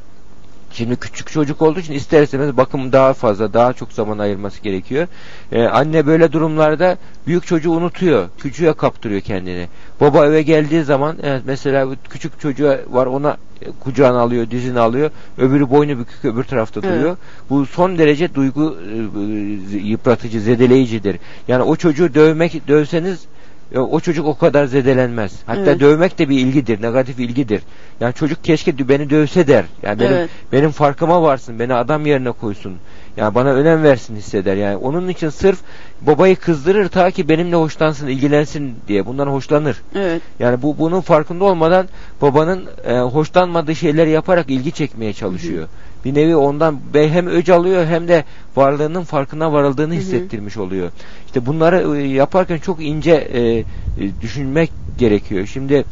Şimdi 0.76 0.96
küçük 0.96 1.30
çocuk 1.30 1.62
olduğu 1.62 1.80
için 1.80 1.92
ister 1.92 2.22
istemez 2.22 2.56
bakım 2.56 2.92
daha 2.92 3.12
fazla, 3.12 3.52
daha 3.52 3.72
çok 3.72 3.92
zaman 3.92 4.18
ayırması 4.18 4.62
gerekiyor. 4.62 5.08
Ee, 5.52 5.62
anne 5.62 6.06
böyle 6.06 6.32
durumlarda 6.32 6.96
büyük 7.26 7.46
çocuğu 7.46 7.70
unutuyor, 7.70 8.28
küçüğe 8.38 8.72
kaptırıyor 8.72 9.20
kendini. 9.20 9.68
Baba 10.00 10.26
eve 10.26 10.42
geldiği 10.42 10.84
zaman 10.84 11.16
evet, 11.22 11.42
mesela 11.46 11.90
bu 11.90 11.94
küçük 12.10 12.40
çocuğa 12.40 12.78
var 12.90 13.06
ona 13.06 13.36
e, 13.62 13.66
kucağına 13.80 14.20
alıyor, 14.20 14.50
dizini 14.50 14.80
alıyor. 14.80 15.10
Öbürü 15.38 15.70
boynu 15.70 15.98
bükük 15.98 16.24
öbür 16.24 16.44
tarafta 16.44 16.80
Evet. 16.84 16.96
duruyor. 16.96 17.16
Bu 17.50 17.66
son 17.66 17.98
derece 17.98 18.34
duygu 18.34 18.76
e, 19.72 19.76
e, 19.76 19.80
yıpratıcı, 19.80 20.40
zedeleyicidir. 20.40 21.18
Yani 21.48 21.62
o 21.62 21.76
çocuğu 21.76 22.14
dövmek 22.14 22.68
dövseniz 22.68 23.26
o 23.74 24.00
çocuk 24.00 24.26
o 24.26 24.38
kadar 24.38 24.64
zedelenmez. 24.66 25.32
Hatta 25.46 25.60
Evet. 25.60 25.80
dövmek 25.80 26.18
de 26.18 26.28
bir 26.28 26.38
ilgidir, 26.38 26.82
negatif 26.82 27.20
ilgidir. 27.20 27.62
Yani 28.00 28.14
çocuk 28.14 28.44
keşke 28.44 28.88
beni 28.88 29.10
dövse 29.10 29.46
der. 29.46 29.64
Yani 29.82 30.00
benim 30.00 30.12
Evet. 30.12 30.30
benim 30.52 30.70
farkıma 30.70 31.22
varsın, 31.22 31.58
beni 31.58 31.74
adam 31.74 32.06
yerine 32.06 32.30
koysun. 32.30 32.76
Yani 33.16 33.34
bana 33.34 33.52
önem 33.52 33.82
versin 33.82 34.16
hisseder. 34.16 34.56
Yani 34.56 34.76
onun 34.76 35.08
için 35.08 35.28
sırf 35.28 35.58
babayı 36.00 36.36
kızdırır 36.36 36.88
ta 36.88 37.10
ki 37.10 37.28
benimle 37.28 37.56
hoşlansın, 37.56 38.06
ilgilensin 38.06 38.74
diye. 38.88 39.06
Bundan 39.06 39.26
hoşlanır. 39.26 39.82
Evet. 39.94 40.22
Yani 40.38 40.62
bu 40.62 40.78
bunun 40.78 41.00
farkında 41.00 41.44
olmadan 41.44 41.88
babanın 42.22 42.64
e, 42.84 42.98
hoşlanmadığı 42.98 43.74
şeyleri 43.74 44.10
yaparak 44.10 44.50
ilgi 44.50 44.72
çekmeye 44.72 45.12
çalışıyor. 45.12 45.68
Bir 46.06 46.14
nevi 46.14 46.36
ondan 46.36 46.78
hem 46.94 47.26
öc 47.26 47.52
alıyor 47.52 47.86
hem 47.86 48.08
de 48.08 48.24
varlığının 48.56 49.04
farkına 49.04 49.52
varıldığını 49.52 49.94
hissettirmiş 49.94 50.56
oluyor. 50.56 50.90
İşte 51.26 51.46
bunları 51.46 51.98
e, 51.98 52.06
yaparken 52.06 52.58
çok 52.58 52.84
ince 52.84 53.12
e, 53.12 53.64
düşünmek 54.22 54.70
gerekiyor. 54.98 55.46
Şimdi 55.46 55.84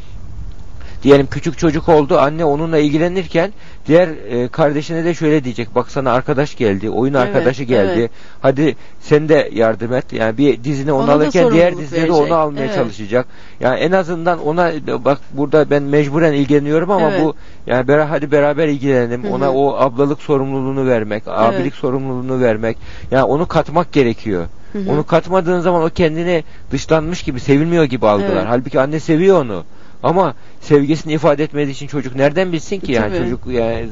diyelim 1.05 1.26
küçük 1.26 1.59
çocuk 1.59 1.88
oldu 1.88 2.18
anne 2.18 2.44
onunla 2.44 2.78
ilgilenirken 2.78 3.52
diğer 3.86 4.09
e, 4.09 4.48
kardeşine 4.48 5.05
de 5.05 5.14
şöyle 5.14 5.44
diyecek 5.44 5.74
bak 5.74 5.90
sana 5.90 6.12
arkadaş 6.12 6.57
geldi 6.57 6.90
oyun 6.90 7.14
Evet, 7.14 7.26
arkadaşı 7.26 7.62
geldi 7.64 7.98
evet. 8.00 8.11
hadi 8.42 8.76
sen 9.00 9.28
de 9.28 9.50
yardım 9.52 9.92
et 9.94 10.12
yani 10.12 10.38
bir 10.38 10.64
dizine 10.64 10.92
onu 10.92 11.05
Ona 11.05 11.12
alırken 11.12 11.52
diğer 11.52 11.76
verecek. 11.78 12.12
onu 12.12 12.34
almaya 12.34 12.64
Evet. 12.64 12.74
çalışacak 12.74 13.26
yani 13.61 13.80
en 13.80 13.92
azından 13.92 14.46
ona 14.46 14.72
bak 15.05 15.18
burada 15.32 15.70
ben 15.70 15.82
mecburen 15.82 16.32
ilgileniyorum 16.32 16.90
ama 16.90 17.11
Evet. 17.11 17.22
bu 17.22 17.34
yani 17.66 17.88
bera, 17.88 18.11
hadi 18.11 18.32
beraber 18.32 18.68
ilgilenelim 18.68 19.24
Hı 19.24 19.28
hı. 19.28 19.32
ona 19.32 19.52
o 19.52 19.74
ablalık 19.76 20.22
sorumluluğunu 20.22 20.86
vermek 20.86 21.22
abilik 21.26 21.74
sorumluluğunu 21.74 22.40
vermek 22.40 22.76
yani 23.11 23.24
onu 23.24 23.46
katmak 23.46 23.92
gerekiyor 23.92 24.46
Hı 24.72 24.78
hı. 24.78 24.90
onu 24.92 25.07
katmadığın 25.07 25.61
zaman 25.61 25.82
o 25.82 25.88
kendini 25.90 26.44
dışlanmış 26.70 27.22
gibi 27.22 27.40
sevilmiyor 27.40 27.84
gibi 27.84 28.07
algılar 28.07 28.32
Evet. 28.32 28.44
halbuki 28.48 28.80
anne 28.80 29.00
seviyor 29.00 29.40
onu 29.44 29.64
ama 30.05 30.34
sevgisini 30.61 31.12
ifade 31.12 31.44
etmediği 31.44 31.72
için 31.74 31.86
çocuk 31.86 32.16
nereden 32.16 32.52
bilsin 32.52 32.80
ki 32.80 32.92
yani 32.92 33.09
Tabii. 33.09 33.18
çocuk 33.24 33.46
yani 33.46 33.88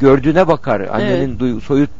gördüğüne 0.00 0.48
bakar 0.48 0.80
annenin 0.80 1.38
duy- 1.38 1.60
soyut 1.60 1.90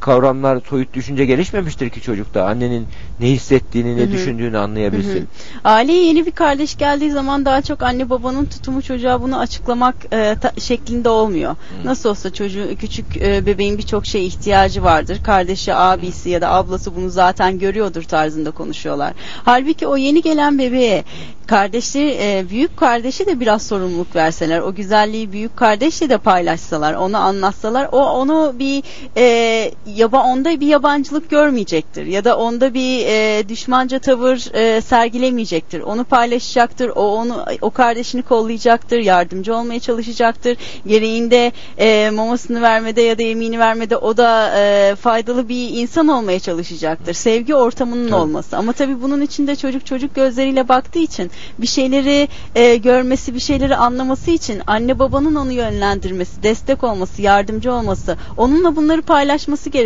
kavramlar 0.00 0.60
soyut 0.70 0.94
düşünce 0.94 1.24
gelişmemiştir 1.24 1.90
ki 1.90 2.00
çocukta 2.00 2.44
annenin 2.44 2.86
ne 3.20 3.26
hissettiğini 3.26 3.96
ne 3.96 4.00
Hı 4.00 4.04
hı. 4.06 4.12
düşündüğünü 4.12 4.58
anlayabilsin. 4.58 5.14
Hı 5.14 5.20
hı. 5.20 5.24
Aileye 5.64 6.04
yeni 6.04 6.26
bir 6.26 6.30
kardeş 6.30 6.76
geldiği 6.76 7.10
zaman 7.10 7.44
daha 7.44 7.62
çok 7.62 7.82
anne 7.82 8.10
babanın 8.10 8.44
tutumu 8.44 8.82
çocuğa 8.82 9.22
bunu 9.22 9.38
açıklamak 9.38 9.94
e, 10.12 10.36
ta- 10.40 10.60
şeklinde 10.60 11.08
olmuyor. 11.08 11.56
Nasıl 11.84 12.08
olsa 12.10 12.32
çocuğu 12.32 12.76
küçük 12.80 13.16
e, 13.16 13.46
bebeğin 13.46 13.78
birçok 13.78 14.06
şeye 14.06 14.24
ihtiyacı 14.24 14.82
vardır. 14.84 15.18
Kardeşi, 15.22 15.74
abisi 15.74 16.30
ya 16.30 16.40
da 16.40 16.50
ablası 16.50 16.96
bunu 16.96 17.10
zaten 17.10 17.58
görüyordur 17.58 18.02
tarzında 18.02 18.50
konuşuyorlar. 18.50 19.12
Halbuki 19.44 19.86
o 19.86 19.96
yeni 19.96 20.22
gelen 20.22 20.58
bebeğe 20.58 21.04
kardeşleri 21.46 22.16
e, 22.20 22.44
büyük 22.50 22.76
kardeşi 22.76 23.26
de 23.26 23.40
biraz 23.40 23.66
sorumluluk 23.66 24.16
verseler, 24.16 24.60
o 24.60 24.74
güzelliği 24.74 25.32
büyük 25.32 25.56
kardeşle 25.56 26.10
de 26.10 26.18
paylaşsalar, 26.18 26.94
onu 26.94 27.16
anlatsalar, 27.16 27.88
o 27.92 27.98
onu 27.98 28.54
bir 28.58 28.82
e, 29.16 29.70
yaba 29.96 30.22
onda 30.24 30.60
bir 30.60 30.66
yabancılık 30.66 31.30
görmeyecektir 31.30 32.06
ya 32.06 32.24
da 32.24 32.38
onda 32.38 32.74
bir 32.74 33.06
e, 33.06 33.48
düşmanca 33.48 33.98
tavır 33.98 34.54
e, 34.54 34.80
sergilemeyecektir. 34.80 35.80
Onu 35.80 36.04
paylaşacaktır. 36.04 36.88
O 36.88 37.16
onu 37.16 37.44
o 37.60 37.70
kardeşini 37.70 38.22
kollayacaktır, 38.22 38.98
yardımcı 38.98 39.56
olmaya 39.56 39.80
çalışacaktır. 39.80 40.56
Gereğinde 40.86 41.52
e, 41.78 42.10
mamasını 42.10 42.62
vermede 42.62 43.02
ya 43.02 43.18
da 43.18 43.22
yemeğini 43.22 43.58
vermede 43.58 43.96
o 43.96 44.16
da 44.16 44.52
e, 44.56 44.94
faydalı 44.94 45.48
bir 45.48 45.68
insan 45.72 46.08
olmaya 46.08 46.40
çalışacaktır. 46.40 47.12
Sevgi 47.14 47.54
ortamının 47.54 48.08
Tabii. 48.08 48.20
olması. 48.20 48.56
Ama 48.56 48.72
tabii 48.72 49.02
bunun 49.02 49.20
içinde 49.20 49.56
çocuk 49.56 49.86
çocuk 49.86 50.14
gözleriyle 50.14 50.68
baktığı 50.68 50.98
için 50.98 51.30
bir 51.58 51.66
şeyleri 51.66 52.28
e, 52.54 52.76
görmesi, 52.76 53.34
bir 53.34 53.40
şeyleri 53.40 53.76
anlaması 53.76 54.30
için 54.30 54.62
anne 54.66 54.98
babanın 54.98 55.34
onu 55.34 55.52
yönlendirmesi, 55.52 56.42
destek 56.42 56.84
olması, 56.84 57.22
yardımcı 57.22 57.72
olması, 57.72 58.16
onunla 58.36 58.76
bunları 58.76 59.02
paylaşması 59.02 59.70
gerekiyor. 59.70 59.77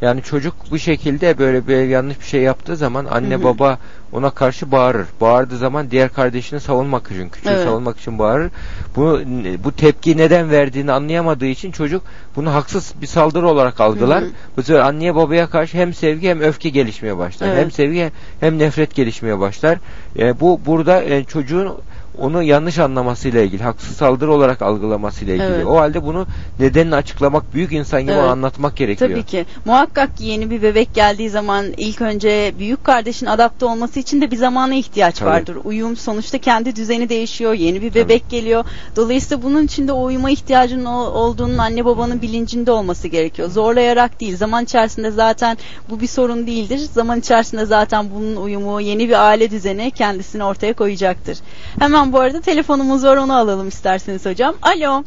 Yani 0.00 0.22
çocuk 0.22 0.54
bu 0.70 0.78
şekilde 0.78 1.38
böyle 1.38 1.68
bir 1.68 1.76
yanlış 1.76 2.20
bir 2.20 2.24
şey 2.24 2.40
yaptığı 2.40 2.76
zaman 2.76 3.04
anne 3.04 3.34
Hı 3.34 3.38
hı. 3.38 3.44
baba 3.44 3.78
ona 4.12 4.30
karşı 4.30 4.72
bağırır. 4.72 5.06
Bağırdığı 5.20 5.58
zaman 5.58 5.90
diğer 5.90 6.12
kardeşini 6.12 6.60
savunmak 6.60 7.10
için, 7.10 7.28
küçüğü 7.28 7.48
Evet. 7.50 7.64
savunmak 7.64 8.00
için 8.00 8.18
bağırır. 8.18 8.50
Bu 8.96 9.20
bu 9.64 9.72
tepki 9.72 10.16
neden 10.16 10.50
verdiğini 10.50 10.92
anlayamadığı 10.92 11.46
için 11.46 11.72
çocuk 11.72 12.02
bunu 12.36 12.54
haksız 12.54 12.92
bir 13.02 13.06
saldırı 13.06 13.48
olarak 13.48 13.80
algılar. 13.80 14.22
Hı 14.22 14.26
hı. 14.26 14.30
Bu 14.56 14.62
sefer 14.62 14.80
anneye 14.80 15.14
babaya 15.14 15.50
karşı 15.50 15.78
hem 15.78 15.94
sevgi 15.94 16.28
hem 16.28 16.40
öfke 16.40 16.68
gelişmeye 16.68 17.18
başlar. 17.18 17.48
Evet. 17.48 17.58
Hem 17.58 17.70
sevgi 17.70 18.12
hem 18.40 18.58
nefret 18.58 18.94
gelişmeye 18.94 19.38
başlar. 19.38 19.78
E, 20.18 20.40
bu 20.40 20.60
burada 20.66 21.02
e, 21.02 21.24
çocuğun 21.24 21.72
onu 22.20 22.42
yanlış 22.42 22.78
anlamasıyla 22.78 23.42
ilgili, 23.42 23.62
haksız 23.62 23.96
saldırı 23.96 24.32
olarak 24.32 24.62
algılamasıyla 24.62 25.34
ilgili. 25.34 25.48
Evet. 25.48 25.66
O 25.66 25.76
halde 25.76 26.04
bunu 26.04 26.26
nedenini 26.60 26.94
açıklamak, 26.94 27.54
büyük 27.54 27.72
insan 27.72 28.02
gibi 28.02 28.12
Evet. 28.12 28.24
anlatmak 28.30 28.76
gerekiyor. 28.76 29.10
Tabii 29.10 29.22
ki. 29.22 29.46
Muhakkak 29.64 30.16
ki 30.16 30.24
yeni 30.24 30.50
bir 30.50 30.62
bebek 30.62 30.94
geldiği 30.94 31.30
zaman 31.30 31.66
ilk 31.76 32.00
önce 32.00 32.52
büyük 32.58 32.84
kardeşin 32.84 33.26
adapte 33.26 33.64
olması 33.66 34.00
için 34.00 34.20
de 34.20 34.30
bir 34.30 34.36
zamana 34.36 34.74
ihtiyaç 34.74 35.18
Tabii. 35.18 35.30
vardır. 35.30 35.58
Uyum 35.64 35.96
sonuçta 35.96 36.38
kendi 36.38 36.76
düzeni 36.76 37.08
değişiyor. 37.08 37.52
Yeni 37.54 37.82
bir 37.82 37.94
bebek 37.94 38.30
geliyor. 38.30 38.64
Dolayısıyla 38.96 39.42
bunun 39.42 39.64
için 39.64 39.88
de 39.88 39.92
o 39.92 40.04
uyuma 40.04 40.30
ihtiyacının 40.30 40.84
ol- 40.84 41.14
olduğunun 41.14 41.58
anne 41.58 41.84
babanın 41.84 42.22
bilincinde 42.22 42.70
olması 42.70 43.08
gerekiyor. 43.08 43.50
Zorlayarak 43.50 44.20
değil. 44.20 44.36
Zaman 44.36 44.64
içerisinde 44.64 45.10
zaten 45.10 45.58
bu 45.90 46.00
bir 46.00 46.06
sorun 46.06 46.46
değildir. 46.46 46.78
Zaman 46.92 47.18
içerisinde 47.18 47.64
zaten 47.66 48.06
bunun 48.14 48.36
uyumu, 48.36 48.80
yeni 48.80 49.08
bir 49.08 49.26
aile 49.28 49.50
düzeni 49.50 49.90
kendisini 49.90 50.44
ortaya 50.44 50.72
koyacaktır. 50.72 51.38
Hemen 51.78 52.07
bu 52.12 52.20
arada 52.20 52.40
telefonumuz 52.40 53.04
var 53.04 53.16
onu 53.16 53.36
alalım 53.36 53.68
isterseniz 53.68 54.26
hocam. 54.26 54.54
Alo. 54.62 55.04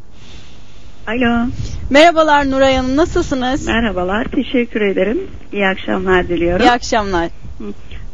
Alo. 1.08 1.48
Merhabalar 1.90 2.52
Nuray 2.52 2.76
Hanım 2.76 2.98
nasılsınız? 2.98 3.68
Merhabalar. 3.68 4.26
Teşekkür 4.26 4.82
ederim. 4.82 5.18
İyi 5.54 5.68
akşamlar 5.68 6.28
diliyorum. 6.28 6.66
İyi 6.66 6.72
akşamlar. 6.72 7.30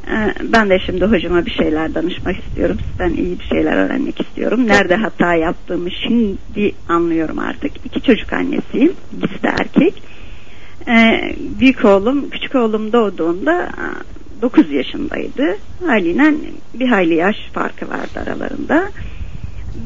Ee, 0.07 0.33
Ben 0.43 0.69
de 0.69 0.79
şimdi 0.85 1.05
hocama 1.05 1.45
bir 1.45 1.51
şeyler 1.51 1.95
danışmak 1.95 2.35
istiyorum. 2.39 2.77
Sizden 2.89 3.09
iyi 3.23 3.39
bir 3.39 3.45
şeyler 3.45 3.77
öğrenmek 3.77 4.21
istiyorum. 4.21 4.67
Nerede 4.67 4.95
hata 4.95 5.33
yaptığımı 5.33 5.89
şimdi 5.91 6.71
anlıyorum 6.89 7.39
artık. 7.39 7.71
İki 7.85 8.01
çocuk 8.01 8.33
annesiyim. 8.33 8.93
İkisi 9.17 9.43
de 9.43 9.47
erkek. 9.47 10.03
Ee, 10.87 11.35
büyük 11.59 11.85
oğlum, 11.85 12.29
küçük 12.29 12.55
oğlum 12.55 12.93
doğduğunda 12.93 13.69
9 14.41 14.71
yaşındaydı. 14.71 15.57
Haliyle 15.85 16.33
bir 16.73 16.87
hayli 16.87 17.15
yaş 17.15 17.35
farkı 17.53 17.89
vardı 17.89 18.19
aralarında. 18.25 18.89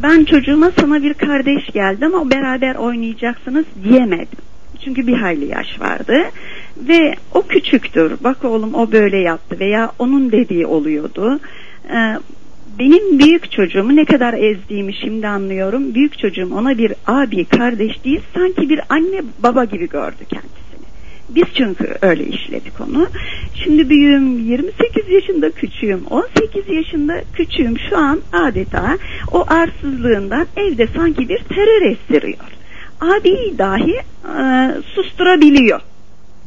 Ben 0.04 0.26
çocuğuma 0.26 0.72
sana 0.80 1.04
bir 1.04 1.14
kardeş 1.14 1.66
geldi 1.74 2.06
ama 2.06 2.32
beraber 2.32 2.76
oynayacaksınız 2.76 3.66
diyemedim. 3.84 4.39
Çünkü 4.84 5.08
bir 5.08 5.14
hayli 5.14 5.45
yaş 5.45 5.80
vardı. 5.80 6.18
Ve 6.78 7.16
o 7.34 7.41
küçüktür. 7.41 8.14
Bak 8.24 8.45
oğlum 8.45 8.74
o 8.74 8.91
böyle 8.91 9.18
yaptı 9.18 9.60
veya 9.60 9.91
onun 9.99 10.32
dediği 10.32 10.66
oluyordu. 10.66 11.39
Ee, 11.89 12.18
benim 12.80 13.20
büyük 13.20 13.52
çocuğumu 13.52 13.95
ne 13.95 14.06
kadar 14.06 14.34
ezdiğimi 14.34 14.93
şimdi 14.93 15.28
anlıyorum. 15.28 15.95
Büyük 15.95 16.20
çocuğum 16.20 16.49
ona 16.56 16.78
bir 16.78 16.93
abi, 17.08 17.45
kardeş 17.45 18.04
değil 18.04 18.22
sanki 18.34 18.70
bir 18.70 18.82
anne 18.89 19.24
baba 19.43 19.66
gibi 19.66 19.89
gördü 19.89 20.26
kendisini. 20.30 20.61
Biz 21.36 21.43
çünkü 21.53 21.95
öyle 22.01 22.23
işledik 22.23 22.73
onu. 22.82 23.07
Şimdi 23.63 23.89
büyüğüm 23.89 24.39
28 24.39 25.09
yaşında 25.09 25.51
küçüğüm 25.51 26.05
18 26.05 26.67
yaşında 26.67 27.21
küçüğüm 27.34 27.79
şu 27.89 27.97
an 27.97 28.21
adeta 28.34 28.97
o 29.32 29.45
arsızlığından 29.47 30.47
evde 30.57 30.88
sanki 30.95 31.29
bir 31.29 31.39
terör 31.39 31.91
estiriyor. 31.91 32.45
Abi 33.01 33.57
dahi 33.57 33.95
e, 34.39 34.71
susturabiliyor 34.95 35.82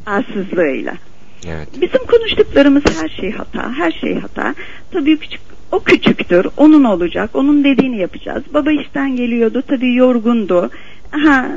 arsızlığıyla. 0.05 0.93
Evet. 1.47 1.67
Bizim 1.81 2.05
konuştuklarımız 2.05 2.83
her 3.01 3.09
şey 3.09 3.31
hata, 3.31 3.73
her 3.73 3.91
şey 3.91 4.19
hata. 4.19 4.55
Tabii 4.91 5.17
küçük 5.17 5.41
o 5.71 5.79
küçüktür, 5.79 6.47
onun 6.57 6.83
olacak, 6.83 7.29
onun 7.33 7.63
dediğini 7.63 7.97
yapacağız. 7.97 8.43
Baba 8.53 8.71
işten 8.71 9.15
geliyordu, 9.15 9.63
tabii 9.67 9.95
yorgundu. 9.95 10.69
Ha, 11.11 11.47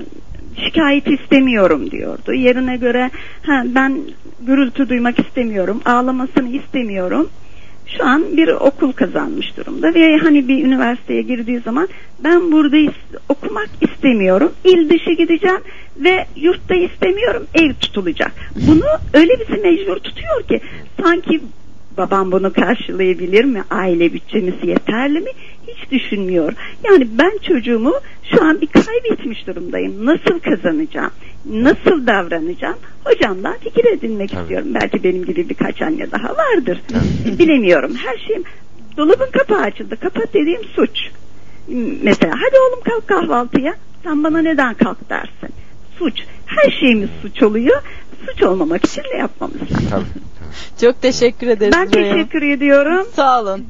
şikayet 0.65 1.07
istemiyorum 1.07 1.91
diyordu. 1.91 2.33
Yerine 2.33 2.77
göre 2.77 3.11
ha, 3.43 3.63
ben 3.67 4.01
gürültü 4.41 4.89
duymak 4.89 5.19
istemiyorum, 5.19 5.81
ağlamasını 5.85 6.49
istemiyorum. 6.49 7.29
Şu 7.97 8.05
an 8.05 8.37
bir 8.37 8.49
okul 8.49 8.93
kazanmış 8.93 9.57
durumda 9.57 9.95
ve 9.95 10.17
hani 10.17 10.49
bir 10.49 10.65
üniversiteye 10.65 11.23
girdiği 11.23 11.61
zaman 11.61 11.89
ben 12.25 12.53
burada 12.53 12.77
is- 12.77 13.19
okumak 13.29 13.69
istemiyorum, 13.81 14.53
il 14.65 14.91
dışı 14.91 15.11
gideceğim 15.11 15.61
ve 15.97 16.27
yurtta 16.37 16.75
istemiyorum, 16.75 17.47
ev 17.55 17.75
tutulacak. 17.75 18.33
Bunu 18.69 18.85
öyle 19.15 19.33
bizi 19.41 19.61
mecbur 19.61 19.97
tutuyor 19.97 20.43
ki 20.49 20.61
sanki 21.03 21.41
babam 21.99 22.33
bunu 22.33 22.53
karşılayabilir 22.53 23.45
mi? 23.45 23.65
Aile 23.71 24.13
bütçemiz 24.13 24.55
yeterli 24.63 25.21
mi? 25.21 25.31
Hiç 25.67 25.91
düşünmüyor. 25.91 26.53
Yani 26.85 27.09
ben 27.19 27.39
çocuğumu 27.43 27.95
şu 28.31 28.45
an 28.45 28.61
bir 28.61 28.67
kaybetmiş 28.67 29.47
durumdayım. 29.47 30.07
Nasıl 30.07 30.39
kazanacağım? 30.41 31.11
Nasıl 31.51 32.07
davranacağım? 32.07 32.77
Hocamdan 33.05 33.57
fikir 33.59 33.85
edinmek 33.85 34.35
istiyorum. 34.35 34.69
Belki 34.75 35.05
benim 35.05 35.25
gibi 35.25 35.49
birkaç 35.49 35.83
anne 35.83 36.11
daha 36.13 36.37
vardır. 36.37 36.81
Bilemiyorum. 37.39 37.93
Her 37.95 38.19
şeyim 38.27 38.43
dolabın 38.97 39.31
kapağı 39.33 39.61
açıldı. 39.61 39.97
Kapat 39.97 40.35
dediğim 40.35 40.65
suç. 40.65 40.99
Mesela 42.03 42.33
hadi 42.33 42.57
oğlum 42.69 42.81
kalk 42.85 43.09
kahvaltıya. 43.09 43.75
Sen 44.05 44.25
bana 44.25 44.43
neden 44.43 44.75
kalk 44.75 45.11
dersin? 45.11 45.55
Suç. 45.99 46.15
Her 46.49 46.71
şeyimiz 46.71 47.09
suç 47.23 47.43
oluyor. 47.43 47.83
Suç 48.27 48.43
olmamak 48.43 48.85
için 48.85 49.03
ne 49.13 49.19
yapmamız 49.19 49.61
lazım? 49.93 50.09
Çok 50.81 51.03
teşekkür 51.03 51.47
ederiz. 51.47 51.75
Ben 51.77 51.87
Nuray 51.89 52.05
Hanım. 52.05 52.17
teşekkür 52.17 52.43
ediyorum. 52.43 53.07
Sağ 53.17 53.43
olun. 53.43 53.65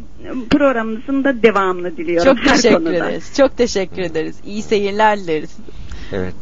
Programımızın 0.51 1.24
da 1.24 1.43
devamını 1.43 1.97
diliyorum. 1.97 2.35
Çok 2.37 2.47
her 2.47 2.57
teşekkür 2.57 2.74
konuda. 2.76 3.09
ederiz. 3.09 3.33
Çok 3.37 3.57
teşekkür 3.57 4.03
ederiz. 4.03 4.37
İyi 4.45 4.62
seyirler 4.62 5.18
dileriz. 5.18 5.57
Evet. 6.12 6.35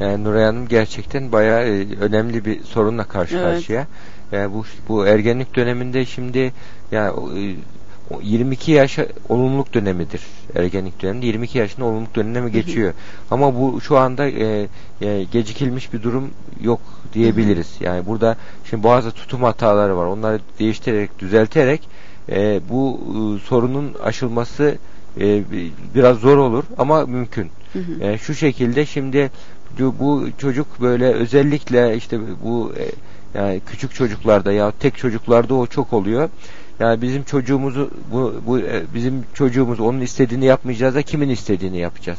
Yani 0.00 0.24
Nuray 0.24 0.44
Hanım 0.44 0.68
gerçekten 0.68 1.32
bayağı 1.32 1.62
e, 1.64 1.86
önemli 2.00 2.44
bir 2.44 2.62
sorunla 2.64 3.04
karşı 3.04 3.36
Evet. 3.36 3.44
karşıya. 3.54 3.86
Yani 4.32 4.54
bu 4.54 4.64
bu 4.88 5.06
ergenlik 5.06 5.56
döneminde 5.56 6.04
şimdi 6.06 6.52
yani 6.92 7.10
22 8.22 8.72
yaş 8.72 8.98
olumluluk 9.28 9.74
dönemidir. 9.74 10.20
Ergenlik 10.56 11.02
döneminde 11.02 11.26
22 11.26 11.58
yaşında 11.58 11.84
olumluluk 11.84 12.14
dönemi 12.14 12.52
geçiyor. 12.52 12.92
Ama 13.30 13.54
bu 13.60 13.80
şu 13.80 13.98
anda 13.98 14.26
e, 14.28 14.66
e, 15.00 15.24
gecikilmiş 15.32 15.92
bir 15.92 16.02
durum 16.02 16.30
yok 16.62 16.80
diyebiliriz. 17.14 17.74
Yani 17.80 18.06
burada 18.06 18.36
şimdi 18.70 18.84
bazı 18.84 19.10
tutum 19.10 19.42
hataları 19.42 19.96
var. 19.96 20.06
Onları 20.06 20.40
değiştirerek, 20.58 21.18
düzelterek 21.18 21.80
e, 22.28 22.60
bu 22.70 23.00
e, 23.08 23.46
sorunun 23.48 23.94
aşılması 24.04 24.74
e, 25.20 25.50
bi- 25.52 25.70
biraz 25.94 26.16
zor 26.18 26.36
olur 26.36 26.64
ama 26.78 27.06
mümkün. 27.06 27.48
E, 28.00 28.18
şu 28.18 28.34
şekilde 28.34 28.86
şimdi 28.86 29.30
bu- 29.78 29.94
bu 30.00 30.28
çocuk 30.38 30.66
böyle 30.80 31.04
özellikle 31.12 31.96
işte 31.96 32.18
bu 32.44 32.72
e, 32.78 32.84
yani 33.38 33.60
küçük 33.66 33.94
çocuklarda 33.94 34.52
ya 34.52 34.70
tek 34.80 34.96
çocuklarda 34.98 35.54
o 35.54 35.66
çok 35.66 35.92
oluyor. 35.92 36.28
Yani 36.80 37.02
bizim 37.02 37.22
çocuğumuzu 37.22 37.90
bu, 38.12 38.34
bu 38.46 38.58
e, 38.58 38.82
bizim 38.94 39.24
çocuğumuz 39.34 39.80
onun 39.80 40.00
istediğini 40.00 40.44
yapmayacağız 40.44 40.94
da 40.94 41.02
kimin 41.02 41.28
istediğini 41.28 41.78
yapacağız. 41.78 42.18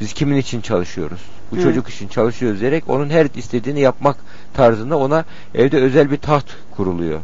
Biz 0.00 0.12
kimin 0.12 0.36
için 0.36 0.60
çalışıyoruz? 0.60 1.20
Bu 1.50 1.56
Evet. 1.56 1.64
çocuk 1.64 1.88
için 1.88 2.08
çalışıyoruz 2.08 2.60
diyerek 2.60 2.84
onun 2.88 3.10
her 3.10 3.26
istediğini 3.34 3.80
yapmak 3.80 4.16
tarzında 4.54 4.98
ona 4.98 5.24
evde 5.54 5.76
özel 5.76 6.10
bir 6.10 6.16
taht 6.16 6.44
kuruluyor. 6.70 7.20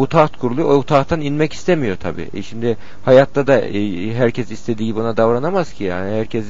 Bu 0.00 0.06
taht 0.06 0.38
kuruluyor. 0.38 0.68
O 0.68 0.82
tahttan 0.82 1.20
inmek 1.20 1.52
istemiyor 1.52 1.96
tabii. 1.96 2.28
E 2.34 2.42
şimdi 2.42 2.76
hayatta 3.04 3.46
da 3.46 3.60
e, 3.60 4.14
herkes 4.14 4.50
istediği 4.50 4.86
gibi 4.86 5.00
ona 5.00 5.16
davranamaz 5.16 5.72
ki 5.72 5.84
yani. 5.84 6.14
Herkes 6.14 6.44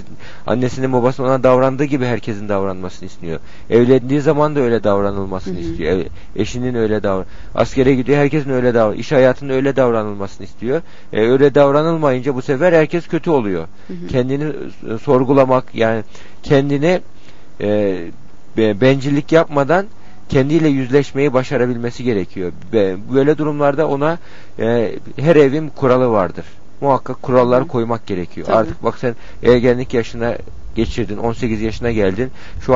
annesinin 0.47 0.93
babasının 0.93 1.29
ona 1.29 1.43
davrandığı 1.43 1.85
gibi 1.85 2.05
herkesin 2.07 2.49
davranmasını 2.49 3.07
istiyor. 3.07 3.41
Evlendiği 3.71 4.21
zaman 4.21 4.57
da 4.57 4.61
öyle 4.61 4.85
davranılmasını 4.85 5.59
istiyor. 5.61 5.93
Ev- 5.93 6.07
eşinin 6.37 6.75
öyle 6.75 7.03
davran. 7.03 7.27
Askere 7.55 7.95
gidiyor 7.95 8.19
herkesin 8.19 8.51
öyle 8.51 8.75
davran. 8.75 8.97
İş 8.97 9.13
hayatında 9.13 9.53
öyle 9.53 9.77
davranılmasını 9.77 10.47
istiyor. 10.47 10.83
E, 11.13 11.21
öyle 11.21 11.55
davranılmayınca 11.55 12.35
bu 12.35 12.43
sefer 12.43 12.73
herkes 12.73 13.09
kötü 13.09 13.31
oluyor. 13.31 13.69
Kendini 14.09 14.45
e, 14.45 14.99
sorgulamak 14.99 15.75
yani 15.75 16.03
kendini 16.43 17.01
e, 17.61 17.99
be- 18.57 18.81
bencillik 18.81 19.33
yapmadan 19.33 19.87
kendiyle 20.31 20.69
yüzleşmeyi 20.69 21.33
başarabilmesi 21.33 22.05
gerekiyor. 22.05 22.53
Böyle 23.15 23.39
durumlarda 23.39 23.89
ona 23.89 24.19
e, 24.59 24.93
her 25.17 25.37
evin 25.37 25.69
kuralı 25.69 26.11
vardır. 26.11 26.45
Muhakkak 26.81 27.23
kuralları 27.23 27.67
koymak 27.67 28.07
gerekiyor. 28.07 28.47
Tabii. 28.47 28.57
Artık 28.57 28.85
bak 28.85 28.99
sen 28.99 29.15
ergenlik 29.43 29.95
yaşına 29.95 30.37
geçirdin, 30.75 31.17
18 31.17 31.61
yaşına 31.61 31.91
geldin. 31.91 32.31
Şu 32.61 32.65
an 32.65 32.69